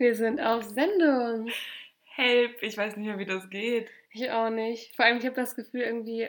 Wir 0.00 0.14
sind 0.14 0.40
auf 0.40 0.64
Sendung. 0.64 1.50
Help, 2.04 2.62
ich 2.62 2.74
weiß 2.74 2.96
nicht 2.96 3.06
mehr, 3.06 3.18
wie 3.18 3.26
das 3.26 3.50
geht. 3.50 3.90
Ich 4.12 4.30
auch 4.30 4.48
nicht. 4.48 4.96
Vor 4.96 5.04
allem, 5.04 5.18
ich 5.18 5.26
habe 5.26 5.36
das 5.36 5.54
Gefühl, 5.54 5.82
irgendwie 5.82 6.26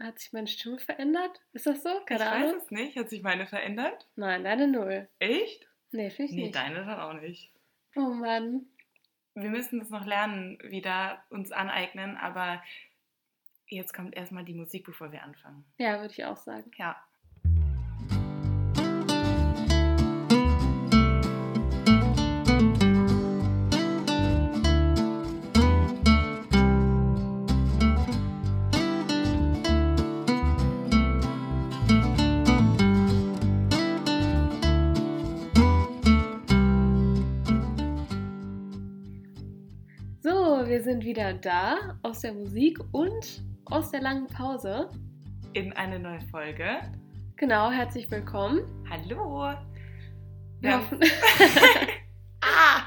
hat 0.00 0.18
sich 0.18 0.32
meine 0.32 0.48
Stimme 0.48 0.80
verändert. 0.80 1.40
Ist 1.52 1.68
das 1.68 1.84
so? 1.84 2.00
Keine 2.04 2.24
ich 2.24 2.28
Ahnung. 2.28 2.54
weiß 2.56 2.62
es 2.64 2.70
nicht. 2.72 2.98
Hat 2.98 3.08
sich 3.08 3.22
meine 3.22 3.46
verändert? 3.46 4.08
Nein, 4.16 4.42
deine 4.42 4.66
null. 4.66 5.08
Echt? 5.20 5.68
Nee, 5.92 6.10
finde 6.10 6.32
ich 6.32 6.36
nee, 6.36 6.42
nicht. 6.46 6.54
Nee, 6.56 6.60
deine 6.60 6.84
dann 6.84 6.98
auch 6.98 7.12
nicht. 7.12 7.52
Oh 7.94 8.10
Mann. 8.10 8.66
Wir 9.34 9.50
müssen 9.50 9.78
das 9.78 9.90
noch 9.90 10.04
lernen, 10.04 10.58
wieder 10.64 11.22
uns 11.30 11.52
aneignen, 11.52 12.16
aber 12.16 12.60
jetzt 13.68 13.94
kommt 13.94 14.16
erstmal 14.16 14.44
die 14.44 14.54
Musik, 14.54 14.84
bevor 14.84 15.12
wir 15.12 15.22
anfangen. 15.22 15.64
Ja, 15.78 16.00
würde 16.00 16.12
ich 16.12 16.24
auch 16.24 16.38
sagen. 16.38 16.72
Ja. 16.76 17.00
Sind 40.86 41.04
wieder 41.04 41.32
da 41.32 41.98
aus 42.04 42.20
der 42.20 42.32
Musik 42.32 42.78
und 42.92 43.42
aus 43.64 43.90
der 43.90 44.02
langen 44.02 44.28
Pause. 44.28 44.88
In 45.52 45.72
eine 45.72 45.98
neue 45.98 46.20
Folge. 46.30 46.78
Genau, 47.34 47.72
herzlich 47.72 48.08
willkommen. 48.08 48.60
Hallo. 48.88 49.52
Wir 50.60 50.76
hoffen. 50.78 51.00
ah! 52.40 52.86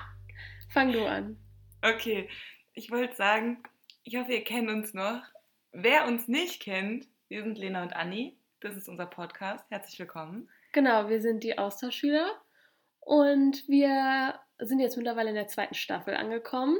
Fang 0.69 0.93
du 0.93 1.05
an. 1.05 1.35
Okay, 1.81 2.29
ich 2.71 2.89
wollte 2.89 3.17
sagen, 3.17 3.61
ich 4.05 4.15
hoffe, 4.15 4.31
ihr 4.31 4.45
kennt 4.45 4.69
uns 4.69 4.93
noch. 4.93 5.21
Wer 5.73 6.07
uns 6.07 6.29
nicht 6.29 6.61
kennt, 6.61 7.05
wir 7.27 7.43
sind 7.43 7.57
Lena 7.57 7.83
und 7.83 7.93
Anni. 7.97 8.37
Das 8.61 8.77
ist 8.77 8.87
unser 8.87 9.07
Podcast. 9.07 9.65
Herzlich 9.69 9.99
willkommen. 9.99 10.49
Genau, 10.71 11.09
wir 11.09 11.19
sind 11.19 11.43
die 11.43 11.57
Austauschschüler 11.57 12.31
und 13.01 13.67
wir 13.67 14.39
sind 14.59 14.79
jetzt 14.79 14.95
mittlerweile 14.95 15.31
in 15.31 15.35
der 15.35 15.47
zweiten 15.47 15.75
Staffel 15.75 16.15
angekommen. 16.15 16.77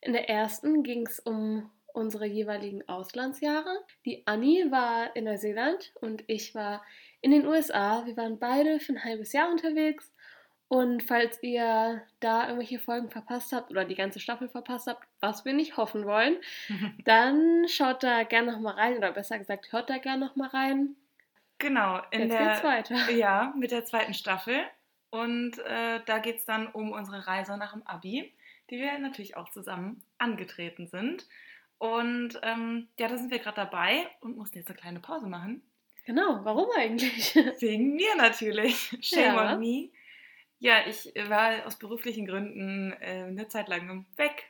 In 0.00 0.12
der 0.12 0.28
ersten 0.28 0.82
ging 0.82 1.06
es 1.06 1.18
um 1.20 1.70
unsere 1.92 2.26
jeweiligen 2.26 2.88
Auslandsjahre. 2.88 3.84
Die 4.04 4.26
Annie 4.26 4.70
war 4.70 5.14
in 5.16 5.24
Neuseeland 5.24 5.92
und 6.00 6.22
ich 6.26 6.54
war 6.54 6.84
in 7.20 7.32
den 7.32 7.46
USA. 7.46 8.06
Wir 8.06 8.16
waren 8.16 8.38
beide 8.38 8.78
für 8.78 8.92
ein 8.92 9.04
halbes 9.04 9.32
Jahr 9.32 9.50
unterwegs. 9.50 10.12
Und 10.68 11.02
falls 11.02 11.42
ihr 11.42 12.02
da 12.20 12.42
irgendwelche 12.42 12.78
Folgen 12.78 13.08
verpasst 13.08 13.52
habt 13.52 13.70
oder 13.70 13.86
die 13.86 13.94
ganze 13.94 14.20
Staffel 14.20 14.50
verpasst 14.50 14.86
habt, 14.86 15.02
was 15.18 15.46
wir 15.46 15.54
nicht 15.54 15.78
hoffen 15.78 16.04
wollen, 16.04 16.36
dann 17.04 17.66
schaut 17.68 18.02
da 18.02 18.22
gerne 18.24 18.52
nochmal 18.52 18.74
rein 18.74 18.96
oder 18.98 19.12
besser 19.12 19.38
gesagt, 19.38 19.72
hört 19.72 19.88
da 19.88 19.96
gerne 19.96 20.26
nochmal 20.26 20.50
rein. 20.50 20.94
Genau, 21.56 22.00
in 22.10 22.20
Jetzt 22.20 22.32
der, 22.32 22.46
geht's 22.46 22.64
weiter. 22.64 23.10
Ja, 23.12 23.52
mit 23.56 23.70
der 23.70 23.84
zweiten 23.84 24.14
Staffel. 24.14 24.60
Und 25.10 25.58
äh, 25.58 26.00
da 26.04 26.18
geht 26.18 26.36
es 26.36 26.44
dann 26.44 26.66
um 26.66 26.92
unsere 26.92 27.26
Reise 27.26 27.56
nach 27.56 27.72
dem 27.72 27.84
Abi 27.86 28.32
die 28.70 28.78
wir 28.78 28.98
natürlich 28.98 29.36
auch 29.36 29.50
zusammen 29.50 30.02
angetreten 30.18 30.86
sind. 30.86 31.26
Und 31.78 32.40
ähm, 32.42 32.88
ja, 32.98 33.08
da 33.08 33.16
sind 33.16 33.30
wir 33.30 33.38
gerade 33.38 33.56
dabei 33.56 34.08
und 34.20 34.36
mussten 34.36 34.58
jetzt 34.58 34.68
eine 34.68 34.78
kleine 34.78 35.00
Pause 35.00 35.28
machen. 35.28 35.62
Genau, 36.04 36.40
warum 36.42 36.68
eigentlich? 36.76 37.34
Wegen 37.60 37.94
mir 37.94 38.16
natürlich. 38.16 38.96
Shame 39.00 39.36
ja. 39.36 39.52
on 39.52 39.60
me. 39.60 39.90
Ja, 40.58 40.86
ich 40.86 41.12
war 41.28 41.66
aus 41.66 41.76
beruflichen 41.78 42.26
Gründen 42.26 42.92
äh, 43.00 43.24
eine 43.28 43.46
Zeit 43.46 43.68
lang 43.68 44.06
weg. 44.16 44.46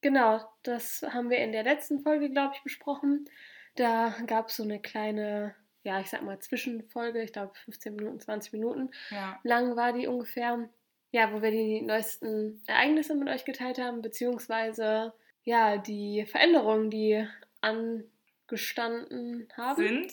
Genau, 0.00 0.40
das 0.62 1.02
haben 1.02 1.28
wir 1.28 1.38
in 1.38 1.52
der 1.52 1.64
letzten 1.64 2.00
Folge, 2.00 2.30
glaube 2.30 2.54
ich, 2.54 2.62
besprochen. 2.62 3.28
Da 3.76 4.14
gab 4.26 4.48
es 4.48 4.56
so 4.56 4.62
eine 4.62 4.80
kleine, 4.80 5.54
ja, 5.82 6.00
ich 6.00 6.08
sag 6.08 6.22
mal, 6.22 6.38
Zwischenfolge, 6.38 7.22
ich 7.22 7.32
glaube 7.32 7.54
15 7.64 7.96
Minuten, 7.96 8.20
20 8.20 8.52
Minuten 8.52 8.90
ja. 9.10 9.38
lang 9.42 9.76
war 9.76 9.92
die 9.92 10.06
ungefähr 10.06 10.68
ja, 11.12 11.32
wo 11.32 11.42
wir 11.42 11.50
die 11.50 11.82
neuesten 11.82 12.62
Ereignisse 12.66 13.14
mit 13.14 13.28
euch 13.28 13.44
geteilt 13.44 13.78
haben, 13.78 14.02
beziehungsweise 14.02 15.12
ja, 15.42 15.78
die 15.78 16.26
Veränderungen, 16.26 16.90
die 16.90 17.26
angestanden 17.60 19.48
haben. 19.56 19.76
Sind? 19.76 20.12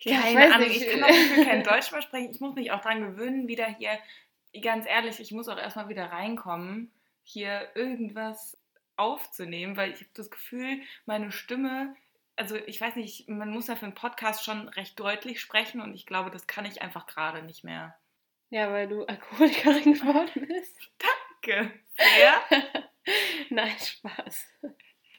Ja, 0.00 0.20
Keine 0.20 0.46
ich 0.46 0.54
Ahnung, 0.54 0.68
nicht. 0.68 0.82
ich 0.82 0.90
kann 0.92 1.04
auch 1.04 1.44
kein 1.44 1.62
Deutsch 1.64 1.92
mehr 1.92 2.02
sprechen. 2.02 2.30
Ich 2.30 2.40
muss 2.40 2.54
mich 2.54 2.72
auch 2.72 2.80
daran 2.80 3.02
gewöhnen, 3.02 3.48
wieder 3.48 3.66
hier, 3.66 3.98
ganz 4.62 4.86
ehrlich, 4.86 5.20
ich 5.20 5.30
muss 5.32 5.48
auch 5.48 5.58
erstmal 5.58 5.88
wieder 5.88 6.06
reinkommen, 6.06 6.90
hier 7.22 7.68
irgendwas 7.74 8.56
aufzunehmen, 8.96 9.76
weil 9.76 9.92
ich 9.92 10.00
habe 10.00 10.10
das 10.14 10.30
Gefühl, 10.30 10.80
meine 11.06 11.30
Stimme, 11.32 11.94
also 12.36 12.56
ich 12.56 12.80
weiß 12.80 12.96
nicht, 12.96 13.28
man 13.28 13.50
muss 13.50 13.68
ja 13.68 13.76
für 13.76 13.86
einen 13.86 13.94
Podcast 13.94 14.44
schon 14.44 14.68
recht 14.70 14.98
deutlich 14.98 15.40
sprechen 15.40 15.80
und 15.80 15.94
ich 15.94 16.06
glaube, 16.06 16.30
das 16.30 16.46
kann 16.46 16.64
ich 16.64 16.82
einfach 16.82 17.06
gerade 17.06 17.42
nicht 17.42 17.64
mehr. 17.64 17.94
Ja, 18.50 18.70
weil 18.70 18.88
du 18.88 19.04
Alkoholikerin 19.04 19.94
geworden 19.94 20.46
bist. 20.46 20.76
Danke. 20.98 21.72
Ja? 22.20 22.42
Nein, 23.50 23.76
Spaß. 23.78 24.46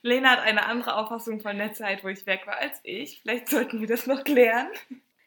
Lena 0.04 0.32
hat 0.32 0.40
eine 0.40 0.66
andere 0.66 0.96
Auffassung 0.98 1.40
von 1.40 1.58
der 1.58 1.74
Zeit, 1.74 2.04
wo 2.04 2.08
ich 2.08 2.26
weg 2.26 2.46
war, 2.46 2.58
als 2.58 2.80
ich. 2.84 3.22
Vielleicht 3.22 3.50
sollten 3.50 3.80
wir 3.80 3.88
das 3.88 4.08
noch 4.08 4.24
klären. 4.24 4.68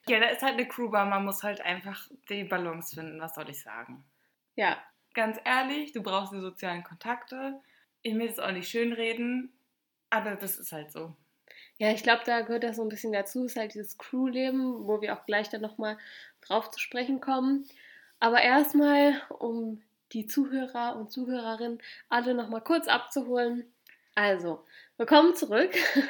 Ja, 0.06 0.20
da 0.20 0.26
ist 0.26 0.43
halt 0.43 0.54
eine 0.54 0.69
Crewbar. 0.69 1.06
Man 1.06 1.25
muss 1.25 1.43
halt 1.43 1.60
einfach 1.60 2.09
die 2.28 2.44
Balance 2.44 2.94
finden. 2.94 3.20
Was 3.20 3.34
soll 3.34 3.48
ich 3.48 3.62
sagen? 3.62 4.04
Ja. 4.56 4.82
Ganz 5.14 5.38
ehrlich, 5.44 5.93
du 5.93 6.03
brauchst 6.03 6.32
die 6.32 6.41
sozialen 6.41 6.82
Kontakte. 6.82 7.60
Ich 8.03 8.14
will 8.14 8.28
es 8.28 8.41
auch 8.41 8.50
nicht 8.50 8.69
schönreden, 8.69 9.53
aber 10.10 10.34
das 10.34 10.59
ist 10.59 10.72
halt 10.72 10.91
so. 10.91 11.14
Ja, 11.78 11.93
ich 11.93 12.03
glaube, 12.03 12.22
da 12.26 12.41
gehört 12.41 12.64
das 12.64 12.76
so 12.76 12.82
ein 12.82 12.88
bisschen 12.88 13.12
dazu. 13.12 13.44
Es 13.44 13.53
ist 13.53 13.56
halt 13.56 13.75
dieses 13.75 13.97
Crewleben, 13.97 14.87
wo 14.87 15.00
wir 15.00 15.16
auch 15.16 15.25
gleich 15.25 15.48
dann 15.48 15.60
nochmal 15.60 15.98
drauf 16.41 16.70
zu 16.70 16.81
sprechen 16.81 17.20
kommen. 17.20 17.69
Aber 18.24 18.40
erstmal, 18.40 19.20
um 19.28 19.82
die 20.12 20.26
Zuhörer 20.26 20.96
und 20.96 21.12
Zuhörerinnen 21.12 21.82
alle 22.08 22.32
nochmal 22.32 22.62
kurz 22.62 22.88
abzuholen. 22.88 23.70
Also, 24.14 24.64
willkommen 24.96 25.34
zurück. 25.34 25.74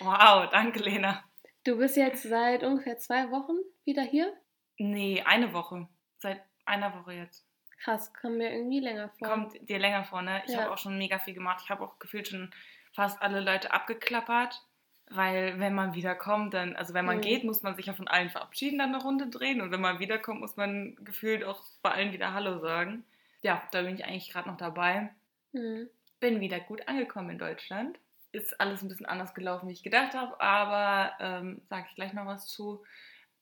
Wow, 0.00 0.50
danke 0.50 0.80
Lena. 0.80 1.22
Du 1.62 1.78
bist 1.78 1.96
jetzt 1.96 2.24
seit 2.24 2.64
ungefähr 2.64 2.98
zwei 2.98 3.30
Wochen 3.30 3.52
wieder 3.84 4.02
hier? 4.02 4.32
Nee, 4.78 5.22
eine 5.24 5.52
Woche. 5.52 5.86
Seit 6.18 6.42
einer 6.64 6.92
Woche 6.98 7.12
jetzt. 7.12 7.46
Krass, 7.78 8.12
kommt 8.12 8.38
mir 8.38 8.52
irgendwie 8.52 8.80
länger 8.80 9.10
vor. 9.10 9.28
Kommt 9.28 9.68
dir 9.68 9.78
länger 9.78 10.02
vor, 10.02 10.22
ne? 10.22 10.42
Ich 10.46 10.52
ja. 10.52 10.62
habe 10.62 10.72
auch 10.72 10.78
schon 10.78 10.98
mega 10.98 11.20
viel 11.20 11.34
gemacht. 11.34 11.60
Ich 11.62 11.70
habe 11.70 11.84
auch 11.84 12.00
gefühlt 12.00 12.26
schon 12.26 12.50
fast 12.92 13.22
alle 13.22 13.38
Leute 13.38 13.70
abgeklappert. 13.70 14.60
Weil 15.08 15.60
wenn 15.60 15.74
man 15.74 15.94
wiederkommt, 15.94 16.54
dann, 16.54 16.74
also 16.74 16.92
wenn 16.92 17.04
man 17.04 17.18
mhm. 17.18 17.22
geht, 17.22 17.44
muss 17.44 17.62
man 17.62 17.76
sich 17.76 17.86
ja 17.86 17.92
von 17.92 18.08
allen 18.08 18.30
verabschieden, 18.30 18.78
dann 18.78 18.94
eine 18.94 19.02
Runde 19.02 19.28
drehen. 19.28 19.60
Und 19.60 19.70
wenn 19.70 19.80
man 19.80 20.00
wiederkommt, 20.00 20.40
muss 20.40 20.56
man 20.56 20.96
gefühlt 21.04 21.44
auch 21.44 21.62
bei 21.82 21.92
allen 21.92 22.12
wieder 22.12 22.32
Hallo 22.32 22.58
sagen. 22.58 23.04
Ja, 23.42 23.62
da 23.70 23.82
bin 23.82 23.94
ich 23.94 24.04
eigentlich 24.04 24.30
gerade 24.30 24.48
noch 24.48 24.56
dabei. 24.56 25.10
Mhm. 25.52 25.88
Bin 26.18 26.40
wieder 26.40 26.58
gut 26.58 26.88
angekommen 26.88 27.30
in 27.30 27.38
Deutschland. 27.38 27.98
Ist 28.32 28.60
alles 28.60 28.82
ein 28.82 28.88
bisschen 28.88 29.06
anders 29.06 29.34
gelaufen, 29.34 29.68
wie 29.68 29.72
ich 29.72 29.84
gedacht 29.84 30.14
habe, 30.14 30.40
aber 30.40 31.12
ähm, 31.20 31.62
sage 31.68 31.86
ich 31.88 31.94
gleich 31.94 32.12
noch 32.12 32.26
was 32.26 32.48
zu. 32.48 32.82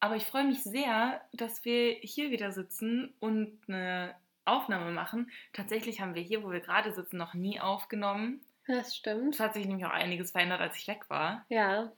Aber 0.00 0.16
ich 0.16 0.26
freue 0.26 0.44
mich 0.44 0.62
sehr, 0.62 1.22
dass 1.32 1.64
wir 1.64 1.94
hier 1.94 2.30
wieder 2.30 2.52
sitzen 2.52 3.14
und 3.20 3.58
eine 3.66 4.14
Aufnahme 4.44 4.90
machen. 4.90 5.30
Tatsächlich 5.54 6.02
haben 6.02 6.14
wir 6.14 6.20
hier, 6.20 6.42
wo 6.42 6.50
wir 6.50 6.60
gerade 6.60 6.92
sitzen, 6.92 7.16
noch 7.16 7.32
nie 7.32 7.58
aufgenommen. 7.58 8.42
Das 8.66 8.96
stimmt. 8.96 9.34
Es 9.34 9.40
hat 9.40 9.54
sich 9.54 9.66
nämlich 9.66 9.84
auch 9.84 9.90
einiges 9.90 10.32
verändert, 10.32 10.60
als 10.60 10.76
ich 10.76 10.88
weg 10.88 11.08
war. 11.08 11.44
Ja. 11.48 11.92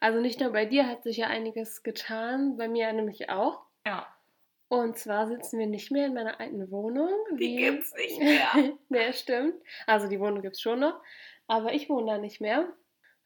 Also 0.00 0.20
nicht 0.20 0.40
nur 0.40 0.50
bei 0.50 0.64
dir 0.66 0.86
hat 0.86 1.02
sich 1.02 1.18
ja 1.18 1.26
einiges 1.28 1.82
getan, 1.82 2.56
bei 2.56 2.68
mir 2.68 2.92
nämlich 2.92 3.28
auch. 3.30 3.66
Ja. 3.86 4.06
Und 4.68 4.96
zwar 4.96 5.26
sitzen 5.26 5.58
wir 5.58 5.66
nicht 5.66 5.90
mehr 5.90 6.06
in 6.06 6.14
meiner 6.14 6.40
alten 6.40 6.70
Wohnung. 6.70 7.10
Die 7.38 7.56
gibt's 7.56 7.92
nicht 7.94 8.18
mehr. 8.20 8.74
ne, 8.88 9.12
stimmt. 9.12 9.54
Also 9.86 10.08
die 10.08 10.20
Wohnung 10.20 10.42
gibt's 10.42 10.60
schon 10.60 10.80
noch, 10.80 11.00
aber 11.48 11.74
ich 11.74 11.88
wohne 11.88 12.12
da 12.12 12.18
nicht 12.18 12.40
mehr. 12.40 12.72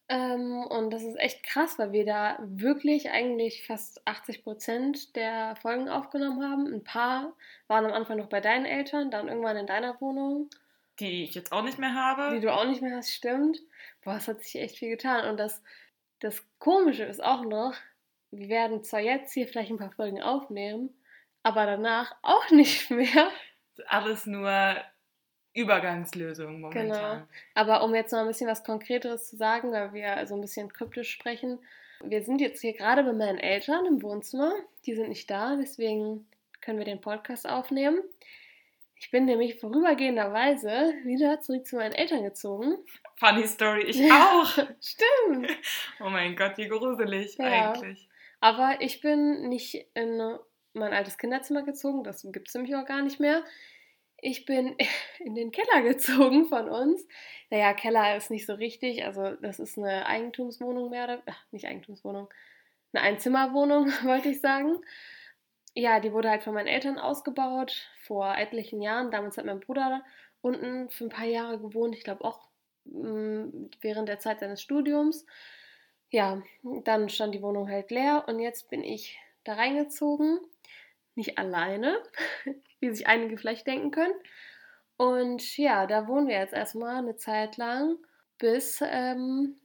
Ähm, 0.09 0.65
und 0.69 0.91
das 0.91 1.03
ist 1.03 1.19
echt 1.19 1.43
krass, 1.45 1.79
weil 1.79 1.93
wir 1.93 2.05
da 2.05 2.39
wirklich 2.43 3.11
eigentlich 3.11 3.67
fast 3.67 4.07
80 4.07 4.43
Prozent 4.43 5.17
der 5.17 5.57
Folgen 5.57 5.89
aufgenommen 5.89 6.43
haben. 6.43 6.67
Ein 6.73 6.85
paar 6.85 7.35
waren 7.69 7.87
am 7.87 7.93
Anfang 7.93 8.19
noch 8.19 8.29
bei 8.29 8.41
deinen 8.41 8.67
Eltern, 8.67 9.11
dann 9.11 9.29
irgendwann 9.29 9.57
in 9.57 9.67
deiner 9.67 9.99
Wohnung 10.01 10.51
die 11.01 11.25
ich 11.25 11.35
jetzt 11.35 11.53
auch 11.53 11.63
nicht 11.63 11.79
mehr 11.79 11.95
habe. 11.95 12.35
Die 12.35 12.41
du 12.41 12.53
auch 12.53 12.67
nicht 12.67 12.83
mehr 12.83 12.97
hast, 12.97 13.11
stimmt. 13.11 13.59
Boah, 14.03 14.17
es 14.17 14.29
hat 14.29 14.43
sich 14.43 14.57
echt 14.57 14.79
viel 14.79 14.91
getan. 14.91 15.29
Und 15.29 15.39
das, 15.39 15.63
das 16.21 16.45
Komische 16.59 17.05
ist 17.05 17.23
auch 17.23 17.45
noch, 17.45 17.75
wir 18.31 18.49
werden 18.49 18.83
zwar 18.83 19.01
jetzt 19.01 19.33
hier 19.33 19.47
vielleicht 19.47 19.71
ein 19.71 19.79
paar 19.79 19.93
Folgen 19.93 20.23
aufnehmen, 20.23 20.95
aber 21.43 21.67
danach 21.67 22.15
auch 22.23 22.51
nicht 22.51 22.91
mehr. 22.91 23.31
Alles 23.87 24.27
nur 24.27 24.77
Übergangslösung 25.55 26.61
momentan. 26.61 26.89
Genau. 26.89 27.27
Aber 27.55 27.85
um 27.85 27.95
jetzt 27.95 28.13
noch 28.13 28.21
ein 28.21 28.27
bisschen 28.27 28.51
was 28.51 28.65
Konkreteres 28.65 29.31
zu 29.31 29.37
sagen, 29.37 29.73
weil 29.73 29.93
wir 29.93 30.27
so 30.27 30.35
ein 30.35 30.41
bisschen 30.41 30.73
kryptisch 30.73 31.11
sprechen. 31.11 31.59
Wir 32.03 32.23
sind 32.23 32.41
jetzt 32.41 32.61
hier 32.61 32.75
gerade 32.75 33.05
bei 33.05 33.13
meinen 33.13 33.39
Eltern 33.39 33.87
im 33.87 34.03
Wohnzimmer. 34.03 34.53
Die 34.85 34.95
sind 34.95 35.09
nicht 35.09 35.31
da, 35.31 35.57
deswegen 35.57 36.27
können 36.61 36.79
wir 36.79 36.85
den 36.85 37.01
Podcast 37.01 37.49
aufnehmen. 37.49 38.01
Ich 39.05 39.11
bin 39.11 39.27
nämlich 39.27 39.61
vorübergehenderweise 39.61 40.95
wieder 41.05 41.39
zurück 41.43 41.67
zu 41.67 41.77
meinen 41.77 41.93
Eltern 41.93 42.23
gezogen. 42.23 42.79
Funny 43.17 43.47
Story, 43.47 43.83
ich 43.83 44.01
auch. 44.11 44.51
Stimmt. 44.81 45.59
Oh 46.01 46.09
mein 46.09 46.35
Gott, 46.35 46.57
wie 46.57 46.69
gruselig 46.69 47.37
ja. 47.37 47.73
eigentlich. 47.73 48.09
Aber 48.41 48.79
ich 48.81 49.03
bin 49.03 49.51
nicht 49.51 49.75
in 49.93 50.39
mein 50.73 50.95
altes 50.95 51.19
Kinderzimmer 51.19 51.65
gezogen, 51.65 52.03
das 52.03 52.27
gibt 52.33 52.49
es 52.49 52.55
nämlich 52.55 52.75
auch 52.77 52.87
gar 52.87 53.03
nicht 53.03 53.21
mehr. 53.21 53.45
Ich 54.23 54.47
bin 54.47 54.75
in 55.19 55.35
den 55.35 55.51
Keller 55.51 55.83
gezogen 55.83 56.47
von 56.47 56.71
uns. 56.71 57.07
Naja, 57.51 57.75
Keller 57.75 58.17
ist 58.17 58.31
nicht 58.31 58.47
so 58.47 58.55
richtig, 58.55 59.05
also 59.05 59.33
das 59.35 59.59
ist 59.59 59.77
eine 59.77 60.07
Eigentumswohnung 60.07 60.89
mehr 60.89 61.05
oder 61.05 61.23
ach, 61.27 61.45
nicht 61.51 61.67
Eigentumswohnung, 61.67 62.33
eine 62.95 63.03
Einzimmerwohnung, 63.03 63.89
wollte 64.05 64.31
ich 64.31 64.41
sagen. 64.41 64.79
Ja, 65.75 66.01
die 66.01 66.13
wurde 66.13 66.31
halt 66.31 66.43
von 66.43 66.55
meinen 66.55 66.69
Eltern 66.69 66.99
ausgebaut 66.99 67.89
vor 68.03 68.37
etlichen 68.37 68.81
Jahren. 68.81 69.11
Damals 69.11 69.37
hat 69.37 69.45
mein 69.45 69.61
Bruder 69.61 70.05
unten 70.41 70.89
für 70.91 71.05
ein 71.05 71.11
paar 71.11 71.27
Jahre 71.27 71.59
gewohnt, 71.59 71.97
ich 71.97 72.05
glaube 72.05 72.25
auch 72.25 72.49
mm, 72.85 73.71
während 73.81 74.09
der 74.09 74.19
Zeit 74.19 74.41
seines 74.41 74.63
Studiums. 74.63 75.27
Ja, 76.11 76.43
dann 76.63 77.09
stand 77.09 77.35
die 77.35 77.43
Wohnung 77.43 77.69
halt 77.69 77.91
leer 77.91 78.25
und 78.29 78.39
jetzt 78.39 78.71
bin 78.71 78.85
ich 78.85 79.19
da 79.43 79.55
reingezogen 79.55 80.39
nicht 81.17 81.39
alleine, 81.39 82.03
wie 82.81 82.91
sich 82.91 83.07
einige 83.07 83.37
vielleicht 83.37 83.67
denken 83.67 83.91
können. 83.91 84.15
Und 84.97 85.57
ja, 85.57 85.87
da 85.87 86.07
wohnen 86.07 86.29
wir 86.29 86.39
jetzt 86.39 86.55
erstmal 86.55 86.97
eine 86.97 87.17
Zeit 87.17 87.57
lang, 87.57 87.97
bis 88.39 88.81
ähm, 88.85 89.57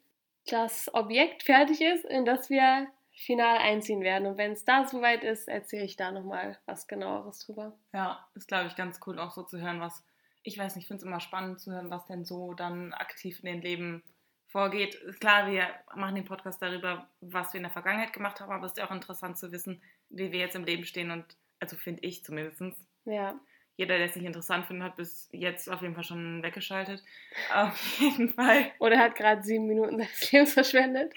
das 0.48 0.92
Objekt 0.94 1.44
fertig 1.44 1.82
ist, 1.82 2.06
in 2.06 2.26
das 2.26 2.50
wir 2.50 2.88
final 3.19 3.57
einziehen 3.57 4.01
werden. 4.01 4.27
Und 4.27 4.38
wenn 4.38 4.54
es 4.54 4.63
da 4.63 4.88
soweit 4.88 5.24
ist, 5.24 5.50
erzähle 5.50 5.83
ich 5.83 5.98
da 5.98 6.12
nochmal 6.12 6.57
was 6.66 6.88
genaueres 6.88 7.39
drüber. 7.39 7.77
Ja, 7.94 8.25
ist 8.33 8.48
glaube 8.48 8.68
ich 8.68 8.75
ganz 8.75 9.00
cool 9.06 9.19
auch 9.19 9.31
so 9.31 9.44
zu 9.44 9.60
hören, 9.60 9.81
was, 9.81 10.06
ich 10.44 10.57
weiß 10.57 10.75
nicht, 10.75 10.83
ich 10.83 10.88
finde 10.88 11.01
es 11.01 11.07
immer 11.07 11.19
spannend 11.19 11.60
zu 11.60 11.71
hören, 11.71 11.89
was 11.89 12.06
denn 12.06 12.24
so 12.24 12.54
dann 12.54 12.94
aktiv 12.94 13.39
in 13.44 13.45
den 13.48 13.62
Leben 13.62 14.04
vorgeht. 14.48 14.95
Ist 14.95 15.19
klar, 15.19 15.51
wir 15.51 15.68
machen 15.95 16.16
den 16.16 16.25
Podcast 16.25 16.62
darüber, 16.62 17.10
was 17.19 17.54
wir 17.54 17.57
in 17.57 17.63
der 17.63 17.71
Vergangenheit 17.71 18.13
gemacht 18.13 18.39
haben, 18.39 18.51
aber 18.51 18.66
es 18.66 18.71
ist 18.71 18.77
ja 18.77 18.88
auch 18.88 18.92
interessant 18.92 19.38
zu 19.38 19.51
wissen, 19.51 19.81
wie 20.10 20.31
wir 20.31 20.39
jetzt 20.39 20.56
im 20.56 20.63
Leben 20.63 20.86
stehen 20.86 21.12
und 21.12 21.25
also 21.60 21.75
finde 21.75 22.04
ich 22.04 22.24
zumindest. 22.24 22.62
Ja. 23.04 23.38
Jeder, 23.80 23.98
der 23.98 24.08
es 24.08 24.16
nicht 24.18 24.26
interessant 24.26 24.66
findet, 24.66 24.88
hat 24.88 24.98
bis 24.98 25.30
jetzt 25.31 25.70
auf 25.70 25.81
jeden 25.81 25.96
Fall 25.96 26.04
schon 26.04 26.44
weggeschaltet. 26.44 27.02
Auf 27.54 27.81
jeden 28.02 28.28
Fall. 28.28 28.74
Oder 28.80 29.00
hat 29.00 29.16
gerade 29.16 29.42
sieben 29.42 29.68
Minuten 29.68 30.00
seines 30.00 30.31
Lebens 30.34 30.54
verschwendet. 30.54 31.14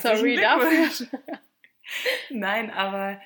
Sorry 0.00 0.36
dafür. 0.36 1.08
Nein, 2.30 2.70
aber 2.70 3.20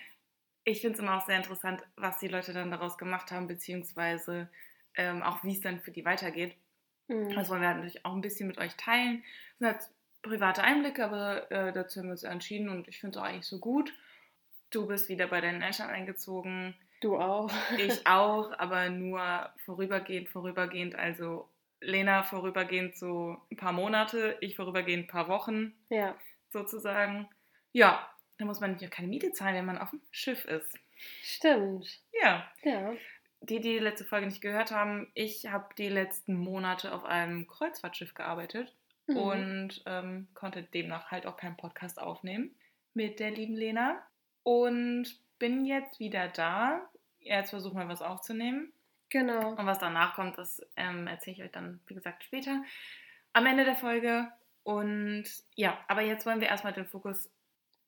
ich 0.64 0.80
finde 0.80 0.94
es 0.94 0.98
immer 0.98 1.18
auch 1.18 1.24
sehr 1.24 1.36
interessant, 1.36 1.84
was 1.94 2.18
die 2.18 2.26
Leute 2.26 2.52
dann 2.52 2.72
daraus 2.72 2.98
gemacht 2.98 3.30
haben, 3.30 3.46
beziehungsweise 3.46 4.48
ähm, 4.96 5.22
auch 5.22 5.44
wie 5.44 5.52
es 5.52 5.60
dann 5.60 5.78
für 5.78 5.92
die 5.92 6.04
weitergeht. 6.04 6.56
Mhm. 7.06 7.32
Das 7.36 7.48
wollen 7.48 7.62
wir 7.62 7.72
natürlich 7.72 8.04
auch 8.04 8.12
ein 8.12 8.22
bisschen 8.22 8.48
mit 8.48 8.58
euch 8.58 8.74
teilen. 8.74 9.22
Das 9.22 9.58
sind 9.58 9.66
halt 9.68 9.90
private 10.22 10.64
Einblicke, 10.64 11.04
aber 11.04 11.48
äh, 11.52 11.72
dazu 11.72 12.00
haben 12.00 12.08
wir 12.08 12.12
uns 12.12 12.24
entschieden 12.24 12.68
und 12.68 12.88
ich 12.88 12.98
finde 12.98 13.16
es 13.16 13.22
auch 13.22 13.28
eigentlich 13.28 13.46
so 13.46 13.60
gut. 13.60 13.94
Du 14.70 14.88
bist 14.88 15.08
wieder 15.08 15.28
bei 15.28 15.40
deinen 15.40 15.62
Eltern 15.62 15.90
eingezogen. 15.90 16.74
Du 17.00 17.16
auch. 17.16 17.50
Ich 17.78 18.06
auch, 18.06 18.52
aber 18.58 18.90
nur 18.90 19.50
vorübergehend, 19.64 20.28
vorübergehend. 20.28 20.94
Also 20.94 21.48
Lena 21.80 22.22
vorübergehend 22.22 22.96
so 22.96 23.38
ein 23.50 23.56
paar 23.56 23.72
Monate, 23.72 24.36
ich 24.40 24.56
vorübergehend 24.56 25.04
ein 25.04 25.10
paar 25.10 25.28
Wochen. 25.28 25.74
Ja. 25.88 26.14
Sozusagen. 26.50 27.28
Ja, 27.72 28.06
da 28.38 28.44
muss 28.44 28.60
man 28.60 28.78
ja 28.78 28.88
keine 28.88 29.08
Miete 29.08 29.32
zahlen, 29.32 29.54
wenn 29.54 29.66
man 29.66 29.78
auf 29.78 29.90
dem 29.90 30.00
Schiff 30.10 30.44
ist. 30.44 30.78
Stimmt. 31.22 32.00
Ja. 32.22 32.50
Ja. 32.62 32.92
Die, 33.42 33.60
die 33.60 33.72
die 33.72 33.78
letzte 33.78 34.04
Folge 34.04 34.26
nicht 34.26 34.42
gehört 34.42 34.70
haben, 34.70 35.10
ich 35.14 35.46
habe 35.46 35.74
die 35.78 35.88
letzten 35.88 36.36
Monate 36.36 36.92
auf 36.92 37.04
einem 37.04 37.46
Kreuzfahrtschiff 37.46 38.12
gearbeitet 38.12 38.76
mhm. 39.06 39.16
und 39.16 39.82
ähm, 39.86 40.28
konnte 40.34 40.62
demnach 40.62 41.10
halt 41.10 41.24
auch 41.26 41.38
keinen 41.38 41.56
Podcast 41.56 41.98
aufnehmen 41.98 42.54
mit 42.92 43.18
der 43.20 43.30
lieben 43.30 43.54
Lena 43.54 44.02
und 44.42 45.18
bin 45.40 45.66
jetzt 45.66 45.98
wieder 45.98 46.28
da. 46.28 46.88
Jetzt 47.18 47.50
versuchen 47.50 47.78
wir 47.78 47.88
was 47.88 48.00
aufzunehmen. 48.00 48.72
Genau. 49.08 49.50
Und 49.50 49.66
was 49.66 49.80
danach 49.80 50.14
kommt, 50.14 50.38
das 50.38 50.64
ähm, 50.76 51.08
erzähle 51.08 51.36
ich 51.36 51.42
euch 51.42 51.50
dann, 51.50 51.80
wie 51.88 51.94
gesagt, 51.94 52.22
später 52.22 52.62
am 53.32 53.46
Ende 53.46 53.64
der 53.64 53.74
Folge. 53.74 54.28
Und 54.62 55.24
ja, 55.56 55.76
aber 55.88 56.02
jetzt 56.02 56.24
wollen 56.26 56.40
wir 56.40 56.46
erstmal 56.46 56.72
den 56.72 56.86
Fokus 56.86 57.28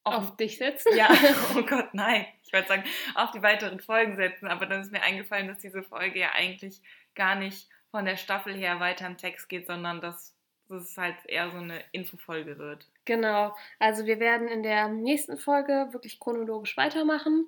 auf, 0.02 0.14
auf 0.14 0.36
dich 0.36 0.58
setzen. 0.58 0.96
Ja, 0.96 1.08
oh 1.56 1.62
Gott, 1.62 1.94
nein. 1.94 2.26
Ich 2.42 2.52
wollte 2.52 2.66
sagen, 2.66 2.84
auf 3.14 3.30
die 3.30 3.42
weiteren 3.42 3.78
Folgen 3.78 4.16
setzen, 4.16 4.48
aber 4.48 4.66
dann 4.66 4.80
ist 4.80 4.90
mir 4.90 5.02
eingefallen, 5.02 5.46
dass 5.46 5.58
diese 5.58 5.84
Folge 5.84 6.18
ja 6.18 6.32
eigentlich 6.32 6.82
gar 7.14 7.36
nicht 7.36 7.68
von 7.92 8.04
der 8.04 8.16
Staffel 8.16 8.54
her 8.54 8.80
weiter 8.80 9.06
im 9.06 9.16
Text 9.16 9.48
geht, 9.48 9.68
sondern 9.68 10.00
dass 10.00 10.34
dass 10.72 10.90
es 10.90 10.96
halt 10.96 11.16
eher 11.26 11.50
so 11.50 11.58
eine 11.58 11.84
Infofolge 11.92 12.58
wird. 12.58 12.86
Genau, 13.04 13.54
also 13.80 14.06
wir 14.06 14.20
werden 14.20 14.46
in 14.48 14.62
der 14.62 14.88
nächsten 14.88 15.36
Folge 15.36 15.88
wirklich 15.90 16.20
chronologisch 16.20 16.76
weitermachen 16.76 17.46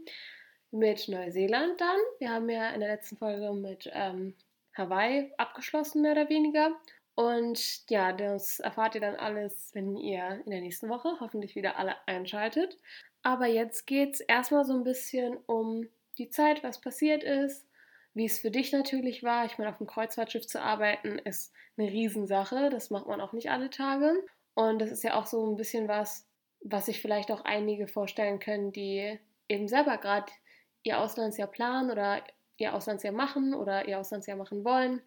mit 0.72 1.06
Neuseeland 1.08 1.80
dann. 1.80 1.98
Wir 2.18 2.30
haben 2.30 2.48
ja 2.48 2.70
in 2.70 2.80
der 2.80 2.88
letzten 2.88 3.16
Folge 3.16 3.52
mit 3.52 3.88
ähm, 3.92 4.34
Hawaii 4.76 5.32
abgeschlossen, 5.38 6.02
mehr 6.02 6.12
oder 6.12 6.28
weniger. 6.28 6.72
Und 7.14 7.88
ja, 7.88 8.12
das 8.12 8.58
erfahrt 8.58 8.96
ihr 8.96 9.00
dann 9.00 9.14
alles, 9.14 9.70
wenn 9.74 9.96
ihr 9.96 10.42
in 10.44 10.50
der 10.50 10.60
nächsten 10.60 10.88
Woche 10.88 11.16
hoffentlich 11.20 11.54
wieder 11.54 11.78
alle 11.78 11.94
einschaltet. 12.06 12.76
Aber 13.22 13.46
jetzt 13.46 13.86
geht 13.86 14.14
es 14.14 14.20
erstmal 14.20 14.64
so 14.64 14.74
ein 14.74 14.82
bisschen 14.82 15.36
um 15.46 15.88
die 16.18 16.30
Zeit, 16.30 16.64
was 16.64 16.80
passiert 16.80 17.22
ist, 17.22 17.66
wie 18.14 18.24
es 18.26 18.40
für 18.40 18.50
dich 18.50 18.72
natürlich 18.72 19.22
war. 19.22 19.44
Ich 19.46 19.58
meine, 19.58 19.70
auf 19.70 19.78
dem 19.78 19.86
Kreuzfahrtschiff 19.86 20.46
zu 20.46 20.60
arbeiten 20.60 21.18
ist 21.20 21.52
eine 21.76 21.88
Riesensache. 21.88 22.68
Das 22.70 22.90
macht 22.90 23.06
man 23.06 23.20
auch 23.20 23.32
nicht 23.32 23.50
alle 23.50 23.70
Tage. 23.70 24.12
Und 24.54 24.80
das 24.80 24.90
ist 24.90 25.02
ja 25.02 25.14
auch 25.14 25.26
so 25.26 25.46
ein 25.46 25.56
bisschen 25.56 25.88
was, 25.88 26.26
was 26.60 26.86
sich 26.86 27.00
vielleicht 27.00 27.30
auch 27.30 27.44
einige 27.44 27.86
vorstellen 27.86 28.38
können, 28.38 28.72
die 28.72 29.18
eben 29.48 29.68
selber 29.68 29.98
gerade 29.98 30.32
ihr 30.82 31.00
Auslandsjahr 31.00 31.48
planen 31.48 31.90
oder 31.90 32.22
ihr 32.56 32.74
Auslandsjahr 32.74 33.12
machen 33.12 33.54
oder 33.54 33.88
ihr 33.88 33.98
Auslandsjahr 33.98 34.36
machen 34.36 34.64
wollen 34.64 35.02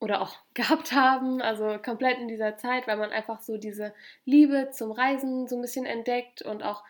oder 0.00 0.20
auch 0.22 0.36
gehabt 0.54 0.92
haben, 0.92 1.40
also 1.40 1.78
komplett 1.78 2.18
in 2.18 2.28
dieser 2.28 2.56
Zeit, 2.56 2.86
weil 2.86 2.96
man 2.96 3.10
einfach 3.10 3.40
so 3.40 3.56
diese 3.56 3.94
Liebe 4.24 4.70
zum 4.72 4.92
Reisen 4.92 5.46
so 5.46 5.56
ein 5.56 5.62
bisschen 5.62 5.86
entdeckt 5.86 6.42
und 6.42 6.62
auch 6.62 6.82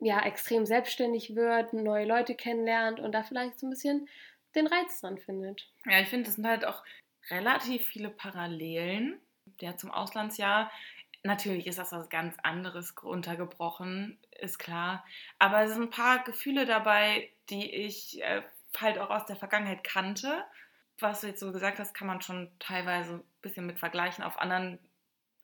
ja 0.00 0.20
extrem 0.24 0.66
selbstständig 0.66 1.36
wird, 1.36 1.72
neue 1.72 2.06
Leute 2.06 2.34
kennenlernt 2.34 2.98
und 2.98 3.12
da 3.12 3.22
vielleicht 3.22 3.60
so 3.60 3.66
ein 3.66 3.70
bisschen 3.70 4.08
den 4.54 4.66
Reiz 4.66 5.00
dran 5.00 5.18
findet. 5.18 5.70
Ja, 5.86 6.00
ich 6.00 6.08
finde, 6.08 6.26
das 6.26 6.34
sind 6.34 6.46
halt 6.46 6.64
auch 6.64 6.82
relativ 7.30 7.86
viele 7.86 8.10
Parallelen 8.10 9.20
ja, 9.60 9.76
zum 9.76 9.90
Auslandsjahr. 9.90 10.70
Natürlich 11.24 11.66
ist 11.66 11.78
das 11.78 11.92
was 11.92 12.08
ganz 12.08 12.36
anderes 12.42 12.92
untergebrochen, 13.02 14.18
ist 14.40 14.58
klar. 14.58 15.04
Aber 15.38 15.62
es 15.62 15.72
sind 15.72 15.82
ein 15.82 15.90
paar 15.90 16.24
Gefühle 16.24 16.66
dabei, 16.66 17.30
die 17.48 17.70
ich 17.70 18.20
äh, 18.22 18.42
halt 18.76 18.98
auch 18.98 19.10
aus 19.10 19.26
der 19.26 19.36
Vergangenheit 19.36 19.84
kannte. 19.84 20.44
Was 20.98 21.20
du 21.20 21.28
jetzt 21.28 21.40
so 21.40 21.52
gesagt 21.52 21.78
hast, 21.78 21.94
kann 21.94 22.08
man 22.08 22.20
schon 22.22 22.50
teilweise 22.58 23.14
ein 23.14 23.24
bisschen 23.40 23.66
mit 23.66 23.78
vergleichen. 23.78 24.24
Auf 24.24 24.38
anderen 24.38 24.78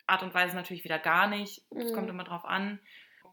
Art 0.07 0.23
und 0.23 0.35
Weise 0.35 0.57
natürlich 0.57 0.85
wieder 0.85 0.99
gar 0.99 1.29
nicht. 1.29 1.63
Es 1.71 1.91
mhm. 1.91 1.95
kommt 1.95 2.11
immer 2.11 2.25
drauf 2.25 2.45
an. 2.45 2.81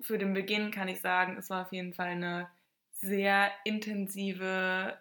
Für 0.02 0.18
den 0.18 0.34
Beginn 0.34 0.72
kann 0.72 0.88
ich 0.88 1.02
sagen, 1.02 1.38
es 1.38 1.50
war 1.50 1.66
auf 1.66 1.72
jeden 1.72 1.94
Fall 1.94 2.10
eine 2.10 2.50
sehr 2.92 3.52
intensive 3.64 5.00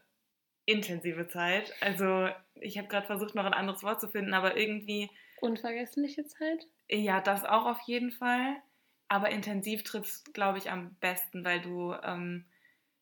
intensive 0.67 1.29
Zeit. 1.29 1.73
Also 1.81 2.29
ich 2.55 2.79
habe 2.79 2.89
gerade 2.89 3.07
versucht, 3.07 3.35
noch 3.35 3.45
ein 3.45 3.55
anderes 3.55 3.83
Wort 3.83 4.01
zu 4.01 4.09
finden, 4.09 4.35
aber 4.35 4.57
irgendwie. 4.57 5.11
Unvergessliche 5.41 6.27
Zeit? 6.27 6.67
Ja, 6.89 7.21
das 7.21 7.45
auch 7.45 7.67
auf 7.67 7.81
jeden 7.87 8.13
Fall. 8.13 8.57
Aber 9.09 9.31
intensiv 9.31 9.83
es, 9.95 10.25
glaube 10.33 10.59
ich, 10.59 10.71
am 10.71 10.95
besten, 10.97 11.45
weil 11.45 11.61
du, 11.61 11.95
ähm, 12.03 12.47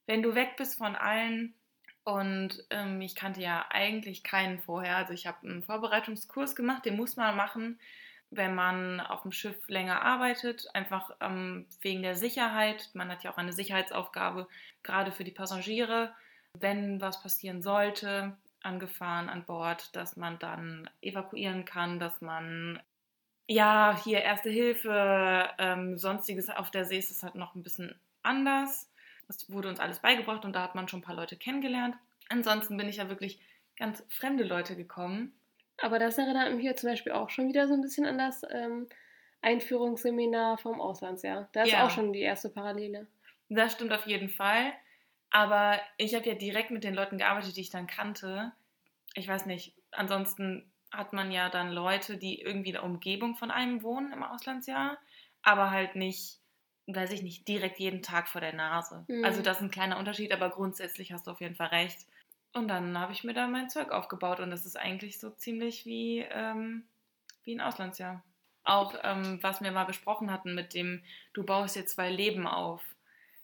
wenn 0.07 0.23
du 0.23 0.35
weg 0.35 0.57
bist 0.57 0.79
von 0.79 0.97
allen 0.97 1.55
und 2.05 2.65
ähm, 2.71 3.01
ich 3.01 3.15
kannte 3.15 3.41
ja 3.41 3.67
eigentlich 3.71 4.25
keinen 4.25 4.61
vorher, 4.61 4.97
also 4.97 5.13
ich 5.13 5.27
habe 5.27 5.47
einen 5.47 5.63
Vorbereitungskurs 5.63 6.57
gemacht, 6.57 6.85
den 6.85 6.97
muss 6.97 7.17
man 7.17 7.37
machen, 7.37 7.81
wenn 8.31 8.55
man 8.55 9.01
auf 9.01 9.23
dem 9.23 9.33
Schiff 9.33 9.57
länger 9.69 10.03
arbeitet, 10.03 10.67
einfach 10.75 11.13
ähm, 11.21 11.67
wegen 11.81 12.03
der 12.03 12.17
Sicherheit. 12.17 12.91
Man 12.95 13.11
hat 13.11 13.23
ja 13.23 13.33
auch 13.33 13.39
eine 13.39 13.53
Sicherheitsaufgabe, 13.53 14.49
gerade 14.83 15.13
für 15.13 15.25
die 15.25 15.31
Passagiere 15.31 16.15
wenn 16.59 17.01
was 17.01 17.23
passieren 17.23 17.63
sollte, 17.63 18.37
angefahren 18.63 19.29
an 19.29 19.45
Bord, 19.45 19.95
dass 19.97 20.17
man 20.17 20.39
dann 20.39 20.89
evakuieren 21.01 21.65
kann, 21.65 21.99
dass 21.99 22.21
man 22.21 22.81
ja 23.47 23.99
hier 24.03 24.23
Erste 24.23 24.51
Hilfe, 24.51 25.51
ähm, 25.59 25.99
sonstiges 25.99 26.49
auf 26.51 26.71
der 26.71 26.85
See 26.85 26.99
ist 26.99 27.11
es 27.11 27.23
halt 27.23 27.35
noch 27.35 27.55
ein 27.55 27.63
bisschen 27.63 27.95
anders. 28.23 28.91
Das 29.27 29.51
wurde 29.51 29.69
uns 29.69 29.81
alles 29.81 30.01
beigebracht 30.01 30.45
und 30.45 30.55
da 30.55 30.63
hat 30.63 30.75
man 30.75 30.89
schon 30.89 31.01
ein 31.01 31.05
paar 31.05 31.15
Leute 31.15 31.37
kennengelernt. 31.37 31.97
Ansonsten 32.29 32.77
bin 32.77 32.89
ich 32.89 32.97
ja 32.97 33.09
wirklich 33.09 33.41
ganz 33.77 34.05
fremde 34.09 34.45
Leute 34.45 34.77
gekommen. 34.77 35.33
Aber 35.79 35.99
das 35.99 36.19
erinnert 36.19 36.53
mich 36.53 36.63
hier 36.63 36.77
zum 36.77 36.91
Beispiel 36.91 37.13
auch 37.13 37.31
schon 37.31 37.49
wieder 37.49 37.67
so 37.67 37.75
ein 37.75 37.81
bisschen 37.81 38.07
an 38.07 38.19
das 38.19 38.43
ähm, 38.51 38.89
Einführungsseminar 39.41 40.59
vom 40.59 40.81
Auslandsjahr. 40.81 41.49
Da 41.53 41.63
ist 41.63 41.73
ja. 41.73 41.87
auch 41.87 41.91
schon 41.91 42.13
die 42.13 42.21
erste 42.21 42.49
Parallele. 42.49 43.07
Das 43.49 43.73
stimmt 43.73 43.93
auf 43.93 44.07
jeden 44.07 44.29
Fall. 44.29 44.73
Aber 45.31 45.81
ich 45.97 46.15
habe 46.15 46.27
ja 46.27 46.35
direkt 46.35 46.71
mit 46.71 46.85
den 46.85 46.95
Leuten 46.95 47.19
gearbeitet, 47.19 47.57
die 47.57 47.63
ich 47.63 47.71
dann 47.71 47.87
kannte. 47.87 48.53
ich 49.15 49.27
weiß 49.27 49.47
nicht, 49.47 49.75
ansonsten 49.91 50.71
hat 50.93 51.13
man 51.13 51.33
ja 51.33 51.49
dann 51.49 51.73
Leute, 51.73 52.19
die 52.19 52.41
irgendwie 52.41 52.71
in 52.71 52.75
der 52.75 52.85
Umgebung 52.85 53.37
von 53.37 53.51
einem 53.51 53.83
wohnen 53.83 54.13
im 54.13 54.23
Auslandsjahr, 54.23 54.99
aber 55.43 55.71
halt 55.71 55.97
nicht, 55.97 56.39
weiß 56.87 57.13
ich 57.13 57.23
nicht, 57.23 57.49
direkt 57.49 57.79
jeden 57.79 58.03
Tag 58.03 58.29
vor 58.29 58.41
der 58.41 58.53
Nase. 58.53 59.05
Mhm. 59.09 59.25
Also 59.25 59.43
das 59.43 59.57
ist 59.57 59.63
ein 59.63 59.71
kleiner 59.71 59.99
Unterschied, 59.99 60.33
aber 60.33 60.51
grundsätzlich 60.51 61.13
hast 61.13 61.27
du 61.27 61.31
auf 61.31 61.41
jeden 61.41 61.57
Fall 61.57 61.69
recht. 61.69 62.07
Und 62.53 62.69
dann 62.69 62.99
habe 62.99 63.13
ich 63.13 63.25
mir 63.25 63.33
da 63.33 63.47
mein 63.47 63.71
Zeug 63.71 63.91
aufgebaut 63.91 64.41
und 64.41 64.51
das 64.51 64.67
ist 64.67 64.77
eigentlich 64.77 65.19
so 65.19 65.31
ziemlich 65.31 65.87
wie, 65.87 66.21
ähm, 66.21 66.85
wie 67.45 67.55
ein 67.55 67.63
Auslandsjahr. 67.63 68.23
Auch 68.65 68.95
ähm, 69.03 69.39
was 69.43 69.63
wir 69.63 69.73
mal 69.73 69.85
besprochen 69.85 70.31
hatten 70.31 70.55
mit 70.55 70.75
dem, 70.75 71.03
du 71.33 71.45
baust 71.45 71.75
dir 71.75 71.87
zwei 71.87 72.11
Leben 72.11 72.47
auf. 72.47 72.83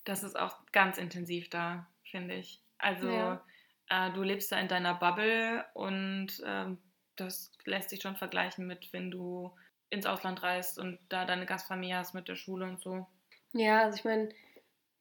Das 0.04 0.22
ist 0.22 0.38
auch 0.38 0.56
ganz 0.72 0.98
intensiv 0.98 1.48
da, 1.48 1.86
finde 2.04 2.34
ich. 2.34 2.62
Also 2.76 3.10
ja. 3.10 3.42
äh, 3.88 4.12
du 4.12 4.22
lebst 4.22 4.52
da 4.52 4.60
in 4.60 4.68
deiner 4.68 4.94
Bubble 4.94 5.64
und 5.74 6.42
ähm, 6.44 6.78
das 7.20 7.52
lässt 7.64 7.90
sich 7.90 8.02
schon 8.02 8.16
vergleichen 8.16 8.66
mit, 8.66 8.92
wenn 8.92 9.10
du 9.10 9.52
ins 9.90 10.06
Ausland 10.06 10.42
reist 10.42 10.78
und 10.78 10.98
da 11.08 11.24
deine 11.24 11.46
Gastfamilie 11.46 11.96
hast 11.96 12.14
mit 12.14 12.28
der 12.28 12.36
Schule 12.36 12.66
und 12.66 12.80
so. 12.80 13.06
Ja, 13.52 13.82
also 13.82 13.96
ich 13.96 14.04
meine, 14.04 14.30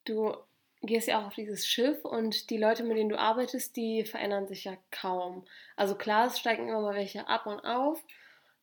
du 0.06 0.36
gehst 0.82 1.08
ja 1.08 1.20
auch 1.22 1.28
auf 1.28 1.36
dieses 1.36 1.68
Schiff 1.68 2.06
und 2.06 2.50
die 2.50 2.58
Leute, 2.58 2.84
mit 2.84 2.98
denen 2.98 3.10
du 3.10 3.20
arbeitest, 3.20 3.76
die 3.76 4.06
verändern 4.06 4.48
sich 4.48 4.64
ja 4.66 4.78
kaum. 4.92 5.46
Also 5.76 5.96
klar, 5.96 6.28
es 6.28 6.40
steigen 6.40 6.70
immer 6.70 6.82
mal 6.82 6.96
welche 6.96 7.28
ab 7.28 7.46
und 7.48 7.60
auf, 7.62 8.04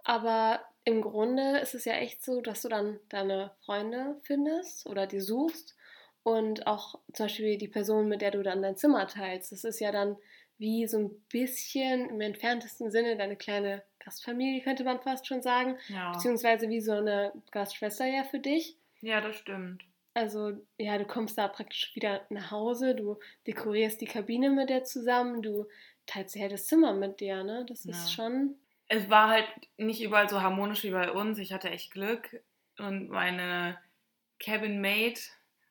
aber 0.04 0.64
im 0.84 1.02
Grunde 1.02 1.58
ist 1.58 1.75
es 1.75 1.84
ja 1.84 1.94
echt 1.94 2.25
so, 2.25 2.40
dass 2.40 2.62
du 2.62 2.68
dann 2.68 3.00
deine 3.08 3.52
Freunde 3.64 4.20
findest 4.23 4.87
oder 4.87 5.06
die 5.06 5.20
suchst 5.20 5.76
und 6.23 6.66
auch 6.66 7.00
zum 7.12 7.26
Beispiel 7.26 7.58
die 7.58 7.68
Person, 7.68 8.08
mit 8.08 8.20
der 8.23 8.30
du 8.30 8.42
dann 8.42 8.62
dein 8.62 8.76
Zimmer 8.76 9.06
teilst. 9.06 9.52
Das 9.52 9.64
ist 9.64 9.80
ja 9.80 9.92
dann 9.92 10.16
wie 10.64 10.87
so 10.87 10.99
ein 10.99 11.11
bisschen 11.30 12.09
im 12.09 12.23
entferntesten 12.23 12.90
Sinne 12.90 13.18
deine 13.18 13.37
kleine 13.37 13.83
Gastfamilie, 14.02 14.62
könnte 14.62 14.83
man 14.83 14.99
fast 14.99 15.26
schon 15.26 15.42
sagen. 15.42 15.76
Ja. 15.88 16.12
Beziehungsweise 16.12 16.71
wie 16.71 16.80
so 16.80 16.92
eine 16.92 17.33
Gastschwester 17.50 18.06
ja 18.06 18.25
für 18.25 18.38
dich. 18.38 18.78
Ja, 19.02 19.21
das 19.21 19.37
stimmt. 19.37 19.85
Also, 20.14 20.52
ja, 20.78 20.97
du 20.97 21.04
kommst 21.04 21.37
da 21.37 21.49
praktisch 21.49 21.94
wieder 21.94 22.25
nach 22.30 22.50
Hause, 22.50 22.94
du 22.94 23.18
dekorierst 23.47 24.00
die 24.00 24.06
Kabine 24.06 24.49
mit 24.49 24.71
der 24.71 24.85
zusammen, 24.85 25.42
du 25.42 25.66
teilst 26.06 26.35
ja 26.35 26.49
das 26.49 26.66
Zimmer 26.66 26.94
mit 26.94 27.21
dir, 27.21 27.44
ne? 27.44 27.66
Das 27.68 27.85
ist 27.85 28.09
ja. 28.09 28.14
schon. 28.14 28.54
Es 28.88 29.11
war 29.11 29.28
halt 29.28 29.49
nicht 29.76 30.02
überall 30.02 30.30
so 30.30 30.40
harmonisch 30.40 30.83
wie 30.85 30.90
bei 30.90 31.11
uns. 31.11 31.38
Ich 31.38 31.52
hatte 31.52 31.68
echt 31.68 31.92
Glück. 31.92 32.42
Und 32.78 33.11
meine 33.11 33.78
Cabin 34.38 34.80
Mate, 34.80 35.21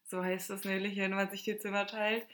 so 0.03 0.23
heißt 0.23 0.51
das 0.51 0.63
nämlich, 0.65 0.97
wenn 0.97 1.11
man 1.11 1.31
sich 1.31 1.43
die 1.43 1.57
Zimmer 1.57 1.87
teilt, 1.87 2.25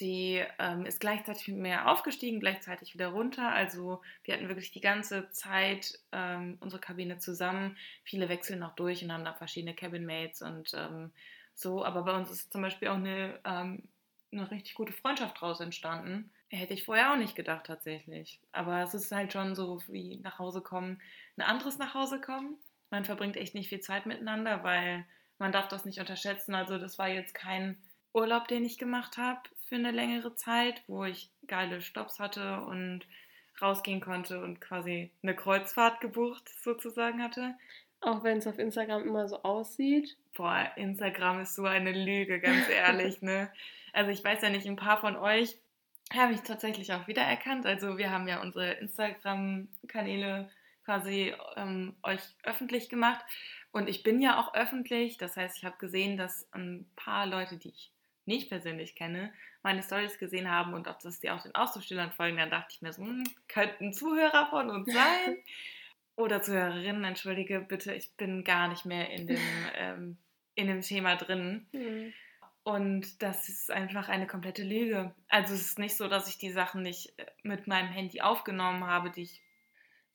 die 0.00 0.44
ähm, 0.58 0.86
ist 0.86 1.00
gleichzeitig 1.00 1.48
mit 1.48 1.58
mir 1.58 1.88
aufgestiegen, 1.88 2.40
gleichzeitig 2.40 2.94
wieder 2.94 3.08
runter. 3.08 3.50
Also 3.50 4.00
wir 4.22 4.34
hatten 4.34 4.48
wirklich 4.48 4.70
die 4.70 4.80
ganze 4.80 5.30
Zeit 5.30 5.98
ähm, 6.12 6.56
unsere 6.60 6.80
Kabine 6.80 7.18
zusammen. 7.18 7.76
Viele 8.04 8.28
wechseln 8.28 8.62
auch 8.62 8.74
durch 8.74 9.02
und 9.02 9.12
haben 9.12 9.24
da 9.24 9.34
verschiedene 9.34 9.74
Cabin 9.74 10.06
Mates 10.06 10.42
und 10.42 10.72
ähm, 10.74 11.12
so. 11.54 11.84
Aber 11.84 12.02
bei 12.02 12.16
uns 12.16 12.30
ist 12.30 12.52
zum 12.52 12.62
Beispiel 12.62 12.88
auch 12.88 12.96
eine, 12.96 13.40
ähm, 13.44 13.82
eine 14.32 14.50
richtig 14.50 14.74
gute 14.74 14.92
Freundschaft 14.92 15.40
draus 15.40 15.60
entstanden. 15.60 16.30
Hätte 16.50 16.74
ich 16.74 16.84
vorher 16.84 17.12
auch 17.12 17.18
nicht 17.18 17.34
gedacht 17.34 17.66
tatsächlich. 17.66 18.40
Aber 18.52 18.82
es 18.82 18.94
ist 18.94 19.12
halt 19.12 19.32
schon 19.32 19.54
so 19.54 19.82
wie 19.88 20.16
nach 20.18 20.38
Hause 20.38 20.62
kommen, 20.62 21.00
ein 21.36 21.42
anderes 21.42 21.78
nach 21.78 21.94
Hause 21.94 22.20
kommen. 22.20 22.56
Man 22.90 23.04
verbringt 23.04 23.36
echt 23.36 23.54
nicht 23.54 23.68
viel 23.68 23.80
Zeit 23.80 24.06
miteinander, 24.06 24.62
weil 24.62 25.04
man 25.38 25.52
darf 25.52 25.68
das 25.68 25.84
nicht 25.84 26.00
unterschätzen. 26.00 26.54
Also 26.54 26.78
das 26.78 26.98
war 26.98 27.08
jetzt 27.08 27.34
kein 27.34 27.76
Urlaub, 28.14 28.48
den 28.48 28.64
ich 28.64 28.78
gemacht 28.78 29.18
habe 29.18 29.42
für 29.68 29.74
eine 29.74 29.90
längere 29.90 30.34
Zeit, 30.34 30.82
wo 30.86 31.04
ich 31.04 31.30
geile 31.46 31.80
Stops 31.80 32.18
hatte 32.18 32.62
und 32.62 33.06
rausgehen 33.60 34.00
konnte 34.00 34.40
und 34.42 34.60
quasi 34.60 35.10
eine 35.22 35.34
Kreuzfahrt 35.34 36.00
gebucht 36.00 36.48
sozusagen 36.62 37.22
hatte. 37.22 37.54
Auch 38.00 38.22
wenn 38.22 38.38
es 38.38 38.46
auf 38.46 38.58
Instagram 38.58 39.06
immer 39.06 39.28
so 39.28 39.42
aussieht. 39.42 40.16
Boah, 40.34 40.70
Instagram 40.76 41.40
ist 41.40 41.56
so 41.56 41.64
eine 41.64 41.92
Lüge, 41.92 42.40
ganz 42.40 42.68
ehrlich, 42.68 43.20
ne? 43.22 43.50
Also 43.92 44.10
ich 44.10 44.22
weiß 44.22 44.42
ja 44.42 44.50
nicht, 44.50 44.66
ein 44.66 44.76
paar 44.76 45.00
von 45.00 45.16
euch 45.16 45.58
haben 46.14 46.30
mich 46.30 46.42
tatsächlich 46.42 46.92
auch 46.92 47.08
wiedererkannt. 47.08 47.66
Also 47.66 47.98
wir 47.98 48.10
haben 48.10 48.28
ja 48.28 48.40
unsere 48.40 48.72
Instagram-Kanäle 48.74 50.48
quasi 50.84 51.34
ähm, 51.56 51.96
euch 52.02 52.20
öffentlich 52.44 52.88
gemacht. 52.88 53.24
Und 53.72 53.88
ich 53.88 54.02
bin 54.02 54.20
ja 54.20 54.40
auch 54.40 54.54
öffentlich. 54.54 55.18
Das 55.18 55.36
heißt, 55.36 55.58
ich 55.58 55.64
habe 55.64 55.76
gesehen, 55.78 56.16
dass 56.16 56.48
ein 56.52 56.88
paar 56.96 57.26
Leute, 57.26 57.56
die 57.58 57.70
ich 57.70 57.90
nicht 58.28 58.48
persönlich 58.48 58.94
kenne, 58.94 59.32
meine 59.62 59.82
Stories 59.82 60.18
gesehen 60.18 60.48
haben 60.48 60.74
und 60.74 60.86
auch, 60.86 60.98
dass 60.98 61.18
die 61.18 61.30
auch 61.30 61.42
den 61.42 61.54
Austauschstellern 61.54 62.12
folgen, 62.12 62.36
dann 62.36 62.50
dachte 62.50 62.68
ich 62.70 62.82
mir 62.82 62.92
so, 62.92 63.02
hm, 63.02 63.24
könnten 63.48 63.92
Zuhörer 63.92 64.46
von 64.50 64.70
uns 64.70 64.86
sein. 64.92 65.38
Oder 66.14 66.42
Zuhörerinnen, 66.42 67.04
entschuldige 67.04 67.60
bitte, 67.60 67.94
ich 67.94 68.12
bin 68.16 68.44
gar 68.44 68.68
nicht 68.68 68.84
mehr 68.84 69.10
in 69.10 69.26
dem, 69.26 69.40
ähm, 69.76 70.16
in 70.54 70.68
dem 70.68 70.82
Thema 70.82 71.16
drin. 71.16 71.66
Mhm. 71.72 72.12
Und 72.62 73.22
das 73.22 73.48
ist 73.48 73.70
einfach 73.70 74.08
eine 74.08 74.26
komplette 74.26 74.62
Lüge. 74.62 75.14
Also 75.28 75.54
es 75.54 75.62
ist 75.62 75.78
nicht 75.78 75.96
so, 75.96 76.06
dass 76.06 76.28
ich 76.28 76.36
die 76.36 76.50
Sachen 76.50 76.82
nicht 76.82 77.18
äh, 77.18 77.24
mit 77.42 77.66
meinem 77.66 77.88
Handy 77.88 78.20
aufgenommen 78.20 78.86
habe, 78.86 79.10
die 79.10 79.22
ich. 79.22 79.42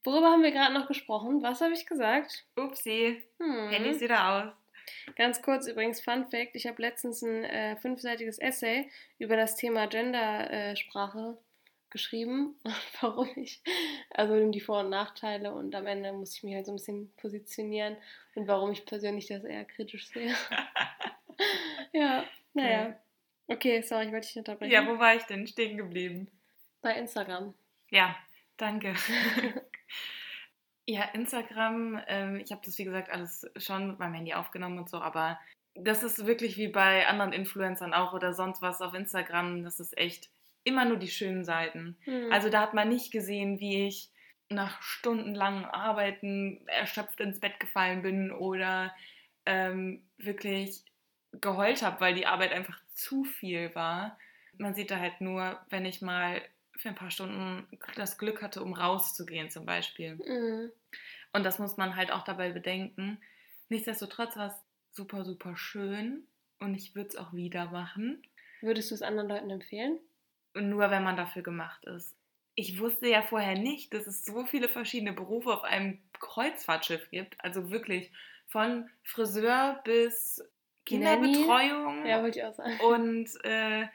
Worüber 0.03 0.27
haben 0.27 0.43
wir 0.43 0.51
gerade 0.51 0.73
noch 0.73 0.87
gesprochen? 0.87 1.41
Was 1.41 1.61
habe 1.61 1.73
ich 1.73 1.85
gesagt? 1.85 2.45
Upsi. 2.55 3.23
Hm. 3.39 3.69
Handy 3.69 3.89
ist 3.89 4.01
wieder 4.01 4.29
aus. 4.29 4.62
Ganz 5.15 5.41
kurz 5.41 5.67
übrigens, 5.67 6.01
Fun 6.01 6.25
Fact: 6.25 6.55
Ich 6.55 6.67
habe 6.67 6.81
letztens 6.81 7.21
ein 7.21 7.43
äh, 7.43 7.75
fünfseitiges 7.77 8.39
Essay 8.39 8.89
über 9.19 9.35
das 9.35 9.55
Thema 9.55 9.87
Gendersprache 9.87 11.37
äh, 11.37 11.43
geschrieben, 11.93 12.55
warum 13.01 13.29
ich, 13.35 13.61
also 14.09 14.51
die 14.51 14.59
Vor- 14.59 14.81
und 14.81 14.89
Nachteile 14.89 15.53
und 15.53 15.73
am 15.75 15.87
Ende 15.87 16.11
muss 16.11 16.35
ich 16.35 16.43
mich 16.43 16.55
halt 16.55 16.65
so 16.65 16.73
ein 16.73 16.75
bisschen 16.75 17.13
positionieren 17.15 17.95
und 18.35 18.47
warum 18.47 18.71
ich 18.71 18.85
persönlich 18.85 19.27
das 19.27 19.43
eher 19.43 19.63
kritisch 19.63 20.09
sehe. 20.09 20.33
ja, 21.93 22.25
naja. 22.53 22.99
Okay, 23.47 23.81
sorry, 23.81 24.07
ich 24.07 24.11
wollte 24.11 24.27
dich 24.27 24.37
unterbrechen. 24.37 24.71
Ja, 24.71 24.87
wo 24.87 24.97
war 24.99 25.15
ich 25.15 25.23
denn 25.23 25.45
stehen 25.47 25.77
geblieben? 25.77 26.27
Bei 26.81 26.97
Instagram. 26.97 27.53
Ja, 27.89 28.15
danke. 28.57 28.95
Ja, 30.85 31.03
Instagram, 31.13 32.01
ähm, 32.07 32.41
ich 32.43 32.51
habe 32.51 32.61
das 32.65 32.77
wie 32.77 32.83
gesagt 32.83 33.09
alles 33.09 33.49
schon 33.55 33.87
mit 33.87 33.99
meinem 33.99 34.15
Handy 34.15 34.33
aufgenommen 34.33 34.79
und 34.79 34.89
so, 34.89 34.97
aber 34.97 35.39
das 35.75 36.03
ist 36.03 36.25
wirklich 36.25 36.57
wie 36.57 36.67
bei 36.67 37.07
anderen 37.07 37.33
Influencern 37.33 37.93
auch 37.93 38.13
oder 38.13 38.33
sonst 38.33 38.61
was 38.61 38.81
auf 38.81 38.93
Instagram, 38.93 39.63
das 39.63 39.79
ist 39.79 39.97
echt 39.97 40.29
immer 40.63 40.85
nur 40.85 40.97
die 40.97 41.09
schönen 41.09 41.43
Seiten. 41.43 41.97
Mhm. 42.05 42.31
Also 42.31 42.49
da 42.49 42.61
hat 42.61 42.73
man 42.73 42.89
nicht 42.89 43.11
gesehen, 43.11 43.59
wie 43.59 43.87
ich 43.87 44.09
nach 44.49 44.81
stundenlangem 44.81 45.65
Arbeiten 45.65 46.67
erschöpft 46.67 47.19
ins 47.19 47.39
Bett 47.39 47.59
gefallen 47.59 48.01
bin 48.01 48.31
oder 48.31 48.93
ähm, 49.45 50.03
wirklich 50.17 50.83
geheult 51.31 51.81
habe, 51.81 51.99
weil 52.01 52.13
die 52.13 52.27
Arbeit 52.27 52.51
einfach 52.51 52.79
zu 52.93 53.23
viel 53.23 53.73
war. 53.73 54.17
Man 54.57 54.75
sieht 54.75 54.91
da 54.91 54.99
halt 54.99 55.19
nur, 55.21 55.59
wenn 55.69 55.85
ich 55.85 56.01
mal 56.01 56.41
für 56.77 56.89
ein 56.89 56.95
paar 56.95 57.11
Stunden 57.11 57.67
das 57.95 58.17
Glück 58.17 58.41
hatte, 58.41 58.63
um 58.63 58.73
rauszugehen 58.73 59.49
zum 59.49 59.65
Beispiel. 59.65 60.15
Mhm. 60.15 60.71
Und 61.33 61.43
das 61.43 61.59
muss 61.59 61.77
man 61.77 61.95
halt 61.95 62.11
auch 62.11 62.23
dabei 62.23 62.51
bedenken. 62.51 63.19
Nichtsdestotrotz 63.69 64.35
war 64.37 64.47
es 64.47 64.55
super, 64.91 65.25
super 65.25 65.57
schön 65.57 66.27
und 66.59 66.75
ich 66.75 66.95
würde 66.95 67.09
es 67.09 67.15
auch 67.15 67.33
wieder 67.33 67.65
machen. 67.71 68.21
Würdest 68.61 68.91
du 68.91 68.95
es 68.95 69.01
anderen 69.01 69.29
Leuten 69.29 69.49
empfehlen? 69.49 69.99
Nur 70.53 70.91
wenn 70.91 71.03
man 71.03 71.17
dafür 71.17 71.41
gemacht 71.41 71.83
ist. 71.85 72.15
Ich 72.55 72.79
wusste 72.79 73.07
ja 73.07 73.23
vorher 73.23 73.57
nicht, 73.57 73.93
dass 73.93 74.05
es 74.05 74.23
so 74.23 74.45
viele 74.45 74.69
verschiedene 74.69 75.13
Berufe 75.13 75.51
auf 75.51 75.63
einem 75.63 75.99
Kreuzfahrtschiff 76.19 77.09
gibt. 77.09 77.43
Also 77.43 77.71
wirklich 77.71 78.11
von 78.47 78.87
Friseur 79.03 79.81
bis 79.83 80.43
Kinderbetreuung. 80.85 82.05
Ja, 82.05 82.21
wollte 82.21 82.39
ich 82.39 82.45
auch 82.45 82.53
sagen. 82.53 82.79
Und 82.81 83.29
äh, 83.43 83.87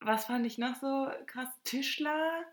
was 0.00 0.26
fand 0.26 0.46
ich 0.46 0.58
noch 0.58 0.74
so 0.76 1.08
krass? 1.26 1.48
Tischler 1.64 2.44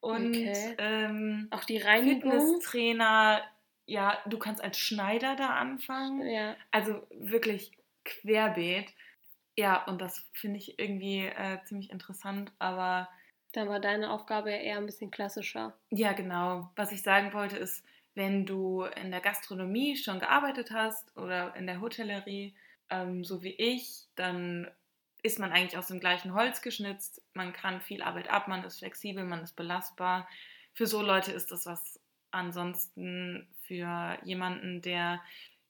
und 0.00 0.28
okay. 0.28 0.74
ähm, 0.78 1.48
auch 1.50 1.64
die 1.64 1.78
Reinigung. 1.78 2.32
Fitnesstrainer. 2.32 3.42
Ja, 3.86 4.18
du 4.26 4.38
kannst 4.38 4.62
als 4.62 4.78
Schneider 4.78 5.36
da 5.36 5.50
anfangen. 5.50 6.28
Ja. 6.28 6.56
Also 6.70 7.06
wirklich 7.10 7.72
querbeet. 8.04 8.92
Ja, 9.56 9.84
und 9.84 10.00
das 10.00 10.24
finde 10.32 10.58
ich 10.58 10.78
irgendwie 10.78 11.26
äh, 11.26 11.58
ziemlich 11.64 11.90
interessant, 11.90 12.52
aber. 12.58 13.08
Dann 13.52 13.68
war 13.68 13.80
deine 13.80 14.10
Aufgabe 14.10 14.50
ja 14.50 14.56
eher 14.56 14.78
ein 14.78 14.86
bisschen 14.86 15.10
klassischer. 15.10 15.76
Ja, 15.90 16.12
genau. 16.12 16.70
Was 16.74 16.90
ich 16.90 17.02
sagen 17.02 17.34
wollte 17.34 17.58
ist, 17.58 17.84
wenn 18.14 18.46
du 18.46 18.84
in 18.84 19.10
der 19.10 19.20
Gastronomie 19.20 19.96
schon 19.96 20.20
gearbeitet 20.20 20.70
hast 20.70 21.14
oder 21.16 21.54
in 21.54 21.66
der 21.66 21.80
Hotellerie, 21.80 22.54
ähm, 22.90 23.24
so 23.24 23.42
wie 23.42 23.52
ich, 23.52 24.06
dann 24.16 24.70
ist 25.22 25.38
man 25.38 25.52
eigentlich 25.52 25.78
aus 25.78 25.88
dem 25.88 26.00
gleichen 26.00 26.34
Holz 26.34 26.62
geschnitzt. 26.62 27.22
Man 27.34 27.52
kann 27.52 27.80
viel 27.80 28.02
Arbeit 28.02 28.28
ab, 28.28 28.48
man 28.48 28.64
ist 28.64 28.78
flexibel, 28.78 29.24
man 29.24 29.42
ist 29.42 29.56
belastbar. 29.56 30.28
Für 30.74 30.86
so 30.86 31.02
Leute 31.02 31.32
ist 31.32 31.50
das 31.50 31.66
was. 31.66 32.00
Ansonsten 32.30 33.46
für 33.66 34.18
jemanden, 34.24 34.80
der 34.82 35.20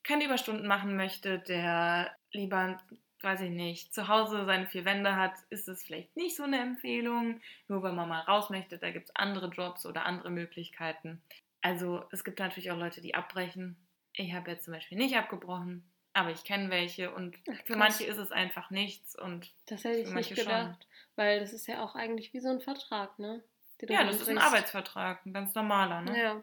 keine 0.04 0.24
Überstunden 0.24 0.66
machen 0.66 0.96
möchte, 0.96 1.38
der 1.40 2.16
lieber 2.32 2.80
weiß 3.22 3.42
ich 3.42 3.50
nicht, 3.50 3.94
zu 3.94 4.08
Hause 4.08 4.44
seine 4.44 4.66
vier 4.66 4.84
Wände 4.84 5.16
hat, 5.16 5.34
ist 5.50 5.68
es 5.68 5.84
vielleicht 5.84 6.16
nicht 6.16 6.36
so 6.36 6.42
eine 6.42 6.60
Empfehlung. 6.60 7.40
Nur 7.68 7.82
wenn 7.82 7.94
man 7.94 8.08
mal 8.08 8.20
raus 8.20 8.50
möchte, 8.50 8.78
da 8.78 8.90
gibt 8.90 9.08
es 9.08 9.16
andere 9.16 9.48
Jobs 9.48 9.86
oder 9.86 10.04
andere 10.04 10.30
Möglichkeiten. 10.30 11.22
Also 11.60 12.04
es 12.10 12.24
gibt 12.24 12.40
natürlich 12.40 12.70
auch 12.70 12.78
Leute, 12.78 13.00
die 13.00 13.14
abbrechen. 13.14 13.76
Ich 14.14 14.34
habe 14.34 14.50
jetzt 14.50 14.64
zum 14.64 14.74
Beispiel 14.74 14.98
nicht 14.98 15.16
abgebrochen, 15.16 15.84
aber 16.14 16.30
ich 16.30 16.44
kenne 16.44 16.70
welche 16.70 17.12
und 17.12 17.36
Ach, 17.50 17.64
für 17.64 17.76
manche 17.76 18.04
ist 18.04 18.18
es 18.18 18.32
einfach 18.32 18.70
nichts 18.70 19.18
und 19.18 19.50
das 19.66 19.84
hätte 19.84 20.00
ich 20.00 20.10
nicht 20.10 20.34
gedacht, 20.34 20.82
schon. 20.82 21.16
weil 21.16 21.40
das 21.40 21.52
ist 21.52 21.66
ja 21.66 21.82
auch 21.82 21.94
eigentlich 21.94 22.32
wie 22.32 22.40
so 22.40 22.48
ein 22.48 22.60
Vertrag, 22.60 23.18
ne? 23.18 23.42
Ja, 23.88 24.04
das 24.04 24.20
ist 24.20 24.28
ein 24.28 24.38
Arbeitsvertrag, 24.38 25.26
ein 25.26 25.32
ganz 25.32 25.54
normaler, 25.54 26.02
ne? 26.02 26.18
Ja. 26.18 26.42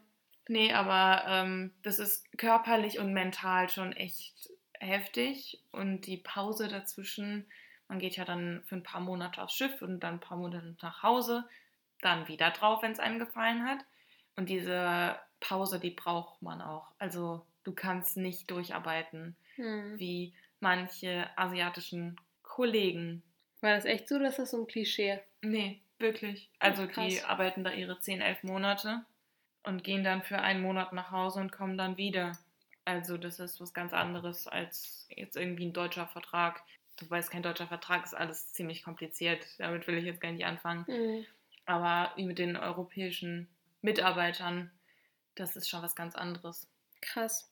Nee, 0.50 0.74
aber 0.74 1.24
ähm, 1.28 1.72
das 1.84 2.00
ist 2.00 2.26
körperlich 2.38 3.00
und 3.00 3.14
mental 3.14 3.70
schon 3.70 3.94
echt 3.94 4.50
heftig 4.80 5.62
und 5.72 6.02
die 6.02 6.18
Pause 6.18 6.68
dazwischen, 6.68 7.46
man 7.88 8.00
geht 8.00 8.18
ja 8.18 8.26
dann 8.26 8.64
für 8.66 8.76
ein 8.76 8.84
paar 8.84 9.02
Monate 9.02 9.42
aufs 9.42 9.54
Schiff 9.54 9.82
und 9.82 10.00
dann 10.00 10.16
ein 10.16 10.20
paar 10.20 10.38
Monate 10.38 10.76
nach 10.82 11.04
Hause, 11.04 11.48
dann 12.02 12.28
wieder 12.28 12.52
drauf, 12.52 12.82
wenn 12.82 12.92
es 12.92 13.00
einem 13.00 13.20
gefallen 13.20 13.64
hat. 13.64 13.80
Und 14.36 14.50
diese 14.50 15.20
Pause, 15.40 15.80
die 15.80 15.92
braucht 15.92 16.42
man 16.42 16.62
auch. 16.62 16.92
Also 16.98 17.46
du 17.64 17.74
kannst 17.74 18.18
nicht 18.18 18.50
durcharbeiten 18.50 19.36
hm. 19.60 20.00
wie 20.00 20.34
manche 20.60 21.30
asiatischen 21.38 22.16
Kollegen. 22.42 23.24
War 23.62 23.76
das 23.76 23.86
echt 23.86 24.08
so, 24.08 24.20
dass 24.20 24.38
das 24.38 24.52
so 24.52 24.62
ein 24.62 24.68
Klischee? 24.68 25.20
Nee, 25.42 25.82
wirklich. 26.00 26.50
Also 26.60 26.88
Ach, 26.90 27.04
die 27.04 27.22
arbeiten 27.22 27.64
da 27.64 27.72
ihre 27.72 28.00
10, 28.00 28.22
11 28.22 28.44
Monate 28.44 29.06
und 29.64 29.84
gehen 29.84 30.04
dann 30.04 30.24
für 30.24 30.40
einen 30.40 30.62
Monat 30.62 30.94
nach 30.94 31.12
Hause 31.12 31.40
und 31.42 31.52
kommen 31.52 31.78
dann 31.78 31.98
wieder. 31.98 32.38
Also 32.86 33.18
das 33.18 33.40
ist 33.40 33.60
was 33.62 33.74
ganz 33.74 33.94
anderes 33.94 34.48
als 34.48 35.08
jetzt 35.16 35.36
irgendwie 35.36 35.66
ein 35.66 35.74
deutscher 35.74 36.08
Vertrag. 36.08 36.64
Du 36.98 37.10
weißt, 37.10 37.30
kein 37.30 37.44
deutscher 37.44 37.68
Vertrag 37.68 38.04
ist 38.04 38.14
alles 38.14 38.52
ziemlich 38.52 38.84
kompliziert. 38.84 39.46
Damit 39.58 39.88
will 39.88 39.98
ich 39.98 40.06
jetzt 40.06 40.22
gar 40.22 40.32
nicht 40.32 40.46
anfangen. 40.46 40.86
Mhm. 40.88 41.26
Aber 41.66 42.12
wie 42.16 42.26
mit 42.26 42.40
den 42.40 42.58
europäischen 42.58 43.48
Mitarbeitern, 43.82 44.72
das 45.36 45.56
ist 45.56 45.70
schon 45.70 45.84
was 45.84 45.96
ganz 45.96 46.16
anderes. 46.16 46.68
Krass. 47.02 47.52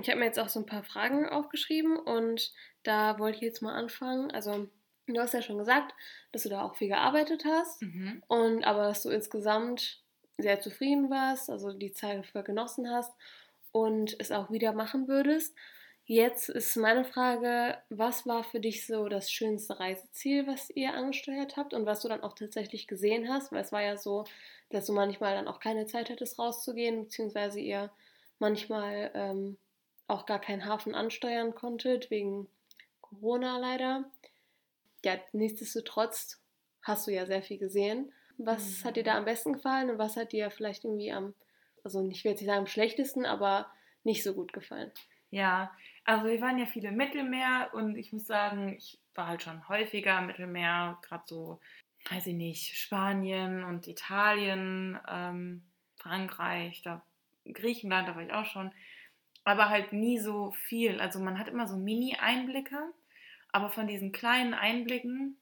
Ich 0.00 0.08
habe 0.08 0.18
mir 0.18 0.26
jetzt 0.26 0.38
auch 0.38 0.48
so 0.48 0.60
ein 0.60 0.66
paar 0.66 0.84
Fragen 0.84 1.28
aufgeschrieben 1.28 1.98
und 1.98 2.52
da 2.82 3.18
wollte 3.18 3.36
ich 3.36 3.42
jetzt 3.42 3.62
mal 3.62 3.74
anfangen. 3.74 4.30
Also 4.30 4.68
du 5.06 5.20
hast 5.20 5.34
ja 5.34 5.42
schon 5.42 5.58
gesagt, 5.58 5.94
dass 6.32 6.44
du 6.44 6.48
da 6.48 6.62
auch 6.62 6.76
viel 6.76 6.88
gearbeitet 6.88 7.44
hast 7.44 7.82
mhm. 7.82 8.22
und 8.26 8.64
aber 8.64 8.84
dass 8.84 9.02
du 9.02 9.10
insgesamt 9.10 10.02
sehr 10.38 10.60
zufrieden 10.60 11.10
warst, 11.10 11.50
also 11.50 11.72
die 11.72 11.92
Zeit 11.92 12.18
dafür 12.18 12.42
genossen 12.42 12.90
hast 12.90 13.12
und 13.70 14.16
es 14.18 14.32
auch 14.32 14.50
wieder 14.50 14.72
machen 14.72 15.08
würdest. 15.08 15.54
Jetzt 16.04 16.48
ist 16.48 16.76
meine 16.76 17.04
Frage, 17.04 17.78
was 17.88 18.26
war 18.26 18.42
für 18.42 18.58
dich 18.58 18.86
so 18.86 19.08
das 19.08 19.30
schönste 19.30 19.78
Reiseziel, 19.78 20.46
was 20.48 20.68
ihr 20.70 20.94
angesteuert 20.94 21.56
habt 21.56 21.74
und 21.74 21.86
was 21.86 22.00
du 22.00 22.08
dann 22.08 22.22
auch 22.22 22.34
tatsächlich 22.34 22.88
gesehen 22.88 23.28
hast? 23.28 23.52
Weil 23.52 23.60
es 23.60 23.70
war 23.70 23.82
ja 23.82 23.96
so, 23.96 24.24
dass 24.70 24.86
du 24.86 24.92
manchmal 24.92 25.34
dann 25.34 25.46
auch 25.46 25.60
keine 25.60 25.86
Zeit 25.86 26.10
hattest 26.10 26.38
rauszugehen, 26.38 27.04
beziehungsweise 27.04 27.60
ihr 27.60 27.92
manchmal 28.40 29.12
ähm, 29.14 29.58
auch 30.08 30.26
gar 30.26 30.40
keinen 30.40 30.66
Hafen 30.66 30.94
ansteuern 30.94 31.54
konntet, 31.54 32.10
wegen 32.10 32.48
Corona 33.00 33.58
leider. 33.58 34.04
Ja, 35.04 35.16
nichtsdestotrotz 35.32 36.40
hast 36.82 37.06
du 37.06 37.12
ja 37.12 37.26
sehr 37.26 37.42
viel 37.42 37.58
gesehen. 37.58 38.12
Was 38.38 38.80
mhm. 38.80 38.84
hat 38.84 38.96
dir 38.96 39.04
da 39.04 39.16
am 39.16 39.24
besten 39.24 39.54
gefallen 39.54 39.90
und 39.90 39.98
was 39.98 40.16
hat 40.16 40.32
dir 40.32 40.50
vielleicht 40.50 40.84
irgendwie 40.84 41.12
am, 41.12 41.34
also 41.84 42.06
ich 42.08 42.24
will 42.24 42.32
jetzt 42.32 42.40
nicht 42.40 42.48
sagen 42.48 42.60
am 42.60 42.66
schlechtesten, 42.66 43.26
aber 43.26 43.70
nicht 44.04 44.22
so 44.22 44.34
gut 44.34 44.52
gefallen? 44.52 44.90
Ja, 45.30 45.72
also 46.04 46.26
wir 46.26 46.40
waren 46.40 46.58
ja 46.58 46.66
viele 46.66 46.88
im 46.88 46.96
Mittelmeer 46.96 47.70
und 47.72 47.96
ich 47.96 48.12
muss 48.12 48.26
sagen, 48.26 48.74
ich 48.76 48.98
war 49.14 49.28
halt 49.28 49.42
schon 49.42 49.68
häufiger 49.68 50.18
im 50.18 50.26
Mittelmeer, 50.26 50.98
gerade 51.02 51.24
so, 51.26 51.60
weiß 52.10 52.26
ich 52.26 52.34
nicht, 52.34 52.76
Spanien 52.76 53.64
und 53.64 53.86
Italien, 53.86 54.98
ähm, 55.08 55.62
Frankreich, 55.96 56.82
da 56.82 57.02
Griechenland, 57.50 58.08
da 58.08 58.14
war 58.14 58.22
ich 58.22 58.32
auch 58.32 58.44
schon, 58.44 58.72
aber 59.44 59.68
halt 59.68 59.92
nie 59.92 60.18
so 60.18 60.52
viel. 60.52 61.00
Also 61.00 61.18
man 61.20 61.38
hat 61.38 61.48
immer 61.48 61.66
so 61.66 61.76
Mini-Einblicke, 61.76 62.78
aber 63.50 63.70
von 63.70 63.86
diesen 63.86 64.12
kleinen 64.12 64.54
Einblicken 64.54 65.36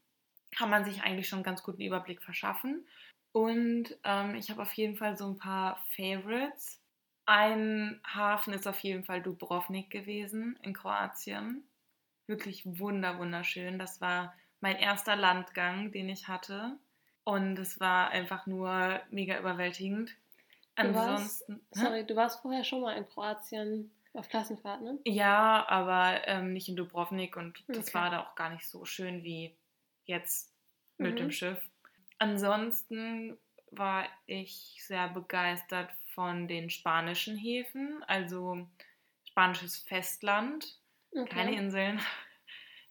kann 0.51 0.71
man 0.71 0.85
sich 0.85 1.03
eigentlich 1.03 1.29
schon 1.29 1.39
einen 1.39 1.45
ganz 1.45 1.63
guten 1.63 1.83
Überblick 1.83 2.23
verschaffen. 2.23 2.87
Und 3.33 3.97
ähm, 4.05 4.35
ich 4.35 4.51
habe 4.51 4.63
auf 4.63 4.73
jeden 4.73 4.97
Fall 4.97 5.17
so 5.17 5.29
ein 5.29 5.39
paar 5.39 5.85
Favorites. 5.95 6.81
Ein 7.27 8.01
Hafen 8.05 8.53
ist 8.53 8.67
auf 8.67 8.81
jeden 8.81 9.05
Fall 9.05 9.23
Dubrovnik 9.23 9.91
gewesen 9.91 10.59
in 10.63 10.73
Kroatien. 10.73 11.63
Wirklich 12.27 12.63
wunder, 12.67 13.19
wunderschön. 13.19 13.79
Das 13.79 14.01
war 14.01 14.35
mein 14.61 14.77
erster 14.77 15.15
Landgang, 15.15 15.93
den 15.93 16.09
ich 16.09 16.27
hatte. 16.27 16.77
Und 17.23 17.59
es 17.59 17.79
war 17.79 18.11
einfach 18.11 18.47
nur 18.47 19.01
mega 19.11 19.39
überwältigend. 19.39 20.17
Ansonsten. 20.77 21.55
Du 21.55 21.61
warst, 21.61 21.85
sorry, 21.85 22.07
du 22.07 22.17
warst 22.17 22.41
vorher 22.41 22.65
schon 22.65 22.81
mal 22.81 22.97
in 22.97 23.07
Kroatien 23.07 23.91
auf 24.15 24.29
Klassenfahrt, 24.29 24.83
ne? 24.83 24.99
Ja, 25.05 25.67
aber 25.69 26.27
ähm, 26.27 26.53
nicht 26.53 26.69
in 26.69 26.77
Dubrovnik 26.77 27.37
und 27.37 27.63
das 27.69 27.89
okay. 27.89 27.95
war 27.95 28.11
da 28.11 28.23
auch 28.23 28.35
gar 28.35 28.51
nicht 28.51 28.67
so 28.67 28.85
schön 28.85 29.23
wie 29.23 29.57
jetzt 30.05 30.53
mit 30.99 31.13
mhm. 31.13 31.17
dem 31.17 31.31
Schiff. 31.31 31.61
Ansonsten 32.19 33.39
war 33.71 34.07
ich 34.27 34.79
sehr 34.81 35.09
begeistert 35.09 35.91
von 36.15 36.49
den 36.49 36.71
spanischen 36.71 37.37
Häfen, 37.37 38.03
also 38.07 38.67
spanisches 39.25 39.79
Festland, 39.79 40.79
okay. 41.13 41.29
keine 41.29 41.57
Inseln. 41.57 42.01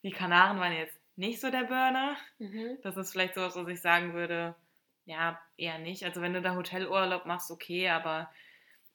Die 0.03 0.11
Kanaren 0.11 0.59
waren 0.59 0.73
jetzt 0.73 0.97
nicht 1.17 1.41
so 1.41 1.51
der 1.51 1.65
Burner. 1.65 2.15
Mhm. 2.37 2.77
Das 2.81 2.95
ist 2.95 3.11
vielleicht 3.11 3.35
so, 3.35 3.41
was 3.41 3.67
ich 3.67 3.81
sagen 3.81 4.13
würde, 4.13 4.55
ja, 5.09 5.41
eher 5.57 5.79
nicht. 5.79 6.03
Also 6.03 6.21
wenn 6.21 6.33
du 6.33 6.41
da 6.41 6.55
Hotelurlaub 6.55 7.25
machst, 7.25 7.49
okay, 7.49 7.89
aber 7.89 8.31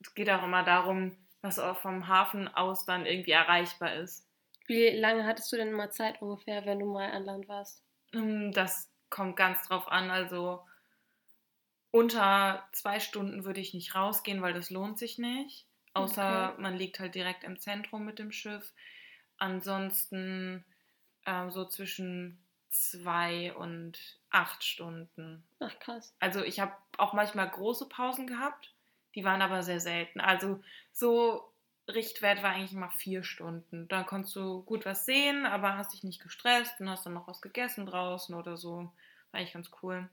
es 0.00 0.14
geht 0.14 0.30
auch 0.30 0.44
immer 0.44 0.62
darum, 0.62 1.16
was 1.42 1.58
auch 1.58 1.76
vom 1.76 2.06
Hafen 2.06 2.46
aus 2.48 2.86
dann 2.86 3.04
irgendwie 3.04 3.32
erreichbar 3.32 3.94
ist. 3.94 4.24
Wie 4.66 4.90
lange 4.90 5.26
hattest 5.26 5.52
du 5.52 5.56
denn 5.56 5.68
immer 5.68 5.90
Zeit 5.90 6.22
ungefähr, 6.22 6.64
wenn 6.66 6.78
du 6.78 6.86
mal 6.86 7.10
an 7.10 7.24
Land 7.24 7.48
warst? 7.48 7.82
Ähm, 8.12 8.52
das 8.52 8.88
kommt 9.10 9.36
ganz 9.36 9.66
drauf 9.66 9.88
an. 9.88 10.10
Also 10.10 10.64
unter 11.90 12.66
zwei 12.72 13.00
Stunden 13.00 13.44
würde 13.44 13.60
ich 13.60 13.74
nicht 13.74 13.96
rausgehen, 13.96 14.40
weil 14.40 14.54
das 14.54 14.70
lohnt 14.70 14.98
sich 14.98 15.18
nicht. 15.18 15.66
Außer 15.94 16.52
okay. 16.52 16.62
man 16.62 16.76
liegt 16.76 17.00
halt 17.00 17.16
direkt 17.16 17.42
im 17.42 17.58
Zentrum 17.58 18.04
mit 18.04 18.20
dem 18.20 18.30
Schiff. 18.30 18.72
Ansonsten 19.36 20.64
äh, 21.24 21.50
so 21.50 21.64
zwischen 21.64 22.43
zwei 22.74 23.54
und 23.54 24.18
acht 24.30 24.64
Stunden. 24.64 25.44
Ach 25.60 25.78
krass. 25.78 26.14
Also 26.20 26.42
ich 26.42 26.60
habe 26.60 26.72
auch 26.98 27.12
manchmal 27.12 27.48
große 27.48 27.88
Pausen 27.88 28.26
gehabt, 28.26 28.72
die 29.14 29.24
waren 29.24 29.42
aber 29.42 29.62
sehr 29.62 29.80
selten. 29.80 30.20
Also 30.20 30.60
so 30.92 31.52
Richtwert 31.88 32.42
war 32.42 32.50
eigentlich 32.50 32.72
immer 32.72 32.90
vier 32.90 33.24
Stunden. 33.24 33.88
Da 33.88 34.02
konntest 34.02 34.34
du 34.36 34.62
gut 34.62 34.86
was 34.86 35.06
sehen, 35.06 35.46
aber 35.46 35.76
hast 35.76 35.92
dich 35.92 36.02
nicht 36.02 36.22
gestresst 36.22 36.80
und 36.80 36.88
hast 36.88 37.04
dann 37.06 37.14
noch 37.14 37.28
was 37.28 37.42
gegessen 37.42 37.86
draußen 37.86 38.34
oder 38.34 38.56
so. 38.56 38.76
War 38.76 39.40
eigentlich 39.40 39.52
ganz 39.52 39.70
cool. 39.82 40.08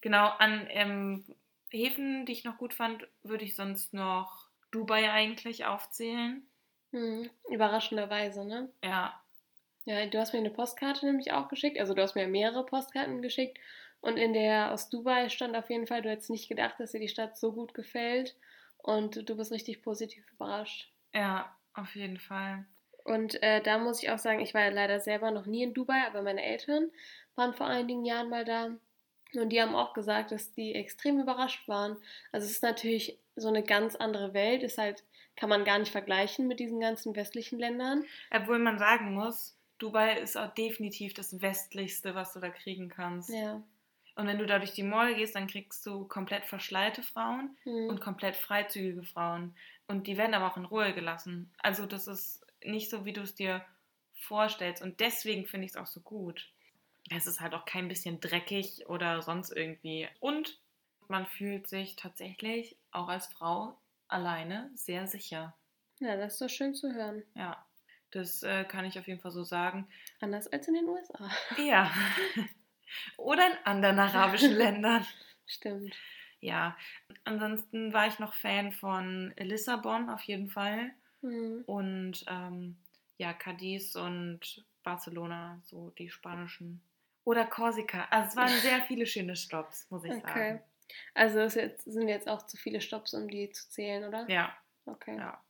Genau, 0.00 0.28
an 0.38 0.66
ähm, 0.70 1.24
Häfen, 1.70 2.26
die 2.26 2.32
ich 2.32 2.44
noch 2.44 2.58
gut 2.58 2.74
fand, 2.74 3.06
würde 3.22 3.44
ich 3.44 3.56
sonst 3.56 3.94
noch 3.94 4.48
Dubai 4.70 5.10
eigentlich 5.10 5.64
aufzählen. 5.64 6.46
Hm, 6.92 7.30
überraschenderweise, 7.50 8.44
ne? 8.44 8.70
Ja, 8.82 9.21
ja, 9.84 10.06
du 10.06 10.18
hast 10.18 10.32
mir 10.32 10.38
eine 10.38 10.50
Postkarte 10.50 11.06
nämlich 11.06 11.32
auch 11.32 11.48
geschickt. 11.48 11.78
Also 11.78 11.94
du 11.94 12.02
hast 12.02 12.14
mir 12.14 12.28
mehrere 12.28 12.64
Postkarten 12.64 13.22
geschickt. 13.22 13.58
Und 14.00 14.16
in 14.16 14.32
der 14.32 14.72
aus 14.72 14.90
Dubai 14.90 15.28
stand 15.28 15.56
auf 15.56 15.70
jeden 15.70 15.86
Fall, 15.86 16.02
du 16.02 16.10
hättest 16.10 16.30
nicht 16.30 16.48
gedacht, 16.48 16.74
dass 16.78 16.92
dir 16.92 17.00
die 17.00 17.08
Stadt 17.08 17.36
so 17.38 17.52
gut 17.52 17.74
gefällt. 17.74 18.36
Und 18.78 19.28
du 19.28 19.36
bist 19.36 19.52
richtig 19.52 19.82
positiv 19.82 20.24
überrascht. 20.32 20.90
Ja, 21.14 21.56
auf 21.74 21.94
jeden 21.94 22.18
Fall. 22.18 22.64
Und 23.04 23.42
äh, 23.42 23.60
da 23.60 23.78
muss 23.78 24.02
ich 24.02 24.10
auch 24.10 24.18
sagen, 24.18 24.40
ich 24.40 24.54
war 24.54 24.62
ja 24.62 24.70
leider 24.70 25.00
selber 25.00 25.30
noch 25.30 25.46
nie 25.46 25.62
in 25.62 25.74
Dubai, 25.74 26.06
aber 26.06 26.22
meine 26.22 26.42
Eltern 26.42 26.90
waren 27.34 27.54
vor 27.54 27.66
einigen 27.66 28.04
Jahren 28.04 28.28
mal 28.28 28.44
da. 28.44 28.70
Und 29.34 29.48
die 29.50 29.62
haben 29.62 29.74
auch 29.74 29.94
gesagt, 29.94 30.30
dass 30.30 30.52
die 30.52 30.74
extrem 30.74 31.20
überrascht 31.20 31.66
waren. 31.66 31.96
Also 32.32 32.44
es 32.44 32.52
ist 32.52 32.62
natürlich 32.62 33.18
so 33.34 33.48
eine 33.48 33.62
ganz 33.62 33.96
andere 33.96 34.34
Welt. 34.34 34.62
Ist 34.62 34.78
halt, 34.78 35.04
kann 35.36 35.48
man 35.48 35.64
gar 35.64 35.78
nicht 35.78 35.90
vergleichen 35.90 36.48
mit 36.48 36.60
diesen 36.60 36.80
ganzen 36.80 37.16
westlichen 37.16 37.58
Ländern. 37.58 38.04
Obwohl 38.30 38.58
man 38.58 38.78
sagen 38.78 39.14
muss, 39.14 39.56
Dubai 39.82 40.18
ist 40.18 40.36
auch 40.36 40.54
definitiv 40.54 41.12
das 41.12 41.40
westlichste, 41.42 42.14
was 42.14 42.32
du 42.32 42.40
da 42.40 42.50
kriegen 42.50 42.88
kannst. 42.88 43.30
Ja. 43.30 43.62
Und 44.14 44.26
wenn 44.26 44.38
du 44.38 44.46
da 44.46 44.58
durch 44.58 44.72
die 44.72 44.82
Mall 44.82 45.14
gehst, 45.14 45.34
dann 45.34 45.46
kriegst 45.48 45.84
du 45.86 46.04
komplett 46.06 46.44
verschleierte 46.44 47.02
Frauen 47.02 47.56
mhm. 47.64 47.88
und 47.88 48.00
komplett 48.00 48.36
freizügige 48.36 49.02
Frauen. 49.02 49.56
Und 49.88 50.06
die 50.06 50.16
werden 50.16 50.34
aber 50.34 50.52
auch 50.52 50.56
in 50.56 50.66
Ruhe 50.66 50.92
gelassen. 50.94 51.52
Also 51.58 51.86
das 51.86 52.06
ist 52.06 52.46
nicht 52.62 52.90
so, 52.90 53.04
wie 53.04 53.12
du 53.12 53.22
es 53.22 53.34
dir 53.34 53.64
vorstellst. 54.14 54.82
Und 54.82 55.00
deswegen 55.00 55.46
finde 55.46 55.64
ich 55.64 55.72
es 55.72 55.76
auch 55.76 55.86
so 55.86 56.00
gut. 56.00 56.48
Es 57.10 57.26
ist 57.26 57.40
halt 57.40 57.54
auch 57.54 57.64
kein 57.64 57.88
bisschen 57.88 58.20
dreckig 58.20 58.86
oder 58.88 59.22
sonst 59.22 59.50
irgendwie. 59.50 60.08
Und 60.20 60.60
man 61.08 61.26
fühlt 61.26 61.66
sich 61.66 61.96
tatsächlich 61.96 62.76
auch 62.92 63.08
als 63.08 63.26
Frau 63.26 63.76
alleine 64.06 64.70
sehr 64.74 65.08
sicher. 65.08 65.56
Ja, 65.98 66.16
das 66.16 66.34
ist 66.34 66.42
doch 66.42 66.48
schön 66.48 66.74
zu 66.74 66.92
hören. 66.92 67.24
Ja. 67.34 67.64
Das 68.12 68.42
äh, 68.42 68.64
kann 68.64 68.84
ich 68.84 68.98
auf 68.98 69.06
jeden 69.08 69.20
Fall 69.20 69.30
so 69.32 69.42
sagen. 69.42 69.88
Anders 70.20 70.46
als 70.48 70.68
in 70.68 70.74
den 70.74 70.88
USA. 70.88 71.30
Ja. 71.58 71.90
Oder 73.16 73.46
in 73.46 73.56
anderen 73.64 73.98
arabischen 73.98 74.52
Ländern. 74.52 75.06
Stimmt. 75.46 75.96
Ja. 76.40 76.76
Ansonsten 77.24 77.92
war 77.92 78.06
ich 78.06 78.18
noch 78.18 78.34
Fan 78.34 78.72
von 78.72 79.32
Lissabon 79.38 80.10
auf 80.10 80.22
jeden 80.22 80.48
Fall. 80.50 80.90
Mhm. 81.22 81.62
Und 81.66 82.24
ähm, 82.28 82.76
ja, 83.16 83.32
Cadiz 83.32 83.96
und 83.96 84.64
Barcelona, 84.82 85.60
so 85.64 85.90
die 85.90 86.10
spanischen. 86.10 86.82
Oder 87.24 87.46
Korsika. 87.46 88.06
Also 88.10 88.30
es 88.30 88.36
waren 88.36 88.60
sehr 88.60 88.82
viele 88.82 89.06
schöne 89.06 89.36
Stops, 89.36 89.88
muss 89.90 90.04
ich 90.04 90.12
Okay. 90.12 90.22
sagen. 90.26 90.62
Also 91.14 91.38
es 91.40 91.54
sind 91.84 92.08
jetzt 92.08 92.28
auch 92.28 92.44
zu 92.46 92.56
viele 92.56 92.80
Stops, 92.80 93.14
um 93.14 93.28
die 93.28 93.50
zu 93.50 93.70
zählen, 93.70 94.04
oder? 94.04 94.28
Ja, 94.28 94.56
Okay. 94.86 95.16
ja. 95.16 95.40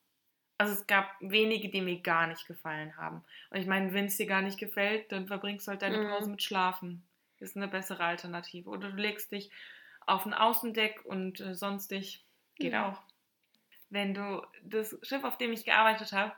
Also 0.62 0.80
es 0.80 0.86
gab 0.86 1.10
wenige, 1.20 1.68
die 1.68 1.80
mir 1.80 2.00
gar 2.00 2.26
nicht 2.26 2.46
gefallen 2.46 2.96
haben. 2.96 3.24
Und 3.50 3.58
ich 3.60 3.66
meine, 3.66 3.92
wenn 3.92 4.06
es 4.06 4.16
dir 4.16 4.26
gar 4.26 4.42
nicht 4.42 4.58
gefällt, 4.58 5.10
dann 5.12 5.26
verbringst 5.26 5.66
du 5.66 5.70
halt 5.72 5.82
deine 5.82 5.98
Mhm. 5.98 6.08
Pause 6.08 6.30
mit 6.30 6.42
Schlafen. 6.42 7.02
Ist 7.38 7.56
eine 7.56 7.68
bessere 7.68 8.04
Alternative. 8.04 8.68
Oder 8.68 8.90
du 8.90 8.96
legst 8.96 9.32
dich 9.32 9.50
auf 10.06 10.26
ein 10.26 10.34
Außendeck 10.34 11.04
und 11.04 11.40
äh, 11.40 11.54
sonstig 11.54 12.24
geht 12.56 12.72
Ja. 12.72 12.88
auch. 12.90 13.02
Wenn 13.90 14.14
du 14.14 14.42
das 14.62 14.96
Schiff, 15.02 15.24
auf 15.24 15.38
dem 15.38 15.52
ich 15.52 15.64
gearbeitet 15.64 16.12
habe, 16.12 16.32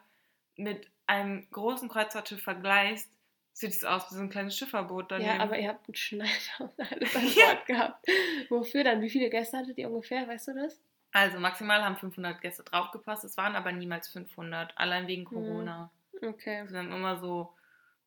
mit 0.56 0.88
einem 1.06 1.46
großen 1.50 1.88
Kreuzfahrtschiff 1.88 2.42
vergleichst, 2.42 3.10
sieht 3.52 3.70
es 3.70 3.84
aus 3.84 4.10
wie 4.10 4.16
so 4.16 4.20
ein 4.22 4.30
kleines 4.30 4.56
Schifferboot 4.58 5.10
daneben. 5.12 5.36
Ja, 5.36 5.40
aber 5.40 5.58
ihr 5.58 5.68
habt 5.68 5.86
einen 5.88 5.94
Schneider 5.94 6.30
und 6.58 6.72
alles 6.80 7.14
an. 7.14 7.22
Bord 7.34 7.66
gehabt. 7.66 8.06
Wofür 8.48 8.82
dann? 8.84 9.00
Wie 9.00 9.10
viele 9.10 9.30
Gäste 9.30 9.58
hattet 9.58 9.78
ihr 9.78 9.88
ungefähr? 9.88 10.26
Weißt 10.26 10.48
du 10.48 10.54
das? 10.54 10.80
Also 11.14 11.38
maximal 11.38 11.84
haben 11.84 11.96
500 11.96 12.40
Gäste 12.40 12.64
draufgepasst. 12.64 13.22
Es 13.22 13.36
waren 13.36 13.54
aber 13.54 13.70
niemals 13.70 14.08
500, 14.08 14.76
allein 14.76 15.06
wegen 15.06 15.24
Corona. 15.24 15.92
Okay. 16.20 16.68
Wir 16.68 16.78
haben 16.80 16.90
immer 16.90 17.20
so 17.20 17.54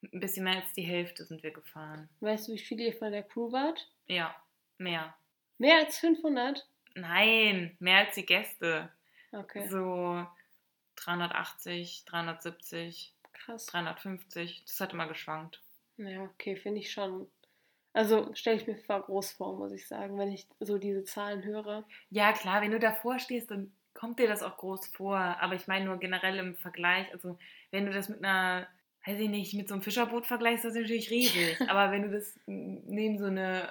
ein 0.04 0.20
bisschen 0.20 0.44
mehr 0.44 0.58
als 0.58 0.74
die 0.74 0.82
Hälfte 0.82 1.24
sind 1.24 1.42
wir 1.42 1.52
gefahren. 1.52 2.10
Weißt 2.20 2.48
du, 2.50 2.52
wie 2.52 2.60
viele 2.60 2.84
ihr 2.84 2.94
von 2.94 3.14
der 3.14 3.24
Crew 3.24 3.50
wart? 3.54 3.90
Ja, 4.08 4.36
mehr. 4.78 5.16
Mehr 5.58 5.78
als 5.78 6.00
500? 6.00 6.68
Nein, 6.96 7.78
mehr 7.80 8.00
als 8.00 8.16
die 8.16 8.26
Gäste. 8.26 8.92
Okay, 9.32 9.70
So 9.70 10.28
380, 10.98 12.04
370, 12.06 13.14
krass. 13.32 13.68
350. 13.68 14.64
Das 14.66 14.82
hat 14.82 14.92
immer 14.92 15.08
geschwankt. 15.08 15.62
Ja, 15.96 16.24
okay, 16.24 16.58
finde 16.58 16.82
ich 16.82 16.92
schon. 16.92 17.32
Also 17.94 18.34
stelle 18.36 18.58
ich 18.58 18.68
mir 18.68 18.78
vor 18.78 19.02
groß 19.02 19.32
vor, 19.32 19.58
muss 19.58 19.72
ich 19.72 19.88
sagen, 19.88 20.18
wenn 20.20 20.32
ich 20.32 20.48
so 20.60 20.78
diese 20.78 21.04
Zahlen 21.04 21.44
höre. 21.44 21.84
Ja, 22.10 22.32
klar, 22.34 22.62
wenn 22.62 22.72
du 22.72 22.80
davor 22.80 23.18
stehst, 23.20 23.50
dann 23.52 23.72
kommt 23.94 24.20
dir 24.20 24.28
das 24.28 24.44
auch 24.44 24.58
groß 24.58 24.88
vor. 24.88 25.18
Aber 25.18 25.56
ich 25.56 25.68
meine 25.68 25.86
nur 25.86 25.98
generell 25.98 26.38
im 26.38 26.56
Vergleich. 26.56 27.12
Also, 27.12 27.40
wenn 27.72 27.86
du 27.88 27.92
das 27.92 28.10
mit 28.10 28.24
einer, 28.24 28.68
weiß 29.06 29.20
ich 29.20 29.30
nicht, 29.30 29.54
mit 29.56 29.68
so 29.68 29.74
einem 29.74 29.82
Fischerboot 29.82 30.28
vergleichst, 30.28 30.66
das 30.66 30.76
ist 30.76 30.82
natürlich 30.82 31.10
riesig. 31.10 31.58
Aber 31.70 31.92
wenn 31.92 32.04
du 32.04 32.10
das 32.12 32.40
neben 32.46 33.18
so 33.18 33.26
eine 33.26 33.70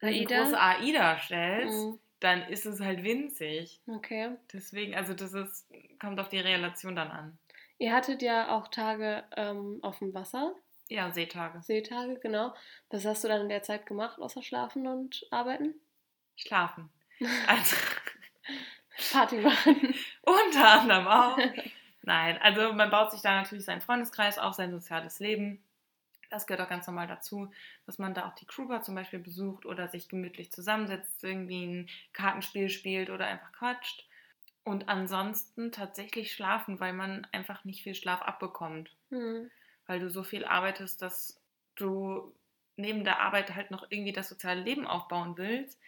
AIDA? 0.00 0.42
große 0.42 0.60
AIDA 0.60 1.18
stellst, 1.18 1.74
Mhm. 1.86 1.98
dann 2.20 2.42
ist 2.48 2.66
es 2.66 2.80
halt 2.80 3.02
winzig. 3.02 3.80
Okay. 3.88 4.36
Deswegen, 4.52 4.94
also 4.94 5.14
das 5.14 5.32
ist, 5.34 5.66
kommt 6.00 6.20
auf 6.20 6.28
die 6.28 6.38
Relation 6.38 6.94
dann 6.94 7.10
an. 7.10 7.38
Ihr 7.78 7.92
hattet 7.92 8.22
ja 8.22 8.56
auch 8.56 8.68
Tage 8.68 9.24
ähm, 9.36 9.80
auf 9.82 9.98
dem 9.98 10.14
Wasser, 10.14 10.54
Ja, 10.88 11.10
Seetage. 11.12 11.62
Seetage, 11.62 12.20
genau. 12.20 12.54
Was 12.90 13.04
hast 13.04 13.24
du 13.24 13.28
dann 13.28 13.42
in 13.42 13.48
der 13.48 13.62
Zeit 13.62 13.86
gemacht, 13.86 14.20
außer 14.20 14.42
schlafen 14.42 14.86
und 14.86 15.26
arbeiten? 15.30 15.74
Schlafen. 16.36 16.90
Also, 17.46 17.76
Party 19.10 19.36
machen. 19.38 19.94
unter 20.22 20.80
anderem 20.80 21.06
auch. 21.06 21.38
Nein, 22.02 22.38
also 22.42 22.74
man 22.74 22.90
baut 22.90 23.10
sich 23.10 23.22
da 23.22 23.40
natürlich 23.40 23.64
seinen 23.64 23.80
Freundeskreis 23.80 24.38
auf, 24.38 24.54
sein 24.54 24.70
soziales 24.70 25.18
Leben. 25.18 25.62
Das 26.30 26.46
gehört 26.46 26.64
auch 26.66 26.70
ganz 26.70 26.86
normal 26.86 27.06
dazu, 27.06 27.50
dass 27.86 27.98
man 27.98 28.12
da 28.14 28.28
auch 28.28 28.34
die 28.34 28.46
Crewbar 28.46 28.82
zum 28.82 28.94
Beispiel 28.94 29.18
besucht 29.18 29.64
oder 29.64 29.88
sich 29.88 30.08
gemütlich 30.08 30.52
zusammensetzt, 30.52 31.24
irgendwie 31.24 31.64
ein 31.64 31.88
Kartenspiel 32.12 32.68
spielt 32.68 33.10
oder 33.10 33.26
einfach 33.26 33.52
quatscht. 33.52 34.06
Und 34.64 34.88
ansonsten 34.88 35.72
tatsächlich 35.72 36.32
schlafen, 36.32 36.80
weil 36.80 36.92
man 36.92 37.26
einfach 37.32 37.64
nicht 37.64 37.82
viel 37.82 37.94
Schlaf 37.94 38.20
abbekommt. 38.22 38.90
Hm. 39.10 39.50
Weil 39.86 40.00
du 40.00 40.10
so 40.10 40.22
viel 40.22 40.44
arbeitest, 40.44 41.00
dass 41.02 41.40
du 41.76 42.34
neben 42.76 43.04
der 43.04 43.20
Arbeit 43.20 43.54
halt 43.54 43.70
noch 43.70 43.86
irgendwie 43.90 44.12
das 44.12 44.28
soziale 44.28 44.60
Leben 44.60 44.86
aufbauen 44.86 45.36
willst. 45.36 45.78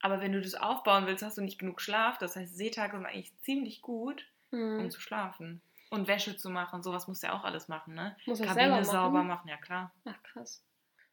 Aber 0.00 0.20
wenn 0.20 0.32
du 0.32 0.40
das 0.40 0.54
aufbauen 0.54 1.06
willst, 1.06 1.24
hast 1.24 1.38
du 1.38 1.42
nicht 1.42 1.58
genug 1.58 1.80
Schlaf. 1.80 2.18
Das 2.18 2.36
heißt, 2.36 2.56
Seetage 2.56 2.92
sind 2.92 3.06
eigentlich 3.06 3.32
ziemlich 3.40 3.82
gut, 3.82 4.26
um 4.50 4.58
Hm. 4.58 4.90
zu 4.90 5.00
schlafen. 5.00 5.60
Und 5.90 6.08
Wäsche 6.08 6.36
zu 6.36 6.50
machen, 6.50 6.82
sowas 6.82 7.06
musst 7.08 7.22
du 7.22 7.28
ja 7.28 7.32
auch 7.32 7.44
alles 7.44 7.68
machen, 7.68 7.94
ne? 7.94 8.16
Muss 8.26 8.40
Kabine 8.40 8.54
selber 8.54 8.84
sauber 8.84 9.10
machen? 9.10 9.26
machen, 9.28 9.48
ja 9.48 9.56
klar. 9.56 9.92
Ach, 10.04 10.22
krass. 10.22 10.62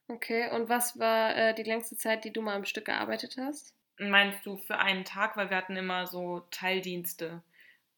Okay, 0.07 0.49
und 0.51 0.67
was 0.67 0.99
war 0.99 1.35
äh, 1.35 1.53
die 1.55 1.63
längste 1.63 1.95
Zeit, 1.95 2.25
die 2.25 2.33
du 2.33 2.41
mal 2.41 2.55
am 2.55 2.65
Stück 2.65 2.85
gearbeitet 2.85 3.37
hast? 3.37 3.73
Meinst 3.99 4.45
du 4.45 4.57
für 4.57 4.77
einen 4.79 5.05
Tag, 5.05 5.37
weil 5.37 5.49
wir 5.49 5.57
hatten 5.57 5.77
immer 5.77 6.07
so 6.07 6.41
Teildienste. 6.51 7.41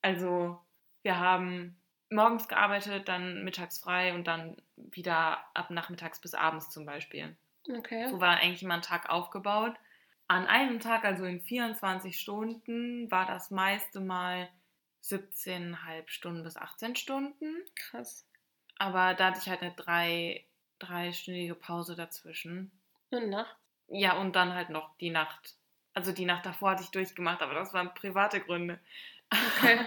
Also 0.02 0.62
wir 1.02 1.18
haben 1.20 1.78
morgens 2.16 2.48
gearbeitet, 2.48 3.08
dann 3.08 3.44
mittags 3.44 3.80
frei 3.80 4.14
und 4.14 4.26
dann 4.26 4.58
wieder 4.76 5.44
ab 5.54 5.70
nachmittags 5.70 6.20
bis 6.20 6.34
abends 6.34 6.70
zum 6.70 6.86
Beispiel. 6.86 7.36
Okay. 7.70 8.10
So 8.10 8.20
war 8.20 8.38
eigentlich 8.38 8.64
immer 8.64 8.76
ein 8.76 8.82
Tag 8.82 9.10
aufgebaut. 9.10 9.76
An 10.28 10.48
einem 10.48 10.80
Tag, 10.80 11.06
also 11.06 11.26
in 11.26 11.42
24 11.42 12.20
Stunden, 12.20 13.10
war 13.12 13.26
das 13.26 13.52
meiste 13.52 14.00
Mal 14.00 14.50
17,5 15.04 16.08
Stunden 16.08 16.44
bis 16.44 16.58
18 16.58 16.96
Stunden. 16.96 17.56
Krass. 17.76 18.28
Aber 18.78 19.14
da 19.14 19.28
hatte 19.28 19.40
ich 19.42 19.50
halt 19.50 19.62
eine 19.62 19.74
drei, 19.74 20.46
dreistündige 20.80 21.56
Pause 21.56 21.96
dazwischen. 21.96 22.72
Und 23.12 23.30
nachts? 23.30 23.56
Ja, 23.88 24.18
und 24.18 24.36
dann 24.36 24.54
halt 24.54 24.70
noch 24.70 24.98
die 24.98 25.12
Nacht. 25.12 25.56
Also 25.94 26.12
die 26.12 26.26
Nacht 26.26 26.46
davor 26.46 26.72
hatte 26.72 26.84
ich 26.84 26.92
durchgemacht, 26.92 27.42
aber 27.42 27.54
das 27.54 27.74
waren 27.74 27.94
private 27.94 28.42
Gründe. 28.42 28.80
Okay. 29.30 29.80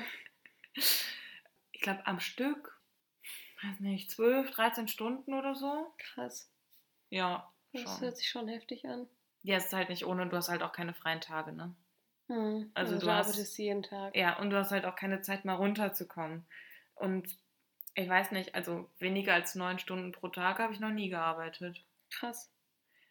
Ich 1.78 1.82
glaube, 1.82 2.04
am 2.08 2.18
Stück, 2.18 2.76
weiß 3.62 3.78
nicht, 3.78 4.10
12, 4.10 4.50
13 4.50 4.88
Stunden 4.88 5.32
oder 5.32 5.54
so. 5.54 5.94
Krass. 5.98 6.50
Ja, 7.08 7.48
Das 7.72 7.82
schon. 7.82 8.00
hört 8.00 8.16
sich 8.16 8.28
schon 8.28 8.48
heftig 8.48 8.84
an. 8.84 9.06
Ja, 9.44 9.58
es 9.58 9.66
ist 9.66 9.72
halt 9.72 9.88
nicht 9.88 10.04
ohne, 10.04 10.26
du 10.28 10.36
hast 10.36 10.48
halt 10.48 10.64
auch 10.64 10.72
keine 10.72 10.92
freien 10.92 11.20
Tage, 11.20 11.52
ne? 11.52 11.72
Hm. 12.26 12.72
Also 12.74 12.94
Also, 12.94 13.06
du 13.06 13.12
hast- 13.12 13.28
arbeitest 13.28 13.56
jeden 13.58 13.84
Tag. 13.84 14.16
Ja, 14.16 14.38
und 14.40 14.50
du 14.50 14.56
hast 14.58 14.72
halt 14.72 14.84
auch 14.86 14.96
keine 14.96 15.20
Zeit, 15.22 15.44
mal 15.44 15.54
runterzukommen. 15.54 16.44
Und 16.96 17.38
ich 17.94 18.08
weiß 18.08 18.32
nicht, 18.32 18.56
also 18.56 18.90
weniger 18.98 19.34
als 19.34 19.54
neun 19.54 19.78
Stunden 19.78 20.10
pro 20.10 20.26
Tag 20.28 20.58
habe 20.58 20.72
ich 20.72 20.80
noch 20.80 20.90
nie 20.90 21.08
gearbeitet. 21.10 21.84
Krass. 22.10 22.50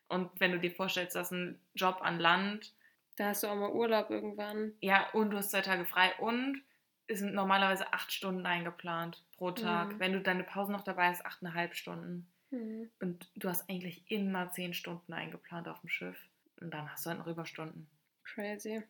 Und 0.09 0.29
wenn 0.41 0.51
du 0.51 0.59
dir 0.59 0.71
vorstellst, 0.75 1.15
dass 1.15 1.31
ein 1.31 1.57
Job 1.73 1.99
an 2.01 2.19
Land, 2.19 2.73
Da 3.15 3.29
hast 3.29 3.43
du 3.43 3.47
auch 3.47 3.55
mal 3.55 3.71
Urlaub 3.71 4.09
irgendwann. 4.09 4.73
ja, 4.81 5.09
und 5.11 5.31
du 5.31 5.37
hast 5.37 5.51
zwei 5.51 5.61
Tage 5.61 5.85
frei 5.85 6.13
und 6.19 6.61
sind 7.09 7.33
normalerweise 7.33 7.93
acht 7.93 8.11
Stunden 8.11 8.45
eingeplant 8.45 9.23
pro 9.37 9.51
Tag. 9.51 9.93
Mhm. 9.93 9.99
Wenn 9.99 10.13
du 10.13 10.21
deine 10.21 10.43
Pause 10.43 10.71
noch 10.71 10.83
dabei 10.83 11.07
hast, 11.07 11.25
achteinhalb 11.25 11.75
Stunden. 11.75 12.29
Hm. 12.49 12.89
Und 12.99 13.29
du 13.35 13.49
hast 13.49 13.69
eigentlich 13.69 14.09
immer 14.09 14.51
zehn 14.51 14.73
Stunden 14.73 15.13
eingeplant 15.13 15.67
auf 15.67 15.79
dem 15.81 15.89
Schiff. 15.89 16.17
Und 16.59 16.73
dann 16.73 16.91
hast 16.91 17.05
du 17.05 17.09
halt 17.09 17.19
noch 17.19 17.27
Überstunden. 17.27 17.87
Crazy. 18.23 18.83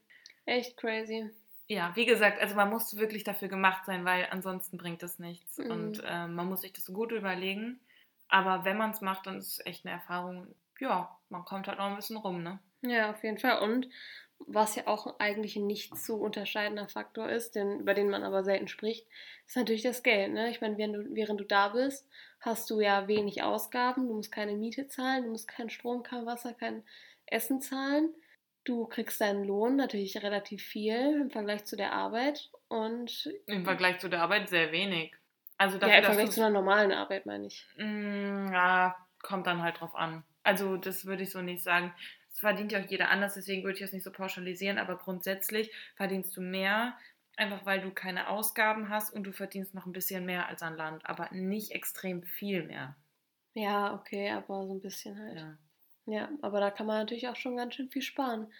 Echt 0.45 0.77
crazy. 0.77 1.29
Ja, 1.67 1.93
wie 1.95 2.05
gesagt, 2.05 2.39
also 2.39 2.55
man 2.55 2.69
muss 2.69 2.97
wirklich 2.97 3.23
dafür 3.23 3.49
gemacht 3.49 3.85
sein, 3.85 4.05
weil 4.05 4.27
ansonsten 4.29 4.77
bringt 4.77 5.03
das 5.03 5.19
nichts. 5.19 5.57
Mhm. 5.57 5.71
Und 5.71 6.03
ähm, 6.05 6.35
man 6.35 6.47
muss 6.47 6.61
sich 6.61 6.73
das 6.73 6.85
gut 6.85 7.11
überlegen. 7.11 7.79
Aber 8.29 8.63
wenn 8.65 8.77
man 8.77 8.91
es 8.91 9.01
macht, 9.01 9.27
dann 9.27 9.37
ist 9.37 9.59
es 9.59 9.65
echt 9.65 9.85
eine 9.85 9.95
Erfahrung. 9.95 10.47
Ja, 10.79 11.17
man 11.29 11.43
kommt 11.45 11.67
halt 11.67 11.79
noch 11.79 11.87
ein 11.87 11.95
bisschen 11.95 12.17
rum, 12.17 12.43
ne? 12.43 12.59
Ja, 12.81 13.11
auf 13.11 13.23
jeden 13.23 13.37
Fall. 13.37 13.59
Und 13.59 13.87
was 14.45 14.75
ja 14.75 14.87
auch 14.87 15.19
eigentlich 15.19 15.55
ein 15.55 15.67
nicht 15.67 15.97
zu 15.97 16.15
unterscheidender 16.15 16.87
Faktor 16.87 17.29
ist, 17.29 17.55
den, 17.55 17.79
über 17.79 17.93
den 17.93 18.09
man 18.09 18.23
aber 18.23 18.43
selten 18.43 18.67
spricht, 18.67 19.07
ist 19.45 19.57
natürlich 19.57 19.83
das 19.83 20.03
Geld. 20.03 20.33
Ne? 20.33 20.49
Ich 20.49 20.61
meine, 20.61 20.77
während 20.77 20.95
du, 20.95 21.15
während 21.15 21.39
du 21.39 21.45
da 21.45 21.69
bist, 21.69 22.07
hast 22.39 22.69
du 22.69 22.79
ja 22.79 23.07
wenig 23.07 23.43
Ausgaben. 23.43 24.07
Du 24.07 24.13
musst 24.13 24.31
keine 24.31 24.53
Miete 24.53 24.87
zahlen, 24.87 25.25
du 25.25 25.31
musst 25.31 25.47
keinen 25.47 25.69
Strom, 25.69 26.03
kein 26.03 26.25
Wasser, 26.25 26.53
kein 26.53 26.83
Essen 27.25 27.61
zahlen. 27.61 28.13
Du 28.63 28.85
kriegst 28.85 29.21
deinen 29.21 29.45
Lohn 29.45 29.75
natürlich 29.75 30.21
relativ 30.21 30.61
viel 30.61 31.21
im 31.21 31.29
Vergleich 31.29 31.65
zu 31.65 31.75
der 31.75 31.93
Arbeit. 31.93 32.49
Und 32.67 33.31
Im 33.45 33.63
Vergleich 33.63 33.99
zu 33.99 34.09
der 34.09 34.21
Arbeit 34.21 34.49
sehr 34.49 34.71
wenig. 34.71 35.15
Also 35.57 35.75
ja, 35.75 35.81
dafür, 35.81 35.97
im 35.97 36.03
Vergleich 36.03 36.31
zu 36.31 36.41
einer 36.41 36.49
normalen 36.51 36.91
Arbeit, 36.91 37.25
meine 37.25 37.47
ich. 37.47 37.65
Mm, 37.77 38.51
ja, 38.53 38.95
kommt 39.21 39.47
dann 39.47 39.63
halt 39.63 39.79
drauf 39.79 39.95
an. 39.95 40.23
Also 40.43 40.77
das 40.77 41.05
würde 41.05 41.23
ich 41.23 41.31
so 41.31 41.41
nicht 41.41 41.63
sagen. 41.63 41.93
Das 42.37 42.41
verdient 42.41 42.71
ja 42.71 42.79
auch 42.79 42.85
jeder 42.85 43.09
anders, 43.09 43.33
deswegen 43.33 43.63
würde 43.63 43.79
ich 43.79 43.81
das 43.81 43.93
nicht 43.93 44.03
so 44.03 44.11
pauschalisieren, 44.11 44.77
aber 44.77 44.95
grundsätzlich 44.99 45.71
verdienst 45.95 46.37
du 46.37 46.41
mehr, 46.41 46.95
einfach 47.35 47.65
weil 47.65 47.81
du 47.81 47.89
keine 47.89 48.29
Ausgaben 48.29 48.89
hast 48.89 49.11
und 49.11 49.23
du 49.23 49.33
verdienst 49.33 49.73
noch 49.73 49.87
ein 49.87 49.91
bisschen 49.91 50.23
mehr 50.23 50.47
als 50.47 50.61
an 50.61 50.77
Land, 50.77 51.03
aber 51.09 51.29
nicht 51.31 51.71
extrem 51.71 52.21
viel 52.21 52.61
mehr. 52.61 52.95
Ja, 53.55 53.95
okay, 53.95 54.29
aber 54.29 54.67
so 54.67 54.73
ein 54.75 54.81
bisschen 54.81 55.17
halt. 55.17 55.35
Ja. 55.35 55.57
Ja, 56.05 56.29
aber 56.43 56.59
da 56.59 56.69
kann 56.69 56.85
man 56.85 56.99
natürlich 56.99 57.27
auch 57.27 57.35
schon 57.35 57.57
ganz 57.57 57.73
schön 57.73 57.89
viel 57.89 58.03
sparen, 58.03 58.53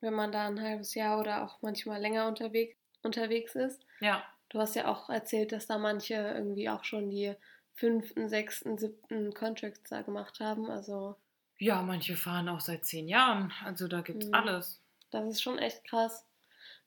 wenn 0.00 0.14
man 0.14 0.30
da 0.30 0.46
ein 0.46 0.62
halbes 0.62 0.94
Jahr 0.94 1.18
oder 1.18 1.42
auch 1.42 1.60
manchmal 1.62 2.00
länger 2.00 2.28
unterwegs, 2.28 2.76
unterwegs 3.02 3.56
ist. 3.56 3.84
ja, 4.00 4.24
Du 4.50 4.60
hast 4.60 4.76
ja 4.76 4.86
auch 4.86 5.10
erzählt, 5.10 5.50
dass 5.50 5.66
da 5.66 5.78
manche 5.78 6.14
irgendwie 6.14 6.68
auch 6.68 6.84
schon 6.84 7.10
die 7.10 7.34
fünften, 7.74 8.28
sechsten, 8.28 8.78
siebten 8.78 9.34
Contracts 9.34 9.90
da 9.90 10.02
gemacht 10.02 10.38
haben. 10.38 10.70
Also. 10.70 11.16
Ja, 11.60 11.82
manche 11.82 12.16
fahren 12.16 12.48
auch 12.48 12.60
seit 12.60 12.86
zehn 12.86 13.06
Jahren. 13.06 13.52
Also 13.64 13.86
da 13.86 14.00
gibt's 14.00 14.26
mhm. 14.26 14.34
alles. 14.34 14.82
Das 15.10 15.28
ist 15.28 15.42
schon 15.42 15.58
echt 15.58 15.84
krass. 15.84 16.26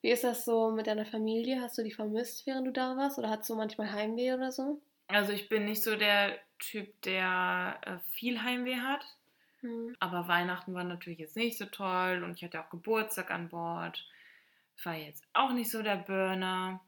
Wie 0.02 0.10
ist 0.10 0.24
das 0.24 0.46
so 0.46 0.72
mit 0.72 0.88
deiner 0.88 1.06
Familie? 1.06 1.62
Hast 1.62 1.78
du 1.78 1.84
die 1.84 1.92
vermisst, 1.92 2.48
während 2.48 2.68
du 2.68 2.72
da 2.72 2.98
warst? 2.98 3.20
Oder 3.20 3.30
hast 3.30 3.48
du 3.50 3.56
manchmal 3.56 3.92
Heimweh 3.92 4.34
oder 4.34 4.52
so? 4.52 4.82
Also 5.08 5.32
ich 5.32 5.48
bin 5.48 5.66
nicht 5.66 5.84
so 5.84 5.96
der 5.96 6.40
Typ, 6.58 7.00
der 7.04 7.80
äh, 7.86 8.00
viel 8.14 8.42
Heimweh 8.42 8.78
hat. 8.78 9.06
Mhm. 9.62 9.96
Aber 10.00 10.28
Weihnachten 10.28 10.74
war 10.74 10.84
natürlich 10.84 11.20
jetzt 11.20 11.38
nicht 11.38 11.58
so 11.58 11.66
toll 11.66 12.24
und 12.24 12.36
ich 12.36 12.44
hatte 12.44 12.60
auch 12.60 12.70
Geburtstag 12.72 13.30
an 13.30 13.50
Bord. 13.50 14.04
War 14.84 14.96
jetzt 14.96 15.24
auch 15.34 15.52
nicht 15.52 15.70
so 15.70 15.84
der 15.84 15.98
Burner 15.98 16.82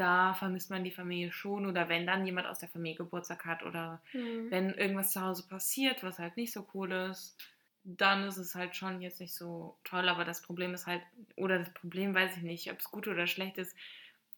da 0.00 0.32
vermisst 0.32 0.70
man 0.70 0.82
die 0.82 0.90
Familie 0.90 1.30
schon 1.30 1.66
oder 1.66 1.90
wenn 1.90 2.06
dann 2.06 2.24
jemand 2.24 2.46
aus 2.46 2.58
der 2.58 2.70
Familie 2.70 2.96
Geburtstag 2.96 3.44
hat 3.44 3.62
oder 3.62 4.00
mhm. 4.14 4.50
wenn 4.50 4.70
irgendwas 4.70 5.12
zu 5.12 5.20
Hause 5.20 5.46
passiert, 5.46 6.02
was 6.02 6.18
halt 6.18 6.38
nicht 6.38 6.52
so 6.52 6.66
cool 6.72 6.90
ist, 6.90 7.36
dann 7.84 8.24
ist 8.24 8.38
es 8.38 8.54
halt 8.54 8.74
schon 8.74 9.02
jetzt 9.02 9.20
nicht 9.20 9.34
so 9.34 9.76
toll. 9.84 10.08
Aber 10.08 10.24
das 10.24 10.40
Problem 10.40 10.72
ist 10.72 10.86
halt, 10.86 11.02
oder 11.36 11.58
das 11.58 11.72
Problem 11.74 12.14
weiß 12.14 12.38
ich 12.38 12.42
nicht, 12.42 12.72
ob 12.72 12.78
es 12.78 12.90
gut 12.90 13.08
oder 13.08 13.26
schlecht 13.26 13.58
ist. 13.58 13.76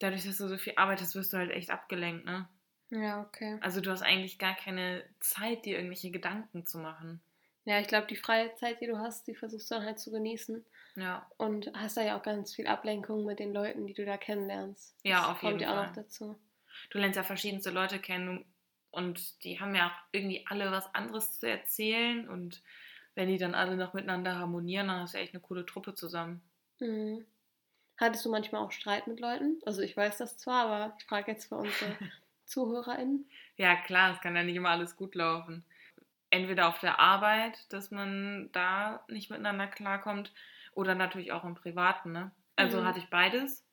Dadurch, 0.00 0.24
dass 0.24 0.38
du 0.38 0.48
so 0.48 0.58
viel 0.58 0.74
arbeitest, 0.76 1.14
wirst 1.14 1.32
du 1.32 1.36
halt 1.36 1.52
echt 1.52 1.70
abgelenkt, 1.70 2.24
ne? 2.24 2.48
Ja, 2.90 3.22
okay. 3.22 3.58
Also 3.60 3.80
du 3.80 3.90
hast 3.90 4.02
eigentlich 4.02 4.38
gar 4.38 4.54
keine 4.54 5.04
Zeit, 5.20 5.64
dir 5.64 5.76
irgendwelche 5.76 6.10
Gedanken 6.10 6.66
zu 6.66 6.78
machen. 6.78 7.20
Ja, 7.64 7.78
ich 7.78 7.86
glaube, 7.86 8.06
die 8.06 8.16
freie 8.16 8.54
Zeit, 8.54 8.80
die 8.80 8.86
du 8.86 8.98
hast, 8.98 9.26
die 9.26 9.34
versuchst 9.34 9.70
du 9.70 9.76
dann 9.76 9.84
halt 9.84 9.98
zu 9.98 10.10
genießen. 10.10 10.64
Ja. 10.96 11.30
Und 11.36 11.72
hast 11.74 11.96
da 11.96 12.02
ja 12.02 12.18
auch 12.18 12.22
ganz 12.22 12.54
viel 12.54 12.66
Ablenkung 12.66 13.24
mit 13.24 13.38
den 13.38 13.52
Leuten, 13.52 13.86
die 13.86 13.94
du 13.94 14.04
da 14.04 14.16
kennenlernst. 14.16 14.96
Ja, 15.04 15.20
das 15.20 15.28
auf 15.28 15.42
jeden 15.42 15.58
Fall. 15.58 15.66
Kommt 15.66 15.76
ja 15.76 15.82
auch 15.82 15.86
noch 15.86 15.94
dazu. 15.94 16.36
Du 16.90 16.98
lernst 16.98 17.16
ja 17.16 17.22
verschiedenste 17.22 17.70
Leute 17.70 17.98
kennen 17.98 18.44
und 18.90 19.44
die 19.44 19.60
haben 19.60 19.74
ja 19.74 19.88
auch 19.88 20.12
irgendwie 20.12 20.44
alle 20.48 20.70
was 20.70 20.92
anderes 20.94 21.38
zu 21.38 21.48
erzählen 21.48 22.28
und 22.28 22.62
wenn 23.14 23.28
die 23.28 23.38
dann 23.38 23.54
alle 23.54 23.76
noch 23.76 23.92
miteinander 23.92 24.36
harmonieren, 24.36 24.88
dann 24.88 25.00
hast 25.00 25.14
du 25.14 25.18
echt 25.18 25.34
eine 25.34 25.42
coole 25.42 25.66
Truppe 25.66 25.94
zusammen. 25.94 26.42
Mhm. 26.80 27.26
Hattest 27.98 28.24
du 28.24 28.30
manchmal 28.30 28.62
auch 28.62 28.72
Streit 28.72 29.06
mit 29.06 29.20
Leuten? 29.20 29.60
Also 29.64 29.82
ich 29.82 29.96
weiß 29.96 30.18
das 30.18 30.38
zwar, 30.38 30.64
aber 30.66 30.96
ich 30.98 31.04
frage 31.04 31.30
jetzt 31.30 31.46
für 31.46 31.56
unsere 31.56 31.96
ZuhörerInnen. 32.46 33.28
Ja 33.56 33.76
klar, 33.76 34.12
es 34.12 34.20
kann 34.20 34.34
ja 34.34 34.42
nicht 34.42 34.56
immer 34.56 34.70
alles 34.70 34.96
gut 34.96 35.14
laufen. 35.14 35.64
Entweder 36.32 36.68
auf 36.68 36.80
der 36.80 36.98
Arbeit, 36.98 37.72
dass 37.72 37.90
man 37.90 38.50
da 38.52 39.04
nicht 39.06 39.30
miteinander 39.30 39.68
klarkommt, 39.68 40.32
oder 40.74 40.94
natürlich 40.94 41.32
auch 41.32 41.44
im 41.44 41.54
Privaten. 41.54 42.12
Ne? 42.12 42.30
Also 42.56 42.80
mhm. 42.80 42.86
hatte 42.86 42.98
ich 42.98 43.08
beides, 43.10 43.64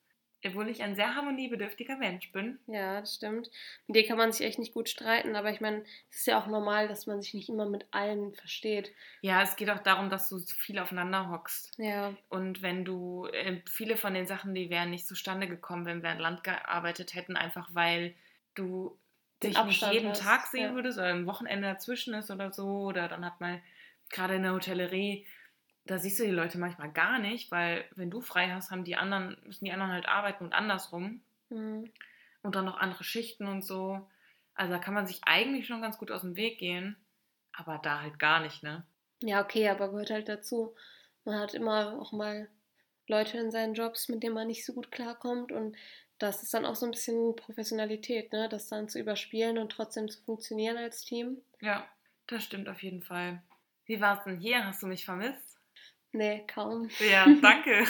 obwohl 0.45 0.69
ich 0.69 0.82
ein 0.84 0.95
sehr 0.95 1.15
harmoniebedürftiger 1.15 1.98
Mensch 1.98 2.32
bin. 2.32 2.60
Ja, 2.67 3.02
das 3.02 3.15
stimmt. 3.15 3.50
Mit 3.88 3.95
dir 3.95 4.06
kann 4.06 4.17
man 4.17 4.32
sich 4.32 4.45
echt 4.45 4.60
nicht 4.60 4.74
gut 4.74 4.89
streiten, 4.89 5.36
aber 5.36 5.52
ich 5.52 5.62
meine, 5.62 5.84
es 6.10 6.19
ist 6.19 6.28
ja 6.28 6.39
auch 6.39 6.48
normal, 6.48 6.88
dass 6.88 7.08
man 7.08 7.22
sich 7.22 7.34
nicht 7.34 7.50
immer 7.50 7.67
mit 7.67 7.86
allen 7.91 8.34
versteht. 8.34 8.91
Ja, 9.22 9.41
es 9.41 9.56
geht 9.56 9.69
auch 9.69 9.80
darum, 9.80 10.10
dass 10.10 10.30
du 10.30 10.39
viel 10.39 10.80
aufeinander 10.80 11.30
hockst. 11.30 11.72
Ja. 11.78 12.13
Und 12.30 12.62
wenn 12.62 12.86
du, 12.86 13.28
äh, 13.28 13.62
viele 13.69 13.98
von 13.98 14.13
den 14.13 14.28
Sachen, 14.28 14.54
die 14.54 14.69
wären 14.69 14.91
nicht 14.91 15.08
zustande 15.08 15.48
gekommen, 15.48 15.86
wenn 15.86 16.04
wir 16.04 16.10
an 16.10 16.19
Land 16.19 16.43
gearbeitet 16.43 17.15
hätten, 17.15 17.36
einfach 17.36 17.69
weil 17.74 18.15
du 18.56 18.98
dich 19.43 19.63
nicht 19.63 19.93
jeden 19.93 20.10
hast. 20.12 20.21
Tag 20.21 20.47
sehen 20.47 20.71
ja. 20.71 20.75
würdest 20.75 20.97
oder 20.97 21.08
ein 21.08 21.25
Wochenende 21.25 21.67
dazwischen 21.67 22.13
ist 22.13 22.32
oder 22.32 22.52
so. 22.52 22.67
Oder 22.82 23.08
dann 23.08 23.25
hat 23.25 23.39
man 23.39 23.62
gerade 24.10 24.36
in 24.36 24.43
der 24.43 24.54
Hotellerie 24.54 25.25
da 25.89 25.97
siehst 25.97 26.19
du 26.19 26.23
die 26.23 26.30
Leute 26.30 26.60
manchmal 26.60 26.91
gar 26.91 27.17
nicht, 27.17 27.49
weil 27.49 27.86
wenn 27.95 28.12
du 28.12 28.21
frei 28.21 28.52
hast, 28.52 28.69
haben 28.69 28.84
die 28.84 28.95
anderen, 28.95 29.38
müssen 29.43 29.65
die 29.65 29.71
anderen 29.71 29.91
halt 29.91 30.08
arbeiten 30.08 30.43
und 30.43 30.54
andersrum. 30.54 31.21
Mhm. 31.49 31.91
Und 32.43 32.56
dann 32.56 32.65
noch 32.65 32.78
andere 32.78 33.04
Schichten 33.04 33.47
und 33.47 33.63
so. 33.63 34.08
Also 34.54 34.73
da 34.73 34.80
kann 34.80 34.93
man 34.93 35.08
sich 35.08 35.21
eigentlich 35.23 35.65
schon 35.65 35.82
ganz 35.82 35.97
gut 35.97 36.12
aus 36.12 36.21
dem 36.21 36.36
Weg 36.36 36.60
gehen, 36.60 36.95
aber 37.54 37.80
da 37.82 38.02
halt 38.02 38.19
gar 38.19 38.39
nicht, 38.39 38.62
ne? 38.62 38.86
Ja, 39.21 39.41
okay, 39.41 39.67
aber 39.67 39.89
gehört 39.89 40.12
halt 40.12 40.30
dazu. 40.30 40.75
Man 41.25 41.39
hat 41.39 41.56
immer 41.56 41.99
auch 41.99 42.12
mal 42.12 42.49
Leute 43.08 43.39
in 43.39 43.49
seinen 43.49 43.73
Jobs, 43.73 44.10
mit 44.10 44.21
denen 44.21 44.36
man 44.36 44.47
nicht 44.47 44.65
so 44.65 44.73
gut 44.73 44.91
klarkommt 44.91 45.52
und 45.52 45.75
das 46.19 46.43
ist 46.43 46.53
dann 46.53 46.65
auch 46.65 46.75
so 46.75 46.86
ein 46.86 46.91
bisschen 46.91 47.36
Professionalität, 47.36 48.32
ne? 48.32 48.49
Das 48.49 48.67
dann 48.67 48.89
zu 48.89 48.99
überspielen 48.99 49.58
und 49.58 49.71
trotzdem 49.71 50.10
zu 50.10 50.21
funktionieren 50.21 50.77
als 50.77 51.03
Team. 51.03 51.41
Ja, 51.62 51.88
das 52.27 52.43
stimmt 52.43 52.69
auf 52.69 52.84
jeden 52.84 53.01
Fall. 53.01 53.41
Wie 53.86 53.99
war 53.99 54.17
es 54.17 54.23
denn 54.25 54.38
hier? 54.38 54.65
Hast 54.65 54.84
du 54.84 54.88
mich 54.88 55.05
vermisst? 55.05 55.58
Nee, 56.12 56.45
kaum. 56.47 56.89
Ja, 56.99 57.25
danke. 57.41 57.86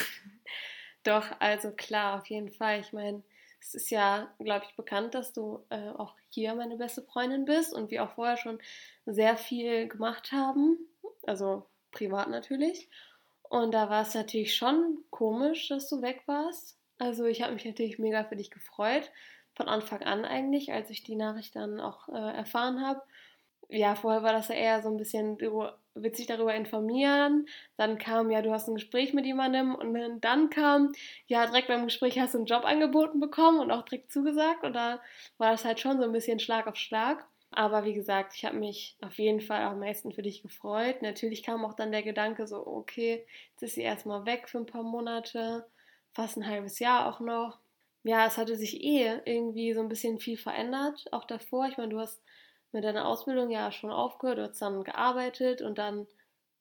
Doch, 1.04 1.26
also 1.40 1.72
klar, 1.72 2.20
auf 2.20 2.28
jeden 2.28 2.52
Fall. 2.52 2.80
Ich 2.80 2.94
meine, 2.94 3.24
es 3.60 3.74
ist 3.76 3.90
ja, 3.90 4.34
glaube 4.40 4.66
ich, 4.70 4.76
bekannt, 4.76 5.16
dass 5.16 5.34
du 5.34 5.66
äh, 5.70 5.90
auch 5.90 6.16
hier 6.30 6.56
meine 6.56 6.78
beste 6.78 7.02
Freundin 7.02 7.46
bist 7.46 7.74
und 7.74 7.92
wir 7.92 8.04
auch 8.04 8.12
vorher 8.12 8.38
schon 8.38 8.60
sehr 9.06 9.38
viel 9.38 9.88
gemacht 9.88 10.32
haben. 10.32 10.78
Also 11.24 11.68
privat 11.92 12.30
natürlich. 12.30 12.90
Und 13.44 13.74
da 13.74 13.90
war 13.90 14.04
es 14.04 14.14
natürlich 14.14 14.56
schon 14.56 15.04
komisch, 15.10 15.68
dass 15.70 15.90
du 15.90 16.02
weg 16.02 16.22
warst. 16.28 16.79
Also 17.00 17.26
ich 17.26 17.42
habe 17.42 17.54
mich 17.54 17.66
natürlich 17.66 17.98
mega 17.98 18.24
für 18.26 18.36
dich 18.36 18.52
gefreut. 18.52 19.12
Von 19.56 19.68
Anfang 19.68 20.04
an 20.04 20.26
eigentlich, 20.26 20.72
als 20.72 20.90
ich 20.90 21.04
die 21.04 21.16
Nachricht 21.16 21.56
dann 21.56 21.80
auch 21.80 22.08
äh, 22.10 22.38
erfahren 22.38 22.86
habe. 22.86 23.02
Ja, 23.70 23.96
vorher 23.96 24.24
war 24.24 24.34
das 24.34 24.48
ja 24.50 24.56
eher 24.56 24.82
so 24.82 24.90
ein 24.90 24.98
bisschen, 24.98 25.40
wird 25.40 26.16
sich 26.16 26.28
darüber 26.28 26.56
informieren. 26.56 27.48
Dann 27.78 27.98
kam, 27.98 28.32
ja, 28.32 28.42
du 28.42 28.52
hast 28.52 28.68
ein 28.68 28.76
Gespräch 28.76 29.14
mit 29.14 29.26
jemandem 29.26 29.76
und 29.76 30.22
dann 30.22 30.50
kam, 30.50 30.92
ja, 31.28 31.46
direkt 31.46 31.68
beim 31.68 31.86
Gespräch 31.86 32.20
hast 32.20 32.34
du 32.34 32.40
einen 32.40 32.48
Job 32.48 32.66
angeboten 32.66 33.20
bekommen 33.20 33.60
und 33.60 33.72
auch 33.72 33.84
direkt 33.84 34.12
zugesagt 34.12 34.64
und 34.64 34.74
da 34.74 35.02
war 35.38 35.52
das 35.52 35.66
halt 35.66 35.80
schon 35.80 35.98
so 36.00 36.04
ein 36.04 36.12
bisschen 36.12 36.40
Schlag 36.40 36.68
auf 36.68 36.76
Schlag. 36.78 37.26
Aber 37.52 37.84
wie 37.86 37.94
gesagt, 37.94 38.34
ich 38.36 38.46
habe 38.46 38.58
mich 38.58 38.98
auf 39.02 39.18
jeden 39.18 39.42
Fall 39.42 39.62
am 39.62 39.80
meisten 39.80 40.14
für 40.14 40.22
dich 40.22 40.42
gefreut. 40.42 41.02
Natürlich 41.02 41.44
kam 41.44 41.66
auch 41.66 41.74
dann 41.74 41.92
der 41.92 42.04
Gedanke 42.04 42.48
so, 42.48 42.66
okay, 42.66 43.26
jetzt 43.52 43.64
ist 43.64 43.76
sie 43.76 43.82
erstmal 43.82 44.26
weg 44.26 44.50
für 44.50 44.60
ein 44.60 44.66
paar 44.68 44.84
Monate, 44.84 45.66
fast 46.20 46.36
ein 46.36 46.48
halbes 46.48 46.80
Jahr 46.80 47.08
auch 47.08 47.22
noch. 47.22 47.60
Ja, 48.04 48.26
es 48.26 48.38
hatte 48.38 48.58
sich 48.58 48.84
eh 48.84 49.22
irgendwie 49.26 49.74
so 49.74 49.80
ein 49.80 49.88
bisschen 49.88 50.20
viel 50.20 50.38
verändert, 50.38 51.06
auch 51.14 51.24
davor. 51.24 51.68
Ich 51.68 51.78
meine, 51.78 51.90
du 51.90 52.00
hast 52.00 52.22
mit 52.74 52.84
deiner 52.84 53.08
Ausbildung 53.08 53.50
ja 53.52 53.72
schon 53.72 53.90
aufgehört, 53.90 54.38
du 54.38 54.44
hast 54.44 54.62
dann 54.62 54.84
gearbeitet 54.84 55.62
und 55.62 55.78
dann 55.78 56.08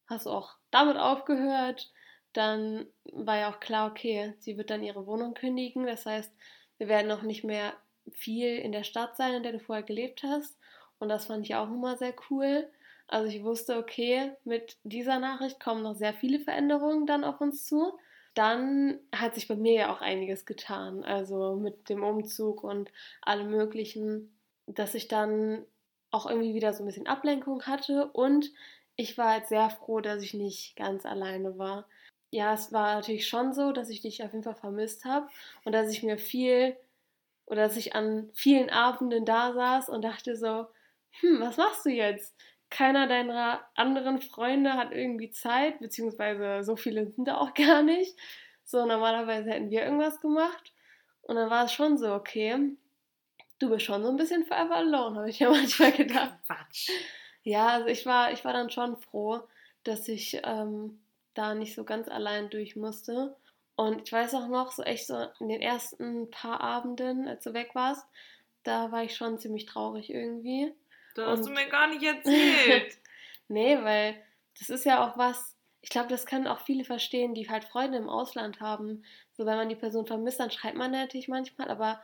hast 0.06 0.26
du 0.26 0.30
auch 0.30 0.54
damit 0.70 0.96
aufgehört. 0.96 1.92
Dann 2.32 2.86
war 3.12 3.36
ja 3.36 3.50
auch 3.50 3.58
klar, 3.58 3.90
okay, 3.90 4.34
sie 4.38 4.56
wird 4.56 4.70
dann 4.70 4.84
ihre 4.84 5.06
Wohnung 5.06 5.34
kündigen. 5.34 5.86
Das 5.86 6.06
heißt, 6.06 6.32
wir 6.78 6.86
werden 6.86 7.08
noch 7.08 7.22
nicht 7.22 7.42
mehr 7.42 7.72
viel 8.12 8.58
in 8.58 8.70
der 8.70 8.84
Stadt 8.84 9.16
sein, 9.16 9.34
in 9.34 9.42
der 9.42 9.52
du 9.52 9.58
vorher 9.58 9.84
gelebt 9.84 10.22
hast. 10.22 10.56
Und 11.00 11.08
das 11.08 11.26
fand 11.26 11.44
ich 11.44 11.56
auch 11.56 11.66
immer 11.68 11.96
sehr 11.96 12.14
cool. 12.30 12.70
Also 13.08 13.28
ich 13.28 13.42
wusste, 13.42 13.76
okay, 13.76 14.32
mit 14.44 14.76
dieser 14.84 15.18
Nachricht 15.18 15.58
kommen 15.58 15.82
noch 15.82 15.96
sehr 15.96 16.14
viele 16.14 16.38
Veränderungen 16.38 17.06
dann 17.06 17.24
auf 17.24 17.40
uns 17.40 17.66
zu. 17.66 17.98
Dann 18.38 19.00
hat 19.12 19.34
sich 19.34 19.48
bei 19.48 19.56
mir 19.56 19.72
ja 19.72 19.92
auch 19.92 20.00
einiges 20.00 20.46
getan. 20.46 21.02
Also 21.04 21.56
mit 21.56 21.88
dem 21.88 22.04
Umzug 22.04 22.62
und 22.62 22.92
allem 23.20 23.50
Möglichen, 23.50 24.32
dass 24.66 24.94
ich 24.94 25.08
dann 25.08 25.64
auch 26.12 26.26
irgendwie 26.30 26.54
wieder 26.54 26.72
so 26.72 26.84
ein 26.84 26.86
bisschen 26.86 27.08
Ablenkung 27.08 27.64
hatte 27.64 28.06
und 28.12 28.52
ich 28.96 29.18
war 29.18 29.36
jetzt 29.38 29.48
sehr 29.48 29.70
froh, 29.70 30.00
dass 30.00 30.22
ich 30.22 30.34
nicht 30.34 30.76
ganz 30.76 31.04
alleine 31.04 31.58
war. 31.58 31.88
Ja, 32.30 32.54
es 32.54 32.72
war 32.72 32.94
natürlich 32.94 33.26
schon 33.26 33.52
so, 33.54 33.72
dass 33.72 33.90
ich 33.90 34.02
dich 34.02 34.22
auf 34.22 34.32
jeden 34.32 34.44
Fall 34.44 34.54
vermisst 34.54 35.04
habe 35.04 35.28
und 35.64 35.72
dass 35.72 35.90
ich 35.90 36.02
mir 36.04 36.18
viel 36.18 36.76
oder 37.46 37.62
dass 37.62 37.76
ich 37.76 37.94
an 37.96 38.30
vielen 38.34 38.70
Abenden 38.70 39.24
da 39.24 39.52
saß 39.52 39.88
und 39.88 40.02
dachte 40.02 40.36
so, 40.36 40.66
hm, 41.20 41.40
was 41.40 41.56
machst 41.56 41.84
du 41.86 41.90
jetzt? 41.90 42.36
Keiner 42.70 43.06
deiner 43.06 43.60
anderen 43.74 44.20
Freunde 44.20 44.74
hat 44.74 44.92
irgendwie 44.92 45.30
Zeit, 45.30 45.80
beziehungsweise 45.80 46.62
so 46.64 46.76
viele 46.76 47.06
sind 47.06 47.26
da 47.26 47.38
auch 47.38 47.54
gar 47.54 47.82
nicht. 47.82 48.16
So, 48.64 48.84
normalerweise 48.84 49.50
hätten 49.50 49.70
wir 49.70 49.82
irgendwas 49.84 50.20
gemacht. 50.20 50.72
Und 51.22 51.36
dann 51.36 51.50
war 51.50 51.64
es 51.64 51.72
schon 51.72 51.98
so, 51.98 52.12
okay, 52.12 52.76
du 53.58 53.70
bist 53.70 53.84
schon 53.84 54.02
so 54.02 54.10
ein 54.10 54.16
bisschen 54.16 54.44
forever 54.44 54.76
alone, 54.76 55.16
habe 55.16 55.30
ich 55.30 55.38
ja 55.38 55.50
manchmal 55.50 55.92
gedacht. 55.92 56.34
Quatsch. 56.46 56.90
Ja, 57.42 57.68
also 57.68 57.86
ich 57.86 58.04
war, 58.06 58.32
ich 58.32 58.44
war 58.44 58.52
dann 58.52 58.70
schon 58.70 58.96
froh, 58.96 59.40
dass 59.84 60.08
ich 60.08 60.40
ähm, 60.44 61.00
da 61.34 61.54
nicht 61.54 61.74
so 61.74 61.84
ganz 61.84 62.08
allein 62.08 62.50
durch 62.50 62.76
musste. 62.76 63.36
Und 63.76 64.02
ich 64.02 64.12
weiß 64.12 64.34
auch 64.34 64.48
noch, 64.48 64.72
so 64.72 64.82
echt 64.82 65.06
so 65.06 65.16
in 65.40 65.48
den 65.48 65.62
ersten 65.62 66.30
paar 66.30 66.60
Abenden, 66.60 67.28
als 67.28 67.44
du 67.44 67.54
weg 67.54 67.70
warst, 67.74 68.06
da 68.64 68.90
war 68.90 69.04
ich 69.04 69.14
schon 69.14 69.38
ziemlich 69.38 69.66
traurig 69.66 70.10
irgendwie. 70.10 70.74
Das 71.26 71.38
hast 71.38 71.48
du 71.48 71.52
mir 71.52 71.68
gar 71.68 71.88
nicht 71.88 72.02
erzählt. 72.04 72.98
nee, 73.48 73.78
weil 73.82 74.14
das 74.58 74.70
ist 74.70 74.84
ja 74.84 75.06
auch 75.06 75.16
was, 75.16 75.56
ich 75.80 75.90
glaube, 75.90 76.08
das 76.08 76.26
können 76.26 76.46
auch 76.46 76.60
viele 76.60 76.84
verstehen, 76.84 77.34
die 77.34 77.48
halt 77.48 77.64
Freunde 77.64 77.98
im 77.98 78.08
Ausland 78.08 78.60
haben. 78.60 79.04
So, 79.32 79.46
wenn 79.46 79.56
man 79.56 79.68
die 79.68 79.76
Person 79.76 80.06
vermisst, 80.06 80.40
dann 80.40 80.50
schreibt 80.50 80.76
man 80.76 80.90
natürlich 80.90 81.28
manchmal, 81.28 81.70
aber 81.70 82.00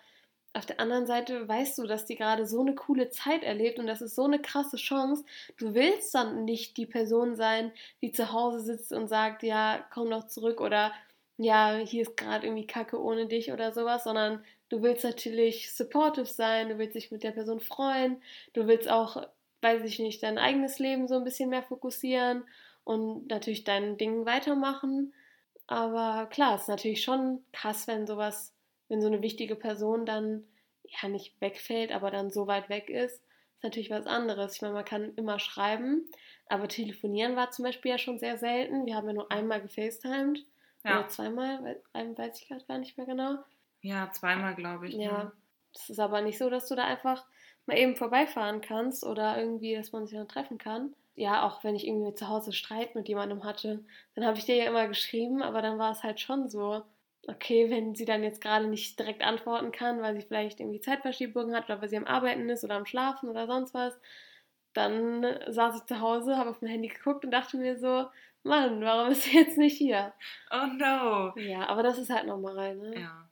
auf 0.57 0.66
der 0.66 0.79
anderen 0.79 1.07
Seite 1.07 1.48
weißt 1.48 1.79
du, 1.79 1.87
dass 1.87 2.07
die 2.07 2.14
gerade 2.14 2.46
so 2.46 2.61
eine 2.61 2.77
coole 2.77 3.11
Zeit 3.11 3.42
erlebt 3.42 3.81
und 3.81 3.88
das 3.88 4.00
ist 4.00 4.14
so 4.14 4.24
eine 4.24 4.40
krasse 4.40 4.77
Chance. 4.77 5.24
Du 5.57 5.74
willst 5.74 6.14
dann 6.14 6.44
nicht 6.44 6.77
die 6.77 6.87
Person 6.87 7.35
sein, 7.35 7.72
die 8.03 8.12
zu 8.12 8.33
Hause 8.33 8.61
sitzt 8.61 8.92
und 8.92 9.09
sagt, 9.09 9.42
ja, 9.42 9.85
komm 9.92 10.11
doch 10.11 10.29
zurück 10.29 10.61
oder 10.61 10.92
ja, 11.37 11.77
hier 11.85 12.03
ist 12.03 12.16
gerade 12.16 12.46
irgendwie 12.46 12.68
Kacke 12.68 13.03
ohne 13.03 13.27
dich 13.27 13.50
oder 13.50 13.72
sowas, 13.72 14.05
sondern 14.05 14.44
du 14.75 14.83
willst 14.83 15.05
natürlich 15.05 15.73
supportive 15.73 16.27
sein, 16.27 16.69
du 16.69 16.79
willst 16.79 16.97
dich 16.97 17.13
mit 17.13 17.23
der 17.23 17.31
Person 17.31 17.61
freuen, 17.61 18.21
du 18.55 18.67
willst 18.67 18.91
auch, 18.91 19.25
weiß 19.61 19.85
ich 19.85 20.01
nicht, 20.01 20.21
dein 20.23 20.37
eigenes 20.37 20.81
Leben 20.81 21.07
so 21.07 21.15
ein 21.15 21.23
bisschen 21.23 21.49
mehr 21.49 21.63
fokussieren 21.63 22.43
und 22.83 23.29
natürlich 23.29 23.63
dein 23.63 23.97
Ding 23.99 24.27
weitermachen. 24.27 25.15
Aber 25.69 26.27
klar, 26.27 26.57
es 26.57 26.63
ist 26.63 26.69
natürlich 26.69 27.05
schon 27.05 27.45
krass, 27.53 27.87
wenn 27.87 28.09
sowas, 28.09 28.53
wenn 28.89 29.01
so 29.01 29.07
eine 29.07 29.23
wichtige 29.23 29.55
Person 29.55 30.07
dann 30.07 30.45
ja 30.83 31.09
nicht 31.09 31.41
wegfällt, 31.41 31.93
aber 31.93 32.11
dann 32.11 32.33
so 32.33 32.49
weit 32.49 32.69
weg 32.69 32.91
ist. 32.91 33.23
Ist 33.55 33.63
natürlich 33.63 33.91
was 33.91 34.07
anderes. 34.07 34.57
Ich 34.57 34.63
meine, 34.63 34.75
man 34.75 34.85
kann 34.85 35.15
immer 35.15 35.39
schreiben, 35.39 36.11
aber 36.49 36.67
telefonieren 36.67 37.37
war 37.37 37.53
zum 37.53 37.65
Beispiel 37.65 37.93
ja 37.93 37.99
schon 37.99 38.19
sehr 38.19 38.39
selten. 38.39 38.87
Wir 38.87 38.97
haben 38.97 39.07
ja 39.07 39.15
nur 39.15 39.31
einmal 39.31 39.63
gefacetimed. 39.63 40.45
Ja. 40.85 40.99
Oder 40.99 41.09
zweimal, 41.09 41.81
weiß 41.93 42.41
ich 42.41 42.49
gerade 42.49 42.65
gar 42.67 42.79
nicht 42.79 42.99
mehr 42.99 43.07
genau. 43.07 43.39
Ja, 43.85 44.11
zweimal, 44.12 44.55
glaube 44.55 44.88
ich. 44.88 44.94
Ja. 44.94 45.31
Es 45.75 45.90
ist 45.90 46.01
aber 46.01 46.23
nicht 46.23 46.38
so, 46.38 46.49
dass 46.49 46.68
du 46.68 46.75
da 46.75 46.85
einfach 46.85 47.23
mal 47.66 47.77
eben 47.77 47.97
vorbeifahren 47.97 48.62
kannst 48.62 49.05
oder 49.05 49.38
irgendwie, 49.38 49.75
dass 49.77 49.92
man 49.92 50.07
sich 50.07 50.16
dann 50.16 50.27
treffen 50.27 50.57
kann. 50.57 50.94
Ja, 51.16 51.47
auch 51.47 51.62
wenn 51.62 51.77
ich 51.77 51.87
irgendwie 51.87 52.14
zu 52.14 52.29
Hause 52.29 52.53
Streit 52.53 52.94
mit 52.94 53.09
jemandem 53.09 53.44
hatte, 53.44 53.85
dann 54.14 54.25
habe 54.25 54.38
ich 54.38 54.47
dir 54.47 54.57
ja 54.57 54.64
immer 54.64 54.88
geschrieben, 54.88 55.42
aber 55.42 55.61
dann 55.61 55.79
war 55.79 55.92
es 55.92 56.03
halt 56.03 56.18
schon 56.18 56.49
so, 56.49 56.83
okay, 57.29 57.68
wenn 57.68 57.94
sie 57.94 58.07
dann 58.07 58.23
jetzt 58.23 58.40
gerade 58.40 58.66
nicht 58.68 58.99
direkt 58.99 59.23
antworten 59.23 59.70
kann, 59.70 60.01
weil 60.01 60.14
sie 60.14 60.27
vielleicht 60.27 60.61
irgendwie 60.61 60.81
Zeitverschiebungen 60.81 61.55
hat 61.55 61.66
oder 61.66 61.83
weil 61.83 61.88
sie 61.90 61.99
am 61.99 62.07
Arbeiten 62.07 62.49
ist 62.49 62.64
oder 62.64 62.77
am 62.77 62.87
Schlafen 62.87 63.29
oder 63.29 63.47
sonst 63.47 63.75
was, 63.75 64.01
dann 64.73 65.27
saß 65.47 65.77
ich 65.77 65.85
zu 65.85 66.01
Hause, 66.01 66.38
habe 66.38 66.51
auf 66.51 66.62
mein 66.62 66.70
Handy 66.70 66.88
geguckt 66.88 67.25
und 67.25 67.31
dachte 67.31 67.59
mir 67.59 67.79
so, 67.79 68.07
Mann, 68.44 68.81
warum 68.81 69.12
ist 69.12 69.25
sie 69.25 69.37
jetzt 69.38 69.59
nicht 69.59 69.77
hier? 69.77 70.14
Oh 70.51 70.66
no. 70.66 71.37
Ja, 71.37 71.68
aber 71.68 71.83
das 71.83 71.99
ist 71.99 72.11
halt 72.11 72.27
normal, 72.27 72.77
ne? 72.77 73.01
Ja. 73.01 73.24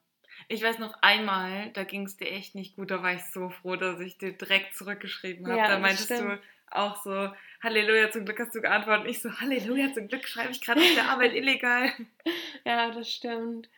Ich 0.52 0.62
weiß 0.62 0.80
noch 0.80 0.92
einmal, 1.00 1.70
da 1.72 1.82
ging 1.84 2.04
es 2.04 2.18
dir 2.18 2.30
echt 2.30 2.54
nicht 2.54 2.76
gut, 2.76 2.90
da 2.90 3.02
war 3.02 3.14
ich 3.14 3.24
so 3.32 3.48
froh, 3.48 3.76
dass 3.76 3.98
ich 4.00 4.18
dir 4.18 4.32
direkt 4.32 4.76
zurückgeschrieben 4.76 5.46
habe. 5.46 5.56
Ja, 5.56 5.66
da 5.66 5.78
meintest 5.78 6.10
du 6.10 6.38
auch 6.70 7.02
so, 7.02 7.30
Halleluja, 7.62 8.10
zum 8.10 8.26
Glück 8.26 8.38
hast 8.38 8.54
du 8.54 8.60
geantwortet. 8.60 9.04
Und 9.04 9.10
ich 9.10 9.22
so, 9.22 9.30
Halleluja, 9.30 9.94
zum 9.94 10.08
Glück 10.08 10.28
schreibe 10.28 10.52
ich 10.52 10.60
gerade 10.60 10.82
auf 10.82 10.94
der 10.94 11.08
Arbeit 11.08 11.34
illegal. 11.34 11.88
Ja, 12.66 12.90
das 12.90 13.10
stimmt. 13.10 13.70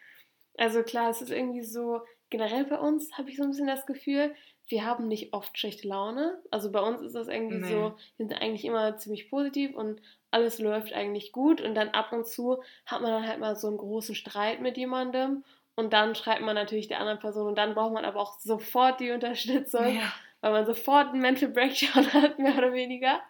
Also 0.59 0.83
klar, 0.83 1.11
es 1.11 1.23
ist 1.23 1.31
irgendwie 1.31 1.63
so, 1.63 2.03
generell 2.29 2.65
bei 2.65 2.79
uns 2.79 3.17
habe 3.17 3.31
ich 3.31 3.37
so 3.37 3.45
ein 3.45 3.51
bisschen 3.51 3.69
das 3.69 3.87
Gefühl, 3.87 4.35
wir 4.67 4.85
haben 4.85 5.07
nicht 5.07 5.33
oft 5.33 5.57
schlechte 5.57 5.87
Laune. 5.87 6.43
Also 6.51 6.73
bei 6.73 6.81
uns 6.81 7.01
ist 7.03 7.15
das 7.15 7.29
irgendwie 7.29 7.59
nee. 7.59 7.69
so, 7.69 7.97
wir 8.17 8.27
sind 8.27 8.43
eigentlich 8.43 8.65
immer 8.65 8.99
ziemlich 8.99 9.31
positiv 9.31 9.77
und 9.77 10.03
alles 10.33 10.59
läuft 10.59 10.93
eigentlich 10.93 11.31
gut 11.31 11.61
und 11.61 11.77
dann 11.77 11.91
ab 11.91 12.13
und 12.13 12.27
zu 12.27 12.63
hat 12.85 13.01
man 13.01 13.13
dann 13.13 13.29
halt 13.29 13.39
mal 13.39 13.55
so 13.55 13.69
einen 13.69 13.79
großen 13.79 14.17
Streit 14.17 14.61
mit 14.61 14.77
jemandem 14.77 15.45
und 15.77 15.93
dann 15.93 16.15
schreibt 16.15 16.43
man 16.43 16.55
natürlich 16.55 16.89
der 16.89 17.01
anderen 17.01 17.19
Person 17.19 17.49
und 17.49 17.57
dann 17.57 17.75
braucht 17.75 17.93
man 17.93 18.05
aber 18.05 18.21
auch 18.21 18.39
sofort 18.39 19.01
die 19.01 19.11
Unterstützung, 19.11 19.97
ja. 19.97 20.13
weil 20.41 20.53
man 20.53 20.67
sofort 20.67 21.09
einen 21.09 21.21
Mental 21.21 21.49
Breakdown 21.49 22.13
hat, 22.13 22.39
mehr 22.39 22.57
oder 22.57 22.73
weniger. 22.73 23.21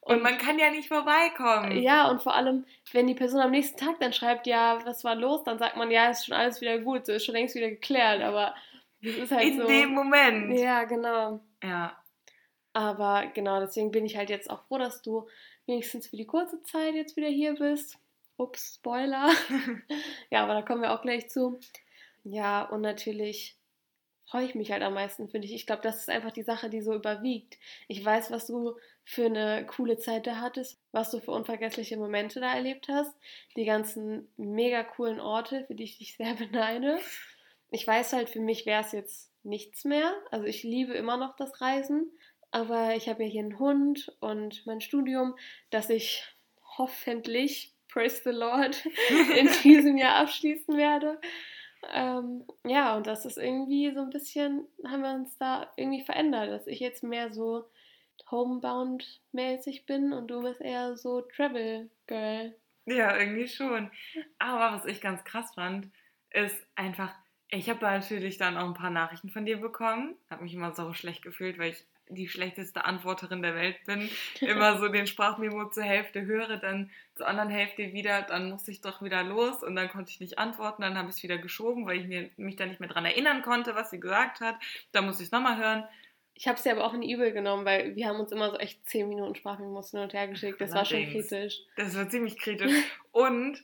Und, 0.00 0.16
und 0.16 0.22
man 0.22 0.38
kann 0.38 0.58
ja 0.58 0.70
nicht 0.70 0.88
vorbeikommen. 0.88 1.80
Ja, 1.80 2.10
und 2.10 2.22
vor 2.22 2.34
allem, 2.34 2.66
wenn 2.92 3.06
die 3.06 3.14
Person 3.14 3.40
am 3.40 3.50
nächsten 3.50 3.78
Tag 3.78 3.98
dann 4.00 4.12
schreibt, 4.12 4.46
ja, 4.46 4.78
was 4.84 5.04
war 5.04 5.14
los, 5.14 5.44
dann 5.44 5.58
sagt 5.58 5.76
man, 5.76 5.90
ja, 5.90 6.10
ist 6.10 6.26
schon 6.26 6.34
alles 6.34 6.60
wieder 6.60 6.78
gut, 6.78 7.06
so 7.06 7.12
ist 7.12 7.24
schon 7.24 7.34
längst 7.34 7.54
wieder 7.54 7.70
geklärt, 7.70 8.22
aber 8.22 8.54
das 9.02 9.14
ist 9.16 9.32
halt 9.32 9.44
In 9.44 9.56
so. 9.56 9.62
In 9.62 9.68
dem 9.68 9.90
Moment. 9.90 10.58
Ja, 10.58 10.84
genau. 10.84 11.40
Ja. 11.62 11.96
Aber 12.72 13.26
genau, 13.34 13.60
deswegen 13.60 13.92
bin 13.92 14.04
ich 14.04 14.16
halt 14.16 14.30
jetzt 14.30 14.50
auch 14.50 14.66
froh, 14.66 14.78
dass 14.78 15.00
du 15.00 15.28
wenigstens 15.66 16.08
für 16.08 16.16
die 16.16 16.26
kurze 16.26 16.62
Zeit 16.62 16.94
jetzt 16.94 17.16
wieder 17.16 17.28
hier 17.28 17.54
bist. 17.54 17.98
Ups, 18.36 18.76
Spoiler. 18.76 19.30
ja, 20.30 20.42
aber 20.42 20.54
da 20.54 20.62
kommen 20.62 20.82
wir 20.82 20.92
auch 20.92 21.02
gleich 21.02 21.28
zu. 21.28 21.60
Ja, 22.24 22.64
und 22.64 22.80
natürlich 22.80 23.56
freue 24.26 24.46
ich 24.46 24.54
mich 24.54 24.72
halt 24.72 24.82
am 24.82 24.94
meisten, 24.94 25.28
finde 25.28 25.46
ich. 25.46 25.54
Ich 25.54 25.66
glaube, 25.66 25.82
das 25.82 25.98
ist 25.98 26.10
einfach 26.10 26.32
die 26.32 26.42
Sache, 26.42 26.70
die 26.70 26.80
so 26.80 26.94
überwiegt. 26.94 27.58
Ich 27.88 28.04
weiß, 28.04 28.30
was 28.30 28.46
du 28.46 28.76
für 29.04 29.26
eine 29.26 29.66
coole 29.66 29.98
Zeit 29.98 30.26
da 30.26 30.40
hattest, 30.40 30.80
was 30.92 31.10
du 31.10 31.20
für 31.20 31.30
unvergessliche 31.30 31.96
Momente 31.96 32.40
da 32.40 32.54
erlebt 32.54 32.88
hast, 32.88 33.14
die 33.56 33.64
ganzen 33.64 34.28
mega 34.36 34.82
coolen 34.82 35.20
Orte, 35.20 35.64
für 35.66 35.74
die 35.74 35.84
ich 35.84 35.98
dich 35.98 36.16
sehr 36.16 36.34
beneide. 36.38 36.98
Ich 37.70 37.86
weiß 37.86 38.12
halt, 38.12 38.30
für 38.30 38.40
mich 38.40 38.66
wäre 38.66 38.80
es 38.80 38.92
jetzt 38.92 39.30
nichts 39.42 39.84
mehr. 39.84 40.14
Also 40.30 40.46
ich 40.46 40.62
liebe 40.62 40.94
immer 40.94 41.16
noch 41.16 41.36
das 41.36 41.60
Reisen, 41.60 42.10
aber 42.50 42.96
ich 42.96 43.08
habe 43.08 43.24
ja 43.24 43.28
hier 43.28 43.42
einen 43.42 43.58
Hund 43.58 44.16
und 44.20 44.64
mein 44.64 44.80
Studium, 44.80 45.36
das 45.70 45.90
ich 45.90 46.24
hoffentlich, 46.78 47.73
praise 47.94 48.20
the 48.24 48.30
Lord, 48.30 48.84
in 49.38 49.48
diesem 49.62 49.96
Jahr 49.96 50.16
abschließen 50.16 50.76
werde. 50.76 51.20
Ähm, 51.92 52.44
ja, 52.64 52.96
und 52.96 53.06
das 53.06 53.24
ist 53.24 53.38
irgendwie 53.38 53.92
so 53.92 54.00
ein 54.00 54.10
bisschen, 54.10 54.66
haben 54.86 55.02
wir 55.02 55.14
uns 55.14 55.38
da 55.38 55.70
irgendwie 55.76 56.02
verändert, 56.02 56.50
dass 56.50 56.66
ich 56.66 56.80
jetzt 56.80 57.04
mehr 57.04 57.32
so 57.32 57.70
homebound-mäßig 58.30 59.86
bin 59.86 60.12
und 60.12 60.28
du 60.28 60.42
bist 60.42 60.60
eher 60.60 60.96
so 60.96 61.20
Travel-Girl. 61.20 62.54
Ja, 62.86 63.16
irgendwie 63.16 63.48
schon. 63.48 63.90
Aber 64.38 64.76
was 64.76 64.86
ich 64.86 65.00
ganz 65.00 65.22
krass 65.24 65.54
fand, 65.54 65.88
ist 66.30 66.56
einfach, 66.74 67.14
ich 67.48 67.70
habe 67.70 67.84
natürlich 67.84 68.38
dann 68.38 68.56
auch 68.56 68.66
ein 68.66 68.74
paar 68.74 68.90
Nachrichten 68.90 69.30
von 69.30 69.46
dir 69.46 69.58
bekommen. 69.58 70.16
Habe 70.30 70.42
mich 70.42 70.54
immer 70.54 70.74
so 70.74 70.92
schlecht 70.94 71.22
gefühlt, 71.22 71.58
weil 71.58 71.72
ich 71.72 71.84
die 72.08 72.28
schlechteste 72.28 72.84
Antworterin 72.84 73.42
der 73.42 73.54
Welt 73.54 73.76
bin. 73.86 74.08
Immer 74.40 74.78
so 74.78 74.88
den 74.88 75.06
Sprachmemo 75.06 75.70
zur 75.70 75.84
Hälfte 75.84 76.22
höre, 76.26 76.58
dann 76.58 76.90
zur 77.14 77.26
anderen 77.26 77.50
Hälfte 77.50 77.92
wieder, 77.92 78.22
dann 78.22 78.50
musste 78.50 78.70
ich 78.70 78.80
doch 78.80 79.02
wieder 79.02 79.22
los 79.22 79.62
und 79.62 79.76
dann 79.76 79.88
konnte 79.88 80.10
ich 80.10 80.20
nicht 80.20 80.38
antworten. 80.38 80.82
Dann 80.82 80.98
habe 80.98 81.08
ich 81.08 81.16
es 81.16 81.22
wieder 81.22 81.38
geschoben, 81.38 81.86
weil 81.86 82.00
ich 82.00 82.06
mir, 82.06 82.30
mich 82.36 82.56
da 82.56 82.66
nicht 82.66 82.80
mehr 82.80 82.88
dran 82.88 83.04
erinnern 83.04 83.42
konnte, 83.42 83.74
was 83.74 83.90
sie 83.90 84.00
gesagt 84.00 84.40
hat. 84.40 84.56
Da 84.92 85.02
musste 85.02 85.22
ich 85.22 85.28
es 85.28 85.32
nochmal 85.32 85.58
hören. 85.58 85.84
Ich 86.34 86.48
habe 86.48 86.58
es 86.58 86.64
ja 86.64 86.72
aber 86.72 86.84
auch 86.84 86.94
in 86.94 87.02
übel 87.02 87.32
genommen, 87.32 87.64
weil 87.64 87.94
wir 87.94 88.08
haben 88.08 88.18
uns 88.18 88.32
immer 88.32 88.50
so 88.50 88.58
echt 88.58 88.84
10 88.88 89.08
Minuten 89.08 89.36
Sprachmemos 89.36 89.92
hin 89.92 90.00
und 90.00 90.12
her 90.12 90.26
geschickt. 90.26 90.60
Das 90.60 90.72
Allerdings. 90.72 91.06
war 91.06 91.12
schon 91.12 91.20
kritisch. 91.20 91.60
Das 91.76 91.96
war 91.96 92.08
ziemlich 92.08 92.38
kritisch. 92.38 92.72
und 93.12 93.62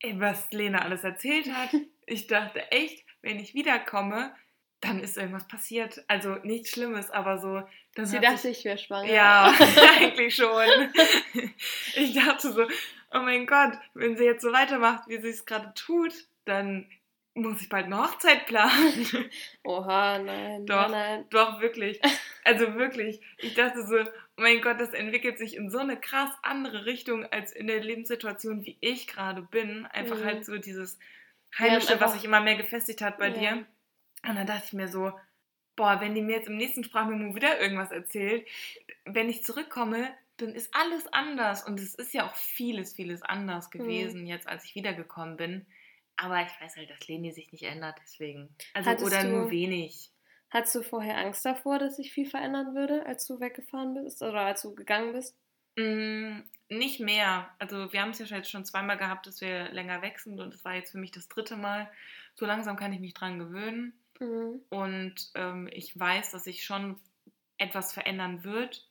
ey, 0.00 0.18
was 0.20 0.50
Lena 0.52 0.82
alles 0.82 1.04
erzählt 1.04 1.48
hat, 1.52 1.70
ich 2.06 2.26
dachte 2.26 2.70
echt, 2.72 3.04
wenn 3.22 3.38
ich 3.38 3.54
wiederkomme, 3.54 4.34
dann 4.80 5.00
ist 5.00 5.16
irgendwas 5.16 5.48
passiert. 5.48 6.04
Also 6.08 6.34
nichts 6.42 6.70
Schlimmes, 6.70 7.10
aber 7.10 7.38
so. 7.38 7.62
Dann 7.94 8.06
Sie 8.06 8.20
dachte, 8.20 8.48
ich, 8.48 8.58
ich 8.58 8.64
wäre 8.64 8.78
schwanger. 8.78 9.12
Ja, 9.12 9.52
eigentlich 10.00 10.34
schon. 10.34 10.66
Ich 11.94 12.14
dachte 12.14 12.52
so, 12.52 12.64
oh 13.12 13.20
mein 13.20 13.46
Gott, 13.46 13.72
wenn 13.94 14.16
sie 14.16 14.24
jetzt 14.24 14.42
so 14.42 14.52
weitermacht, 14.52 15.08
wie 15.08 15.20
sie 15.20 15.30
es 15.30 15.46
gerade 15.46 15.72
tut, 15.74 16.12
dann 16.44 16.88
muss 17.34 17.60
ich 17.60 17.68
bald 17.68 17.86
eine 17.86 17.98
Hochzeit 17.98 18.46
planen. 18.46 19.30
Oha, 19.64 20.18
nein. 20.18 20.66
Doch, 20.66 20.88
nein. 20.88 21.24
doch, 21.30 21.60
wirklich. 21.60 22.00
Also 22.44 22.74
wirklich. 22.74 23.20
Ich 23.38 23.54
dachte 23.54 23.86
so, 23.86 23.96
oh 23.98 24.06
mein 24.36 24.60
Gott, 24.60 24.80
das 24.80 24.92
entwickelt 24.92 25.38
sich 25.38 25.56
in 25.56 25.70
so 25.70 25.78
eine 25.78 25.98
krass 25.98 26.30
andere 26.42 26.86
Richtung 26.86 27.24
als 27.26 27.52
in 27.52 27.66
der 27.66 27.80
Lebenssituation, 27.80 28.64
wie 28.64 28.76
ich 28.80 29.06
gerade 29.06 29.42
bin. 29.42 29.86
Einfach 29.86 30.18
mhm. 30.18 30.24
halt 30.24 30.44
so 30.44 30.58
dieses 30.58 30.98
Heimische, 31.58 32.00
was 32.00 32.14
sich 32.14 32.24
immer 32.24 32.40
mehr 32.40 32.56
gefestigt 32.56 33.02
hat 33.02 33.18
bei 33.18 33.28
ja. 33.28 33.34
dir. 33.34 33.66
Und 34.26 34.36
dann 34.36 34.46
dachte 34.46 34.64
ich 34.66 34.72
mir 34.72 34.88
so, 34.88 35.12
boah, 35.76 36.00
wenn 36.00 36.14
die 36.14 36.22
mir 36.22 36.36
jetzt 36.36 36.48
im 36.48 36.56
nächsten 36.56 36.84
Sprachmemo 36.84 37.34
wieder 37.34 37.60
irgendwas 37.60 37.90
erzählt, 37.90 38.46
wenn 39.04 39.28
ich 39.28 39.44
zurückkomme, 39.44 40.10
dann 40.38 40.54
ist 40.54 40.74
alles 40.74 41.06
anders. 41.12 41.66
Und 41.66 41.80
es 41.80 41.94
ist 41.94 42.14
ja 42.14 42.26
auch 42.26 42.34
vieles, 42.34 42.94
vieles 42.94 43.22
anders 43.22 43.68
mhm. 43.72 43.78
gewesen, 43.78 44.20
mhm. 44.22 44.26
jetzt 44.26 44.48
als 44.48 44.64
ich 44.64 44.74
wiedergekommen 44.74 45.36
bin. 45.36 45.66
Aber 46.16 46.42
ich 46.42 46.60
weiß 46.60 46.76
halt, 46.76 46.90
dass 46.90 47.06
Leni 47.06 47.32
sich 47.32 47.52
nicht 47.52 47.62
ändert, 47.62 47.96
deswegen. 48.02 48.48
Also, 48.74 48.90
Hattest 48.90 49.06
oder 49.06 49.22
du, 49.22 49.30
nur 49.30 49.50
wenig. 49.50 50.10
Hattest 50.50 50.74
du 50.74 50.82
vorher 50.82 51.18
Angst 51.18 51.44
davor, 51.44 51.78
dass 51.78 51.96
sich 51.96 52.12
viel 52.12 52.28
verändern 52.28 52.74
würde, 52.74 53.06
als 53.06 53.26
du 53.26 53.38
weggefahren 53.38 53.94
bist 53.94 54.22
oder 54.22 54.40
als 54.40 54.62
du 54.62 54.74
gegangen 54.74 55.12
bist? 55.12 55.36
Mm, 55.76 56.40
nicht 56.70 57.00
mehr. 57.00 57.50
Also 57.58 57.92
wir 57.92 58.00
haben 58.00 58.10
es 58.10 58.18
ja 58.18 58.26
jetzt 58.26 58.50
schon 58.50 58.64
zweimal 58.64 58.96
gehabt, 58.96 59.26
dass 59.26 59.40
wir 59.40 59.70
länger 59.70 60.02
weg 60.02 60.18
sind 60.18 60.40
und 60.40 60.54
es 60.54 60.64
war 60.64 60.74
jetzt 60.74 60.92
für 60.92 60.98
mich 60.98 61.12
das 61.12 61.28
dritte 61.28 61.56
Mal. 61.56 61.90
So 62.34 62.46
langsam 62.46 62.76
kann 62.76 62.92
ich 62.92 63.00
mich 63.00 63.14
dran 63.14 63.38
gewöhnen. 63.38 63.97
Mhm. 64.20 64.62
Und 64.70 65.30
ähm, 65.34 65.68
ich 65.72 65.98
weiß, 65.98 66.32
dass 66.32 66.44
sich 66.44 66.64
schon 66.64 66.98
etwas 67.58 67.92
verändern 67.92 68.44
wird, 68.44 68.88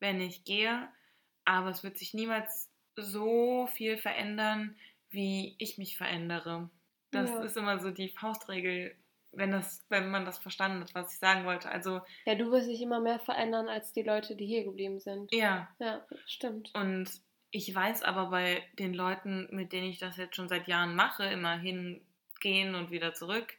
wenn 0.00 0.20
ich 0.20 0.44
gehe. 0.44 0.88
Aber 1.44 1.70
es 1.70 1.82
wird 1.82 1.98
sich 1.98 2.14
niemals 2.14 2.70
so 2.96 3.66
viel 3.66 3.98
verändern, 3.98 4.76
wie 5.10 5.56
ich 5.58 5.78
mich 5.78 5.96
verändere. 5.96 6.70
Das 7.10 7.30
ja. 7.30 7.42
ist 7.42 7.56
immer 7.56 7.78
so 7.78 7.90
die 7.90 8.08
Faustregel, 8.08 8.96
wenn, 9.32 9.50
das, 9.50 9.84
wenn 9.88 10.10
man 10.10 10.24
das 10.24 10.38
verstanden 10.38 10.80
hat, 10.80 10.94
was 10.94 11.12
ich 11.12 11.18
sagen 11.18 11.44
wollte. 11.44 11.68
Also, 11.68 12.00
ja, 12.24 12.34
du 12.34 12.50
wirst 12.50 12.68
dich 12.68 12.80
immer 12.80 13.00
mehr 13.00 13.20
verändern 13.20 13.68
als 13.68 13.92
die 13.92 14.02
Leute, 14.02 14.36
die 14.36 14.46
hier 14.46 14.64
geblieben 14.64 15.00
sind. 15.00 15.32
Ja. 15.32 15.68
Ja, 15.78 16.06
stimmt. 16.26 16.72
Und 16.74 17.10
ich 17.50 17.72
weiß 17.72 18.02
aber 18.02 18.30
bei 18.30 18.62
den 18.78 18.94
Leuten, 18.94 19.48
mit 19.50 19.72
denen 19.72 19.88
ich 19.88 19.98
das 19.98 20.16
jetzt 20.16 20.34
schon 20.34 20.48
seit 20.48 20.66
Jahren 20.66 20.96
mache, 20.96 21.24
immer 21.24 21.56
hingehen 21.56 22.74
und 22.74 22.90
wieder 22.90 23.14
zurück, 23.14 23.54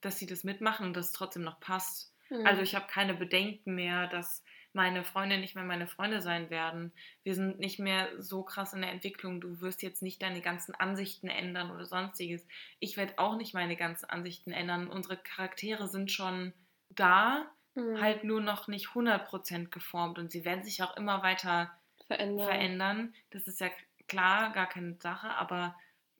dass 0.00 0.18
sie 0.18 0.26
das 0.26 0.44
mitmachen 0.44 0.86
und 0.86 0.96
das 0.96 1.12
trotzdem 1.12 1.42
noch 1.42 1.60
passt. 1.60 2.14
Mhm. 2.28 2.46
Also 2.46 2.62
ich 2.62 2.74
habe 2.74 2.86
keine 2.86 3.14
Bedenken 3.14 3.74
mehr, 3.74 4.06
dass 4.06 4.42
meine 4.72 5.02
Freunde 5.04 5.38
nicht 5.38 5.56
mehr 5.56 5.64
meine 5.64 5.88
Freunde 5.88 6.20
sein 6.20 6.48
werden. 6.48 6.92
Wir 7.24 7.34
sind 7.34 7.58
nicht 7.58 7.78
mehr 7.78 8.08
so 8.18 8.42
krass 8.42 8.72
in 8.72 8.82
der 8.82 8.92
Entwicklung. 8.92 9.40
Du 9.40 9.60
wirst 9.60 9.82
jetzt 9.82 10.02
nicht 10.02 10.22
deine 10.22 10.40
ganzen 10.40 10.74
Ansichten 10.74 11.28
ändern 11.28 11.70
oder 11.72 11.86
sonstiges. 11.86 12.46
Ich 12.78 12.96
werde 12.96 13.18
auch 13.18 13.36
nicht 13.36 13.52
meine 13.52 13.76
ganzen 13.76 14.08
Ansichten 14.08 14.52
ändern. 14.52 14.88
Unsere 14.88 15.16
Charaktere 15.16 15.88
sind 15.88 16.12
schon 16.12 16.52
da, 16.88 17.50
mhm. 17.74 18.00
halt 18.00 18.22
nur 18.24 18.40
noch 18.40 18.68
nicht 18.68 18.88
100% 18.88 19.70
geformt 19.70 20.18
und 20.18 20.30
sie 20.30 20.44
werden 20.44 20.62
sich 20.62 20.82
auch 20.82 20.96
immer 20.96 21.22
weiter 21.22 21.72
verändern. 22.06 22.46
verändern. 22.46 23.14
Das 23.30 23.48
ist 23.48 23.60
ja 23.60 23.70
klar, 24.06 24.52
gar 24.52 24.68
keine 24.68 24.94
Sache, 25.00 25.30
aber 25.30 25.76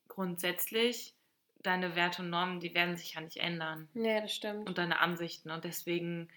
grundsätzlich 0.09 1.15
deine 1.63 1.95
Werte 1.95 2.21
und 2.21 2.29
Normen, 2.29 2.59
die 2.59 2.73
werden 2.73 2.97
sich 2.97 3.13
ja 3.13 3.21
nicht 3.21 3.37
ändern. 3.37 3.89
Ja, 3.93 4.21
das 4.21 4.33
stimmt. 4.33 4.67
Und 4.67 4.77
deine 4.77 4.99
Ansichten. 4.99 5.51
Und 5.51 5.63
deswegen 5.63 6.29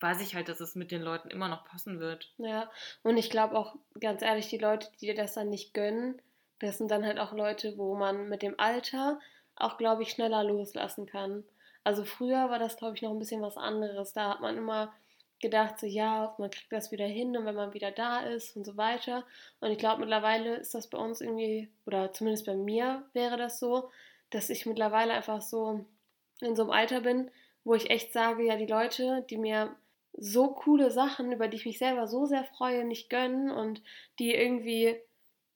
weiß 0.00 0.20
ich 0.20 0.34
halt, 0.34 0.48
dass 0.48 0.60
es 0.60 0.74
mit 0.74 0.90
den 0.90 1.02
Leuten 1.02 1.30
immer 1.30 1.48
noch 1.48 1.64
passen 1.64 2.00
wird. 2.00 2.32
Ja, 2.38 2.70
und 3.02 3.16
ich 3.16 3.30
glaube 3.30 3.58
auch, 3.58 3.76
ganz 4.00 4.22
ehrlich, 4.22 4.48
die 4.48 4.58
Leute, 4.58 4.88
die 5.00 5.06
dir 5.06 5.14
das 5.14 5.34
dann 5.34 5.50
nicht 5.50 5.74
gönnen, 5.74 6.20
das 6.60 6.78
sind 6.78 6.90
dann 6.90 7.04
halt 7.04 7.18
auch 7.18 7.32
Leute, 7.32 7.76
wo 7.76 7.96
man 7.96 8.28
mit 8.28 8.42
dem 8.42 8.58
Alter 8.58 9.20
auch, 9.56 9.76
glaube 9.76 10.02
ich, 10.02 10.10
schneller 10.10 10.44
loslassen 10.44 11.06
kann. 11.06 11.44
Also 11.84 12.04
früher 12.04 12.50
war 12.50 12.58
das, 12.58 12.76
glaube 12.76 12.96
ich, 12.96 13.02
noch 13.02 13.10
ein 13.10 13.18
bisschen 13.18 13.42
was 13.42 13.56
anderes. 13.56 14.12
Da 14.12 14.30
hat 14.30 14.40
man 14.40 14.56
immer 14.56 14.92
gedacht, 15.40 15.78
so 15.78 15.86
ja, 15.86 16.34
man 16.38 16.50
kriegt 16.50 16.72
das 16.72 16.90
wieder 16.90 17.06
hin 17.06 17.36
und 17.36 17.44
wenn 17.44 17.54
man 17.54 17.74
wieder 17.74 17.92
da 17.92 18.20
ist 18.20 18.56
und 18.56 18.64
so 18.64 18.76
weiter. 18.76 19.24
Und 19.60 19.70
ich 19.70 19.78
glaube, 19.78 20.00
mittlerweile 20.00 20.56
ist 20.56 20.74
das 20.74 20.88
bei 20.88 20.98
uns 20.98 21.20
irgendwie, 21.20 21.70
oder 21.86 22.12
zumindest 22.12 22.46
bei 22.46 22.56
mir 22.56 23.04
wäre 23.12 23.36
das 23.36 23.60
so, 23.60 23.90
dass 24.30 24.50
ich 24.50 24.66
mittlerweile 24.66 25.12
einfach 25.12 25.40
so 25.40 25.84
in 26.40 26.54
so 26.54 26.62
einem 26.62 26.70
Alter 26.70 27.00
bin, 27.00 27.30
wo 27.64 27.74
ich 27.74 27.90
echt 27.90 28.12
sage, 28.12 28.44
ja, 28.44 28.56
die 28.56 28.66
Leute, 28.66 29.24
die 29.30 29.38
mir 29.38 29.76
so 30.12 30.48
coole 30.48 30.90
Sachen, 30.90 31.32
über 31.32 31.48
die 31.48 31.56
ich 31.56 31.66
mich 31.66 31.78
selber 31.78 32.06
so 32.06 32.26
sehr 32.26 32.44
freue, 32.44 32.84
nicht 32.84 33.10
gönnen 33.10 33.50
und 33.50 33.82
die 34.18 34.34
irgendwie 34.34 34.96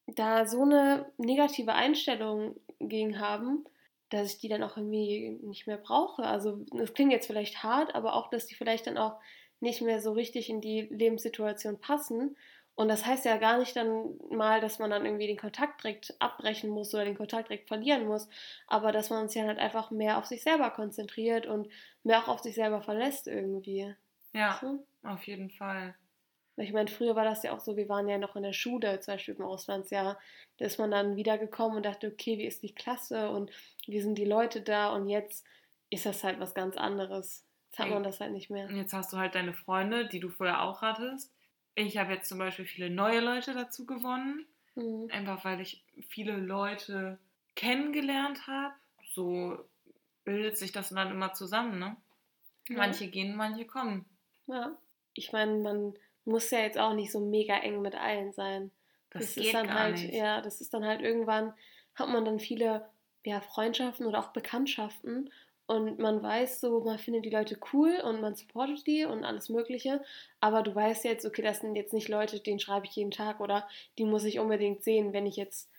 da 0.07 0.47
so 0.47 0.63
eine 0.63 1.11
negative 1.17 1.73
Einstellung 1.73 2.57
gegen 2.79 3.19
haben, 3.19 3.65
dass 4.11 4.35
ich 4.35 4.39
die 4.39 4.49
dann 4.49 4.63
auch 4.63 4.77
irgendwie 4.77 5.39
nicht 5.43 5.67
mehr 5.67 5.79
brauche. 5.79 6.25
Also 6.25 6.65
das 6.73 6.93
klingt 6.93 7.13
jetzt 7.13 7.27
vielleicht 7.27 7.63
hart, 7.63 7.95
aber 7.95 8.15
auch, 8.15 8.29
dass 8.29 8.47
die 8.47 8.55
vielleicht 8.55 8.87
dann 8.87 8.99
auch 8.99 9.19
nicht 9.61 9.81
mehr 9.81 10.01
so 10.01 10.13
richtig 10.13 10.51
in 10.51 10.61
die 10.61 10.83
Lebenssituation 10.83 11.79
passen. 11.79 12.37
Und 12.75 12.89
das 12.89 13.05
heißt 13.05 13.25
ja 13.27 13.37
gar 13.37 13.59
nicht 13.59 13.77
dann 13.77 14.19
mal, 14.31 14.61
dass 14.61 14.79
man 14.79 14.91
dann 14.91 15.05
irgendwie 15.05 15.27
den 15.27 15.37
Kontakt 15.37 15.83
direkt 15.83 16.15
abbrechen 16.21 16.71
muss 16.71 16.95
oder 16.95 17.05
den 17.05 17.17
Kontakt 17.17 17.49
direkt 17.49 17.69
verlieren 17.69 18.07
muss, 18.07 18.29
aber 18.67 18.93
dass 18.93 19.11
man 19.11 19.29
sich 19.29 19.43
halt 19.43 19.59
einfach 19.59 19.91
mehr 19.91 20.17
auf 20.19 20.27
sich 20.27 20.43
selber 20.43 20.71
konzentriert 20.71 21.47
und 21.47 21.69
mehr 22.03 22.21
auch 22.21 22.29
auf 22.29 22.41
sich 22.41 22.55
selber 22.55 22.81
verlässt 22.81 23.27
irgendwie. 23.27 23.95
Ja, 24.33 24.59
so? 24.61 24.87
auf 25.03 25.23
jeden 25.25 25.51
Fall. 25.51 25.95
Ich 26.57 26.73
meine, 26.73 26.89
früher 26.91 27.17
war 27.17 27.25
das 27.25 27.43
ja 27.43 27.53
auch 27.53 27.61
so, 27.61 27.77
wir 27.77 27.89
waren 27.89 28.09
ja 28.09 28.19
noch 28.19 28.37
in 28.37 28.43
der 28.43 28.53
Schule, 28.53 29.01
zum 29.01 29.15
Beispiel 29.15 29.35
im 29.35 29.45
Auslandsjahr. 29.45 30.19
Da 30.59 30.65
ist 30.65 30.79
man 30.79 30.91
dann 30.91 31.17
wiedergekommen 31.17 31.79
und 31.79 31.87
dachte, 31.87 32.09
okay, 32.09 32.39
wie 32.39 32.47
ist 32.47 32.63
die 32.63 32.75
Klasse 32.75 33.31
und 33.31 33.51
wie 33.87 34.01
sind 34.01 34.17
die 34.17 34.25
Leute 34.25 34.61
da 34.61 34.91
und 34.95 35.09
jetzt 35.09 35.47
ist 35.91 36.07
das 36.07 36.25
halt 36.25 36.41
was 36.41 36.55
ganz 36.55 36.77
anderes. 36.77 37.47
Jetzt 37.71 37.79
hat 37.79 37.89
man 37.89 38.03
das 38.03 38.21
halt 38.21 38.33
nicht 38.33 38.51
mehr. 38.51 38.71
Jetzt 38.71 38.93
hast 38.93 39.13
du 39.13 39.17
halt 39.17 39.35
deine 39.35 39.55
Freunde, 39.55 40.07
die 40.07 40.21
du 40.21 40.29
vorher 40.29 40.63
auch 40.63 40.83
hattest. 40.83 41.33
Ich 41.75 41.97
habe 41.97 42.13
jetzt 42.13 42.29
zum 42.29 42.39
Beispiel 42.39 42.65
viele 42.65 42.91
neue 42.91 43.21
Leute 43.21 43.55
dazu 43.55 43.87
gewonnen. 43.87 44.47
Mhm. 44.75 45.09
Einfach 45.11 45.45
weil 45.45 45.61
ich 45.61 45.83
viele 46.09 46.37
Leute 46.37 47.19
kennengelernt 47.55 48.47
habe. 48.47 48.75
So 49.15 49.59
bildet 50.25 50.57
sich 50.57 50.73
das 50.73 50.91
dann 50.91 51.11
immer 51.11 51.35
zusammen, 51.35 51.79
ne? 51.79 51.97
Ja. 52.69 52.77
Manche 52.77 53.09
gehen, 53.09 53.37
manche 53.37 53.67
kommen. 53.67 54.05
Ja. 54.47 54.77
Ich 55.15 55.33
meine, 55.33 55.57
man 55.57 55.95
muss 56.25 56.51
ja 56.51 56.61
jetzt 56.61 56.79
auch 56.79 56.95
nicht 56.95 57.13
so 57.13 57.21
mega 57.21 57.57
eng 57.57 57.83
mit 57.83 57.95
allen 57.95 58.33
sein. 58.33 58.71
Das, 59.11 59.23
das 59.23 59.35
geht 59.35 59.47
ist 59.47 59.55
dann 59.55 59.67
gar 59.67 59.79
halt, 59.81 59.99
nicht. 59.99 60.15
ja, 60.15 60.41
das 60.41 60.61
ist 60.61 60.73
dann 60.73 60.85
halt 60.85 61.03
irgendwann, 61.03 61.53
hat 61.95 62.09
man 62.09 62.25
dann 62.25 62.39
viele 62.39 62.89
ja, 63.25 63.41
Freundschaften 63.41 64.07
oder 64.07 64.21
auch 64.21 64.33
Bekanntschaften 64.33 65.31
und 65.73 65.99
man 65.99 66.23
weiß 66.23 66.61
so, 66.61 66.81
man 66.81 66.99
findet 66.99 67.25
die 67.25 67.31
Leute 67.31 67.59
cool 67.73 67.99
und 68.05 68.21
man 68.21 68.35
supportet 68.35 68.87
die 68.87 69.07
und 69.07 69.25
alles 69.25 69.49
Mögliche, 69.49 70.03
aber 70.39 70.63
du 70.63 70.75
weißt 70.75 71.05
jetzt, 71.05 71.25
okay, 71.25 71.41
das 71.41 71.61
sind 71.61 71.77
jetzt 71.77 71.95
nicht 71.95 72.09
Leute, 72.09 72.41
denen 72.41 72.61
schreibe 72.61 72.85
ich 72.85 72.95
jeden 72.95 73.11
Tag 73.11 73.41
oder 73.41 73.67
die 73.97 74.05
muss 74.05 74.25
ich 74.25 74.39
unbedingt 74.39 74.85
sehen, 74.85 75.15
wenn 75.15 75.25
ich 75.25 75.37
jetzt 75.37 75.71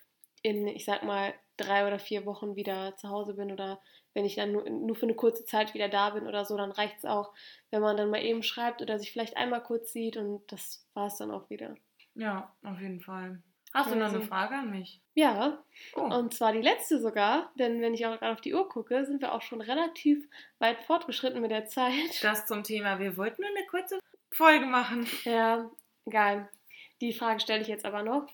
in, 0.41 0.67
ich 0.67 0.85
sag 0.85 1.03
mal, 1.03 1.35
drei 1.57 1.85
oder 1.85 1.99
vier 1.99 2.25
Wochen 2.25 2.55
wieder 2.55 2.95
zu 2.97 3.09
Hause 3.09 3.35
bin 3.35 3.51
oder 3.51 3.79
wenn 4.15 4.25
ich 4.25 4.35
dann 4.35 4.51
nur, 4.51 4.67
nur 4.67 4.95
für 4.95 5.05
eine 5.05 5.13
kurze 5.13 5.45
Zeit 5.45 5.75
wieder 5.75 5.89
da 5.89 6.09
bin 6.09 6.25
oder 6.25 6.43
so, 6.43 6.57
dann 6.57 6.71
reicht 6.71 6.97
es 6.97 7.05
auch, 7.05 7.31
wenn 7.69 7.81
man 7.81 7.95
dann 7.95 8.09
mal 8.09 8.23
eben 8.23 8.41
schreibt 8.41 8.81
oder 8.81 8.97
sich 8.97 9.11
vielleicht 9.11 9.37
einmal 9.37 9.61
kurz 9.61 9.93
sieht 9.93 10.17
und 10.17 10.51
das 10.51 10.87
war 10.95 11.05
es 11.05 11.17
dann 11.17 11.29
auch 11.29 11.51
wieder. 11.51 11.75
Ja, 12.15 12.51
auf 12.63 12.81
jeden 12.81 12.99
Fall. 12.99 13.43
Hast 13.73 13.89
du 13.89 13.95
noch 13.95 14.09
eine 14.09 14.21
Frage 14.21 14.55
an 14.55 14.69
mich? 14.69 15.01
Ja, 15.15 15.63
oh. 15.95 16.01
und 16.01 16.33
zwar 16.33 16.53
die 16.53 16.61
letzte 16.61 16.99
sogar, 16.99 17.51
denn 17.57 17.81
wenn 17.81 17.95
ich 17.95 18.05
auch 18.05 18.19
gerade 18.19 18.33
auf 18.33 18.41
die 18.41 18.53
Uhr 18.53 18.69
gucke, 18.69 19.03
sind 19.05 19.21
wir 19.21 19.33
auch 19.33 19.41
schon 19.41 19.61
relativ 19.61 20.23
weit 20.59 20.83
fortgeschritten 20.83 21.41
mit 21.41 21.49
der 21.49 21.65
Zeit. 21.65 22.23
Das 22.23 22.45
zum 22.45 22.63
Thema, 22.63 22.99
wir 22.99 23.17
wollten 23.17 23.41
nur 23.41 23.49
eine 23.49 23.65
kurze 23.65 23.99
Folge 24.31 24.67
machen. 24.67 25.07
Ja, 25.23 25.69
geil. 26.07 26.47
Die 27.01 27.13
Frage 27.13 27.39
stelle 27.39 27.61
ich 27.61 27.67
jetzt 27.67 27.85
aber 27.85 28.03
noch. 28.03 28.27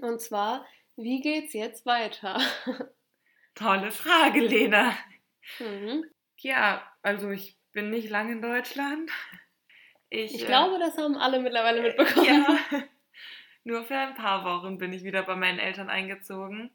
Und 0.00 0.22
zwar, 0.22 0.64
wie 0.96 1.20
geht's 1.20 1.52
jetzt 1.52 1.84
weiter? 1.84 2.40
Tolle 3.54 3.90
Frage, 3.90 4.40
Lena. 4.40 4.96
Mhm. 5.58 6.04
Ja, 6.38 6.82
also 7.02 7.30
ich 7.30 7.58
bin 7.72 7.90
nicht 7.90 8.08
lange 8.08 8.32
in 8.32 8.42
Deutschland. 8.42 9.10
Ich, 10.08 10.34
ich 10.34 10.42
äh, 10.44 10.46
glaube, 10.46 10.78
das 10.78 10.96
haben 10.96 11.16
alle 11.16 11.40
mittlerweile 11.40 11.82
mitbekommen. 11.82 12.26
Ja. 12.26 12.82
Nur 13.64 13.84
für 13.84 13.96
ein 13.96 14.14
paar 14.14 14.44
Wochen 14.44 14.78
bin 14.78 14.92
ich 14.92 15.04
wieder 15.04 15.22
bei 15.22 15.36
meinen 15.36 15.58
Eltern 15.58 15.88
eingezogen. 15.88 16.70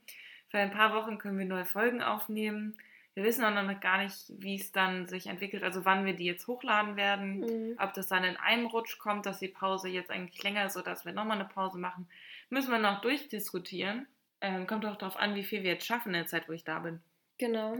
Für 0.49 0.59
ein 0.59 0.71
paar 0.71 0.93
Wochen 0.93 1.17
können 1.17 1.37
wir 1.37 1.45
neue 1.45 1.65
Folgen 1.65 2.01
aufnehmen. 2.01 2.77
Wir 3.13 3.23
wissen 3.23 3.43
auch 3.43 3.51
noch 3.51 3.79
gar 3.79 3.97
nicht, 3.97 4.31
wie 4.37 4.55
es 4.55 4.71
dann 4.71 5.07
sich 5.07 5.25
entwickelt, 5.25 5.63
also 5.63 5.85
wann 5.85 6.05
wir 6.05 6.15
die 6.15 6.25
jetzt 6.25 6.47
hochladen 6.47 6.95
werden. 6.95 7.39
Mhm. 7.39 7.77
Ob 7.79 7.93
das 7.93 8.07
dann 8.07 8.23
in 8.23 8.37
einem 8.37 8.67
Rutsch 8.67 8.99
kommt, 8.99 9.25
dass 9.25 9.39
die 9.39 9.47
Pause 9.47 9.89
jetzt 9.89 10.11
eigentlich 10.11 10.41
länger 10.43 10.65
ist, 10.65 10.73
sodass 10.73 11.03
wir 11.03 11.13
nochmal 11.13 11.39
eine 11.39 11.49
Pause 11.49 11.79
machen, 11.79 12.07
müssen 12.49 12.71
wir 12.71 12.77
noch 12.77 13.01
durchdiskutieren. 13.01 14.07
Ähm, 14.39 14.67
kommt 14.67 14.85
auch 14.85 14.97
darauf 14.97 15.17
an, 15.17 15.33
wie 15.33 15.43
viel 15.43 15.63
wir 15.63 15.71
jetzt 15.71 15.87
schaffen 15.87 16.09
in 16.09 16.21
der 16.21 16.27
Zeit, 16.27 16.47
wo 16.47 16.53
ich 16.53 16.63
da 16.63 16.79
bin. 16.79 17.01
Genau. 17.39 17.77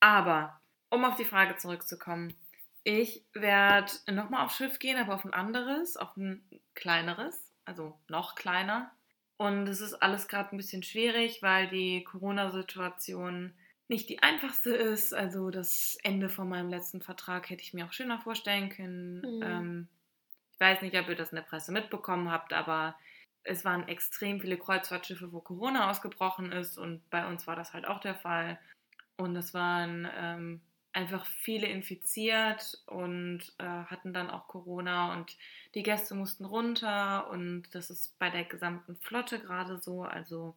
Aber, 0.00 0.60
um 0.90 1.04
auf 1.04 1.14
die 1.14 1.24
Frage 1.24 1.56
zurückzukommen, 1.56 2.34
ich 2.82 3.24
werde 3.34 3.92
nochmal 4.10 4.44
aufs 4.44 4.56
Schiff 4.56 4.80
gehen, 4.80 4.98
aber 4.98 5.14
auf 5.14 5.24
ein 5.24 5.32
anderes, 5.32 5.96
auf 5.96 6.16
ein 6.16 6.44
kleineres 6.74 7.51
also 7.72 7.98
noch 8.08 8.34
kleiner. 8.34 8.92
Und 9.38 9.66
es 9.66 9.80
ist 9.80 9.94
alles 9.94 10.28
gerade 10.28 10.54
ein 10.54 10.58
bisschen 10.58 10.82
schwierig, 10.82 11.42
weil 11.42 11.68
die 11.68 12.04
Corona-Situation 12.04 13.54
nicht 13.88 14.08
die 14.08 14.22
einfachste 14.22 14.74
ist. 14.74 15.14
Also 15.14 15.50
das 15.50 15.96
Ende 16.02 16.28
von 16.28 16.48
meinem 16.48 16.68
letzten 16.68 17.00
Vertrag 17.00 17.48
hätte 17.50 17.62
ich 17.62 17.74
mir 17.74 17.86
auch 17.86 17.92
schöner 17.92 18.20
vorstellen 18.20 18.68
können. 18.68 19.20
Mhm. 19.20 19.42
Ähm, 19.42 19.88
ich 20.52 20.60
weiß 20.60 20.82
nicht, 20.82 20.96
ob 20.96 21.08
ihr 21.08 21.16
das 21.16 21.32
in 21.32 21.36
der 21.36 21.42
Presse 21.42 21.72
mitbekommen 21.72 22.30
habt, 22.30 22.52
aber 22.52 22.94
es 23.42 23.64
waren 23.64 23.88
extrem 23.88 24.40
viele 24.40 24.58
Kreuzfahrtschiffe, 24.58 25.32
wo 25.32 25.40
Corona 25.40 25.90
ausgebrochen 25.90 26.52
ist 26.52 26.78
und 26.78 27.08
bei 27.10 27.26
uns 27.26 27.46
war 27.46 27.56
das 27.56 27.72
halt 27.72 27.86
auch 27.86 28.00
der 28.00 28.14
Fall. 28.14 28.60
Und 29.16 29.34
es 29.34 29.54
waren 29.54 30.08
ähm, 30.14 30.60
einfach 30.92 31.24
viele 31.26 31.66
infiziert 31.66 32.82
und 32.86 33.40
äh, 33.58 33.64
hatten 33.64 34.12
dann 34.12 34.30
auch 34.30 34.46
Corona 34.48 35.14
und 35.14 35.36
die 35.74 35.82
Gäste 35.82 36.14
mussten 36.14 36.44
runter 36.44 37.30
und 37.30 37.74
das 37.74 37.90
ist 37.90 38.18
bei 38.18 38.30
der 38.30 38.44
gesamten 38.44 38.96
Flotte 38.96 39.38
gerade 39.38 39.78
so. 39.78 40.02
Also 40.02 40.54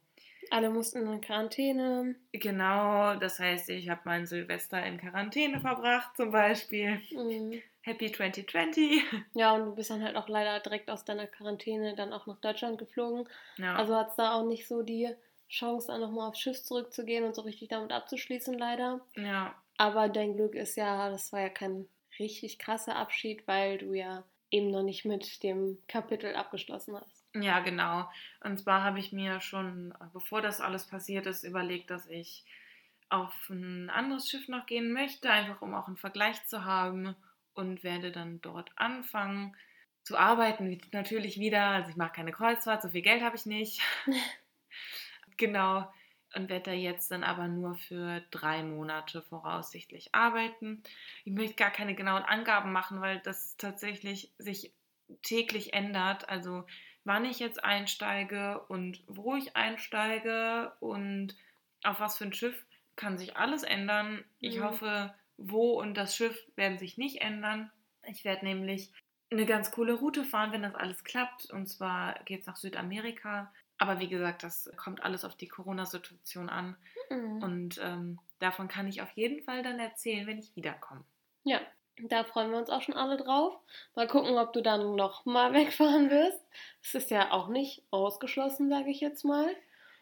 alle 0.51 0.69
mussten 0.69 1.11
in 1.11 1.21
Quarantäne. 1.21 2.15
Genau, 2.31 3.15
das 3.15 3.39
heißt, 3.39 3.69
ich 3.69 3.89
habe 3.89 4.01
meinen 4.05 4.25
Silvester 4.25 4.83
in 4.85 4.97
Quarantäne 4.99 5.59
verbracht 5.59 6.15
zum 6.17 6.31
Beispiel. 6.31 7.01
Mhm. 7.11 7.61
Happy 7.81 8.11
2020. 8.11 9.03
Ja, 9.33 9.53
und 9.53 9.65
du 9.65 9.75
bist 9.75 9.89
dann 9.89 10.03
halt 10.03 10.15
auch 10.15 10.27
leider 10.27 10.59
direkt 10.59 10.89
aus 10.89 11.05
deiner 11.05 11.27
Quarantäne 11.27 11.95
dann 11.95 12.13
auch 12.13 12.25
nach 12.25 12.39
Deutschland 12.39 12.77
geflogen. 12.77 13.27
Ja. 13.57 13.75
Also 13.75 13.95
hat 13.95 14.09
es 14.09 14.15
da 14.15 14.33
auch 14.33 14.45
nicht 14.45 14.67
so 14.67 14.81
die 14.81 15.09
Chance, 15.49 15.87
dann 15.87 16.01
nochmal 16.01 16.29
aufs 16.29 16.39
Schiff 16.39 16.63
zurückzugehen 16.63 17.23
und 17.23 17.35
so 17.35 17.41
richtig 17.43 17.69
damit 17.69 17.91
abzuschließen, 17.91 18.57
leider. 18.57 19.01
Ja. 19.15 19.55
Aber 19.77 20.09
dein 20.09 20.35
Glück 20.35 20.55
ist 20.55 20.75
ja, 20.75 21.09
das 21.09 21.31
war 21.33 21.41
ja 21.41 21.49
kein 21.49 21.87
richtig 22.19 22.59
krasser 22.59 22.95
Abschied, 22.95 23.47
weil 23.47 23.77
du 23.77 23.93
ja 23.93 24.23
eben 24.51 24.71
noch 24.71 24.83
nicht 24.83 25.05
mit 25.05 25.43
dem 25.43 25.77
Kapitel 25.87 26.33
abgeschlossen 26.35 26.95
hast. 26.95 27.25
Ja, 27.33 27.59
genau. 27.59 28.09
Und 28.41 28.57
zwar 28.57 28.83
habe 28.83 28.99
ich 28.99 29.11
mir 29.11 29.41
schon, 29.41 29.93
bevor 30.13 30.41
das 30.41 30.61
alles 30.61 30.87
passiert 30.87 31.25
ist, 31.25 31.43
überlegt, 31.43 31.89
dass 31.89 32.07
ich 32.07 32.45
auf 33.09 33.33
ein 33.49 33.89
anderes 33.89 34.29
Schiff 34.29 34.47
noch 34.47 34.65
gehen 34.65 34.93
möchte, 34.93 35.29
einfach 35.29 35.61
um 35.61 35.73
auch 35.73 35.87
einen 35.87 35.97
Vergleich 35.97 36.43
zu 36.45 36.63
haben 36.63 37.15
und 37.53 37.83
werde 37.83 38.11
dann 38.11 38.41
dort 38.41 38.71
anfangen 38.77 39.55
zu 40.03 40.17
arbeiten. 40.17 40.79
Natürlich 40.91 41.39
wieder, 41.39 41.63
also 41.67 41.89
ich 41.89 41.97
mache 41.97 42.13
keine 42.13 42.31
Kreuzfahrt, 42.31 42.81
so 42.81 42.89
viel 42.89 43.01
Geld 43.01 43.21
habe 43.21 43.35
ich 43.35 43.45
nicht. 43.45 43.81
genau 45.37 45.91
und 46.35 46.49
werde 46.49 46.71
da 46.71 46.73
jetzt 46.73 47.11
dann 47.11 47.23
aber 47.23 47.47
nur 47.47 47.75
für 47.75 48.21
drei 48.31 48.63
Monate 48.63 49.21
voraussichtlich 49.21 50.13
arbeiten. 50.13 50.83
Ich 51.23 51.33
möchte 51.33 51.55
gar 51.55 51.71
keine 51.71 51.95
genauen 51.95 52.23
Angaben 52.23 52.71
machen, 52.71 53.01
weil 53.01 53.19
das 53.19 53.57
tatsächlich 53.57 54.31
sich 54.37 54.71
täglich 55.21 55.73
ändert. 55.73 56.29
Also 56.29 56.65
wann 57.03 57.25
ich 57.25 57.39
jetzt 57.39 57.63
einsteige 57.63 58.59
und 58.67 59.03
wo 59.07 59.35
ich 59.35 59.55
einsteige 59.55 60.73
und 60.79 61.35
auf 61.83 61.99
was 61.99 62.17
für 62.17 62.25
ein 62.25 62.33
Schiff 62.33 62.65
kann 62.95 63.17
sich 63.17 63.37
alles 63.37 63.63
ändern. 63.63 64.23
Ich 64.39 64.59
mhm. 64.59 64.63
hoffe, 64.63 65.13
wo 65.37 65.79
und 65.79 65.95
das 65.95 66.15
Schiff 66.15 66.37
werden 66.55 66.77
sich 66.77 66.97
nicht 66.97 67.21
ändern. 67.21 67.71
Ich 68.07 68.25
werde 68.25 68.45
nämlich 68.45 68.91
eine 69.31 69.45
ganz 69.45 69.71
coole 69.71 69.93
Route 69.93 70.23
fahren, 70.23 70.51
wenn 70.51 70.63
das 70.63 70.75
alles 70.75 71.03
klappt. 71.03 71.49
Und 71.51 71.67
zwar 71.67 72.19
geht 72.25 72.41
es 72.41 72.47
nach 72.47 72.55
Südamerika. 72.55 73.51
Aber 73.77 73.99
wie 73.99 74.07
gesagt, 74.07 74.43
das 74.43 74.71
kommt 74.77 75.03
alles 75.03 75.25
auf 75.25 75.35
die 75.35 75.47
Corona-Situation 75.47 76.49
an. 76.49 76.77
Mhm. 77.09 77.43
Und 77.43 77.81
ähm, 77.83 78.19
davon 78.39 78.67
kann 78.67 78.87
ich 78.87 79.01
auf 79.01 79.11
jeden 79.11 79.43
Fall 79.43 79.63
dann 79.63 79.79
erzählen, 79.79 80.27
wenn 80.27 80.39
ich 80.39 80.55
wiederkomme. 80.55 81.03
Ja, 81.43 81.59
da 81.97 82.23
freuen 82.23 82.51
wir 82.51 82.57
uns 82.57 82.69
auch 82.69 82.81
schon 82.81 82.95
alle 82.95 83.17
drauf. 83.17 83.57
Mal 83.95 84.07
gucken, 84.07 84.37
ob 84.37 84.53
du 84.53 84.61
dann 84.61 84.95
noch 84.95 85.25
mal 85.25 85.53
wegfahren 85.53 86.09
wirst. 86.09 86.41
Das 86.81 86.95
ist 86.95 87.11
ja 87.11 87.31
auch 87.31 87.47
nicht 87.47 87.83
ausgeschlossen, 87.91 88.69
sage 88.69 88.89
ich 88.89 89.01
jetzt 89.01 89.23
mal. 89.23 89.47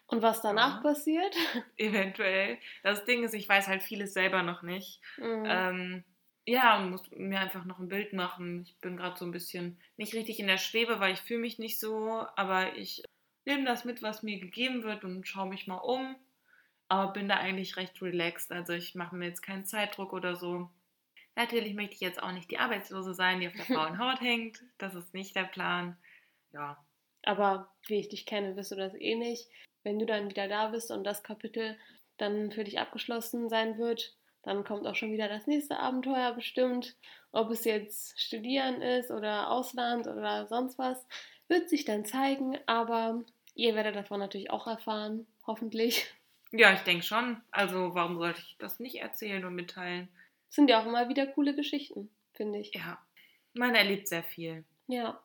Und 0.08 0.22
was 0.22 0.42
danach 0.42 0.78
ja. 0.78 0.82
passiert? 0.82 1.36
Eventuell. 1.78 2.58
Das 2.84 3.06
Ding 3.06 3.24
ist, 3.24 3.34
ich 3.34 3.48
weiß 3.48 3.68
halt 3.68 3.82
vieles 3.82 4.14
selber 4.14 4.44
noch 4.44 4.62
nicht. 4.62 5.02
Mhm. 5.18 5.46
Ähm, 5.48 6.04
ja, 6.46 6.78
muss 6.80 7.10
mir 7.12 7.40
einfach 7.40 7.64
noch 7.66 7.80
ein 7.80 7.88
Bild 7.88 8.12
machen. 8.14 8.64
Ich 8.64 8.78
bin 8.80 8.98
gerade 8.98 9.18
so 9.18 9.26
ein 9.26 9.32
bisschen 9.32 9.80
nicht 9.96 10.14
richtig 10.14 10.40
in 10.40 10.48
der 10.48 10.58
Schwebe, 10.58 11.00
weil 11.00 11.14
ich 11.14 11.22
fühle 11.22 11.40
mich 11.40 11.58
nicht 11.58 11.80
so, 11.80 12.26
aber 12.36 12.76
ich 12.76 13.04
nehme 13.46 13.66
das 13.66 13.86
mit, 13.86 14.02
was 14.02 14.24
mir 14.24 14.40
gegeben 14.40 14.84
wird 14.84 15.04
und 15.04 15.28
schaue 15.28 15.50
mich 15.50 15.68
mal 15.68 15.78
um. 15.78 16.16
Aber 16.88 17.14
bin 17.14 17.28
da 17.28 17.38
eigentlich 17.38 17.78
recht 17.78 18.02
relaxed. 18.02 18.52
Also 18.52 18.74
ich 18.74 18.96
mache 18.96 19.16
mir 19.16 19.28
jetzt 19.28 19.42
keinen 19.42 19.66
Zeitdruck 19.66 20.14
oder 20.14 20.36
so. 20.36 20.70
Natürlich 21.36 21.74
möchte 21.74 21.96
ich 21.96 22.02
jetzt 22.02 22.22
auch 22.22 22.32
nicht 22.32 22.52
die 22.52 22.60
Arbeitslose 22.60 23.14
sein, 23.14 23.40
die 23.40 23.48
auf 23.48 23.54
der 23.54 23.64
blauen 23.74 23.98
Haut 23.98 24.22
hängt. 24.22 24.62
Das 24.78 24.94
ist 24.96 25.14
nicht 25.14 25.36
der 25.36 25.46
Plan. 25.46 25.98
Ja. 26.52 26.84
Aber 27.24 27.72
wie 27.88 28.00
ich 28.00 28.10
dich 28.10 28.26
kenne, 28.26 28.56
wirst 28.56 28.72
du 28.72 28.76
das 28.76 28.94
eh 28.96 29.16
nicht. 29.16 29.50
Wenn 29.84 30.00
du 30.00 30.06
dann 30.06 30.30
wieder 30.30 30.48
da 30.48 30.68
bist 30.68 30.92
und 30.92 31.04
das 31.04 31.24
Kapitel 31.24 31.78
dann 32.18 32.52
für 32.52 32.64
dich 32.64 32.80
abgeschlossen 32.80 33.50
sein 33.50 33.78
wird, 33.78 34.16
dann 34.44 34.64
kommt 34.64 34.86
auch 34.86 34.96
schon 34.96 35.12
wieder 35.12 35.30
das 35.30 35.48
nächste 35.48 35.80
Abenteuer 35.80 36.34
bestimmt. 36.34 36.96
Ob 37.32 37.50
es 37.50 37.64
jetzt 37.64 38.20
Studieren 38.22 38.82
ist 38.82 39.10
oder 39.10 39.50
Ausland 39.50 40.06
oder 40.06 40.48
sonst 40.48 40.78
was, 40.78 41.06
wird 41.48 41.70
sich 41.70 41.86
dann 41.86 42.06
zeigen. 42.06 42.58
Aber 42.68 43.24
ihr 43.56 43.76
werdet 43.76 43.96
davon 43.96 44.20
natürlich 44.20 44.50
auch 44.52 44.68
erfahren, 44.68 45.28
hoffentlich. 45.46 46.06
Ja, 46.52 46.72
ich 46.74 46.82
denke 46.82 47.04
schon. 47.04 47.42
Also 47.52 47.96
warum 47.96 48.18
sollte 48.18 48.42
ich 48.42 48.56
das 48.60 48.80
nicht 48.80 48.96
erzählen 48.96 49.44
und 49.46 49.56
mitteilen? 49.56 50.10
sind 50.54 50.70
ja 50.70 50.82
auch 50.82 50.86
immer 50.86 51.10
wieder 51.10 51.26
coole 51.28 51.56
Geschichten, 51.56 52.10
finde 52.34 52.60
ich. 52.60 52.74
Ja, 52.76 53.00
man 53.54 53.74
erlebt 53.76 54.08
sehr 54.08 54.24
viel. 54.24 54.64
Ja. 54.88 55.20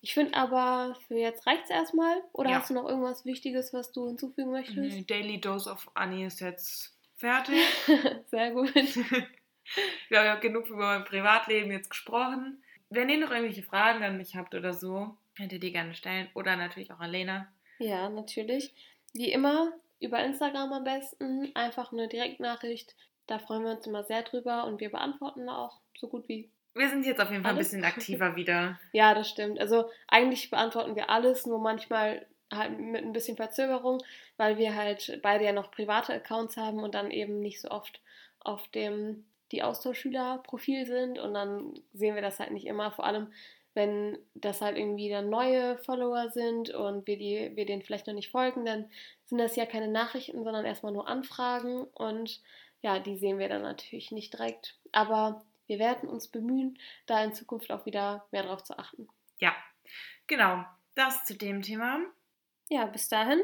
Ich 0.00 0.14
finde 0.14 0.34
aber, 0.34 0.96
für 1.06 1.16
jetzt 1.16 1.46
reicht 1.46 1.64
es 1.64 1.70
erstmal. 1.70 2.22
Oder 2.32 2.50
ja. 2.50 2.56
hast 2.56 2.70
du 2.70 2.74
noch 2.74 2.88
irgendwas 2.88 3.24
Wichtiges, 3.24 3.72
was 3.72 3.92
du 3.92 4.06
hinzufügen 4.06 4.52
möchtest? 4.52 4.78
Nee, 4.78 5.04
Daily 5.06 5.40
Dose 5.40 5.70
of 5.70 5.90
Annie 5.94 6.26
ist 6.26 6.40
jetzt 6.40 6.96
fertig. 7.16 7.60
sehr 8.30 8.52
gut. 8.52 8.74
Wir 10.08 10.18
haben 10.18 10.26
ja 10.26 10.34
genug 10.36 10.68
über 10.68 10.98
mein 10.98 11.04
Privatleben 11.04 11.70
jetzt 11.70 11.90
gesprochen. 11.90 12.62
Wenn 12.88 13.08
ihr 13.08 13.18
noch 13.18 13.30
irgendwelche 13.30 13.62
Fragen 13.62 14.02
an 14.04 14.16
mich 14.16 14.36
habt 14.36 14.54
oder 14.54 14.72
so, 14.72 15.16
könnt 15.36 15.52
ihr 15.52 15.60
die 15.60 15.72
gerne 15.72 15.94
stellen. 15.94 16.28
Oder 16.34 16.56
natürlich 16.56 16.92
auch 16.92 17.00
an 17.00 17.10
Lena. 17.10 17.48
Ja, 17.78 18.08
natürlich. 18.08 18.72
Wie 19.12 19.32
immer, 19.32 19.72
über 20.00 20.22
Instagram 20.24 20.72
am 20.72 20.84
besten. 20.84 21.50
Einfach 21.54 21.92
eine 21.92 22.08
Direktnachricht 22.08 22.94
da 23.26 23.38
freuen 23.38 23.64
wir 23.64 23.72
uns 23.72 23.86
immer 23.86 24.04
sehr 24.04 24.22
drüber 24.22 24.64
und 24.66 24.80
wir 24.80 24.90
beantworten 24.90 25.48
auch 25.48 25.78
so 25.98 26.08
gut 26.08 26.28
wie. 26.28 26.50
Wir 26.74 26.88
sind 26.88 27.06
jetzt 27.06 27.20
auf 27.20 27.30
jeden 27.30 27.42
Fall 27.42 27.54
alles. 27.54 27.72
ein 27.72 27.80
bisschen 27.80 27.84
aktiver 27.96 28.36
wieder. 28.36 28.78
ja, 28.92 29.14
das 29.14 29.28
stimmt. 29.28 29.58
Also 29.58 29.90
eigentlich 30.08 30.50
beantworten 30.50 30.96
wir 30.96 31.10
alles, 31.10 31.46
nur 31.46 31.58
manchmal 31.58 32.26
halt 32.52 32.78
mit 32.78 33.02
ein 33.02 33.12
bisschen 33.12 33.36
Verzögerung, 33.36 34.02
weil 34.36 34.58
wir 34.58 34.74
halt 34.74 35.18
beide 35.22 35.44
ja 35.44 35.52
noch 35.52 35.70
private 35.70 36.12
Accounts 36.12 36.56
haben 36.56 36.80
und 36.80 36.94
dann 36.94 37.10
eben 37.10 37.40
nicht 37.40 37.60
so 37.60 37.70
oft 37.70 38.00
auf 38.40 38.68
dem 38.68 39.24
die 39.52 39.62
Austauschschüler-Profil 39.62 40.86
sind 40.86 41.18
und 41.18 41.34
dann 41.34 41.74
sehen 41.92 42.14
wir 42.14 42.22
das 42.22 42.40
halt 42.40 42.50
nicht 42.50 42.66
immer, 42.66 42.90
vor 42.90 43.06
allem 43.06 43.32
wenn 43.74 44.18
das 44.34 44.60
halt 44.60 44.78
irgendwie 44.78 45.10
dann 45.10 45.28
neue 45.28 45.78
Follower 45.78 46.30
sind 46.30 46.70
und 46.70 47.06
wir, 47.06 47.18
die, 47.18 47.52
wir 47.54 47.66
denen 47.66 47.82
vielleicht 47.82 48.06
noch 48.06 48.14
nicht 48.14 48.30
folgen, 48.30 48.64
dann 48.64 48.90
sind 49.24 49.38
das 49.38 49.56
ja 49.56 49.66
keine 49.66 49.88
Nachrichten, 49.88 50.44
sondern 50.44 50.64
erstmal 50.64 50.92
nur 50.92 51.08
Anfragen 51.08 51.82
und 51.82 52.40
ja, 52.82 52.98
die 52.98 53.16
sehen 53.16 53.38
wir 53.38 53.48
dann 53.48 53.62
natürlich 53.62 54.12
nicht 54.12 54.32
direkt. 54.32 54.78
Aber 54.92 55.44
wir 55.66 55.78
werden 55.78 56.08
uns 56.08 56.28
bemühen, 56.28 56.78
da 57.06 57.22
in 57.24 57.32
Zukunft 57.32 57.72
auch 57.72 57.86
wieder 57.86 58.26
mehr 58.30 58.42
darauf 58.42 58.62
zu 58.62 58.78
achten. 58.78 59.08
Ja, 59.38 59.54
genau. 60.26 60.64
Das 60.94 61.24
zu 61.24 61.34
dem 61.34 61.62
Thema. 61.62 62.00
Ja, 62.68 62.86
bis 62.86 63.08
dahin 63.08 63.40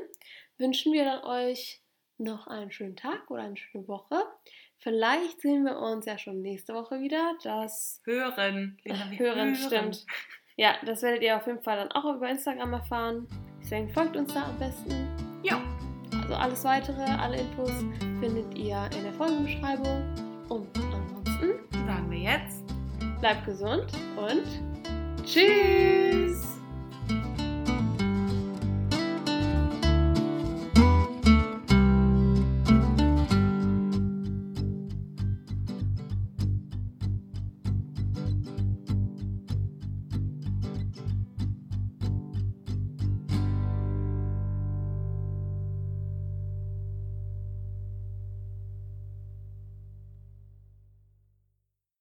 wünschen 0.58 0.92
wir 0.92 1.04
dann 1.04 1.24
euch 1.24 1.80
noch 2.18 2.46
einen 2.46 2.70
schönen 2.70 2.96
Tag 2.96 3.30
oder 3.30 3.42
eine 3.42 3.56
schöne 3.56 3.88
Woche. 3.88 4.22
Vielleicht 4.80 5.42
sehen 5.42 5.64
wir 5.64 5.78
uns 5.78 6.06
ja 6.06 6.16
schon 6.16 6.40
nächste 6.40 6.74
Woche 6.74 7.00
wieder. 7.00 7.34
Das 7.42 8.00
Hören. 8.04 8.78
Hören, 9.16 9.54
stimmt. 9.54 10.06
Ja, 10.56 10.74
das 10.84 11.02
werdet 11.02 11.22
ihr 11.22 11.36
auf 11.36 11.46
jeden 11.46 11.62
Fall 11.62 11.76
dann 11.76 11.92
auch 11.92 12.16
über 12.16 12.28
Instagram 12.28 12.72
erfahren. 12.72 13.26
Deswegen 13.60 13.90
folgt 13.90 14.16
uns 14.16 14.32
da 14.32 14.44
am 14.44 14.58
besten. 14.58 14.90
Ja. 15.42 15.60
Also 16.22 16.34
alles 16.34 16.64
weitere, 16.64 17.02
alle 17.02 17.40
Infos 17.40 17.72
findet 18.20 18.58
ihr 18.58 18.88
in 18.96 19.04
der 19.04 19.12
Folgenbeschreibung. 19.12 20.02
Und 20.48 20.68
ansonsten 20.76 21.86
sagen 21.86 22.10
wir 22.10 22.18
jetzt, 22.18 22.64
bleibt 23.20 23.44
gesund 23.44 23.86
und 24.16 25.24
tschüss! 25.24 26.49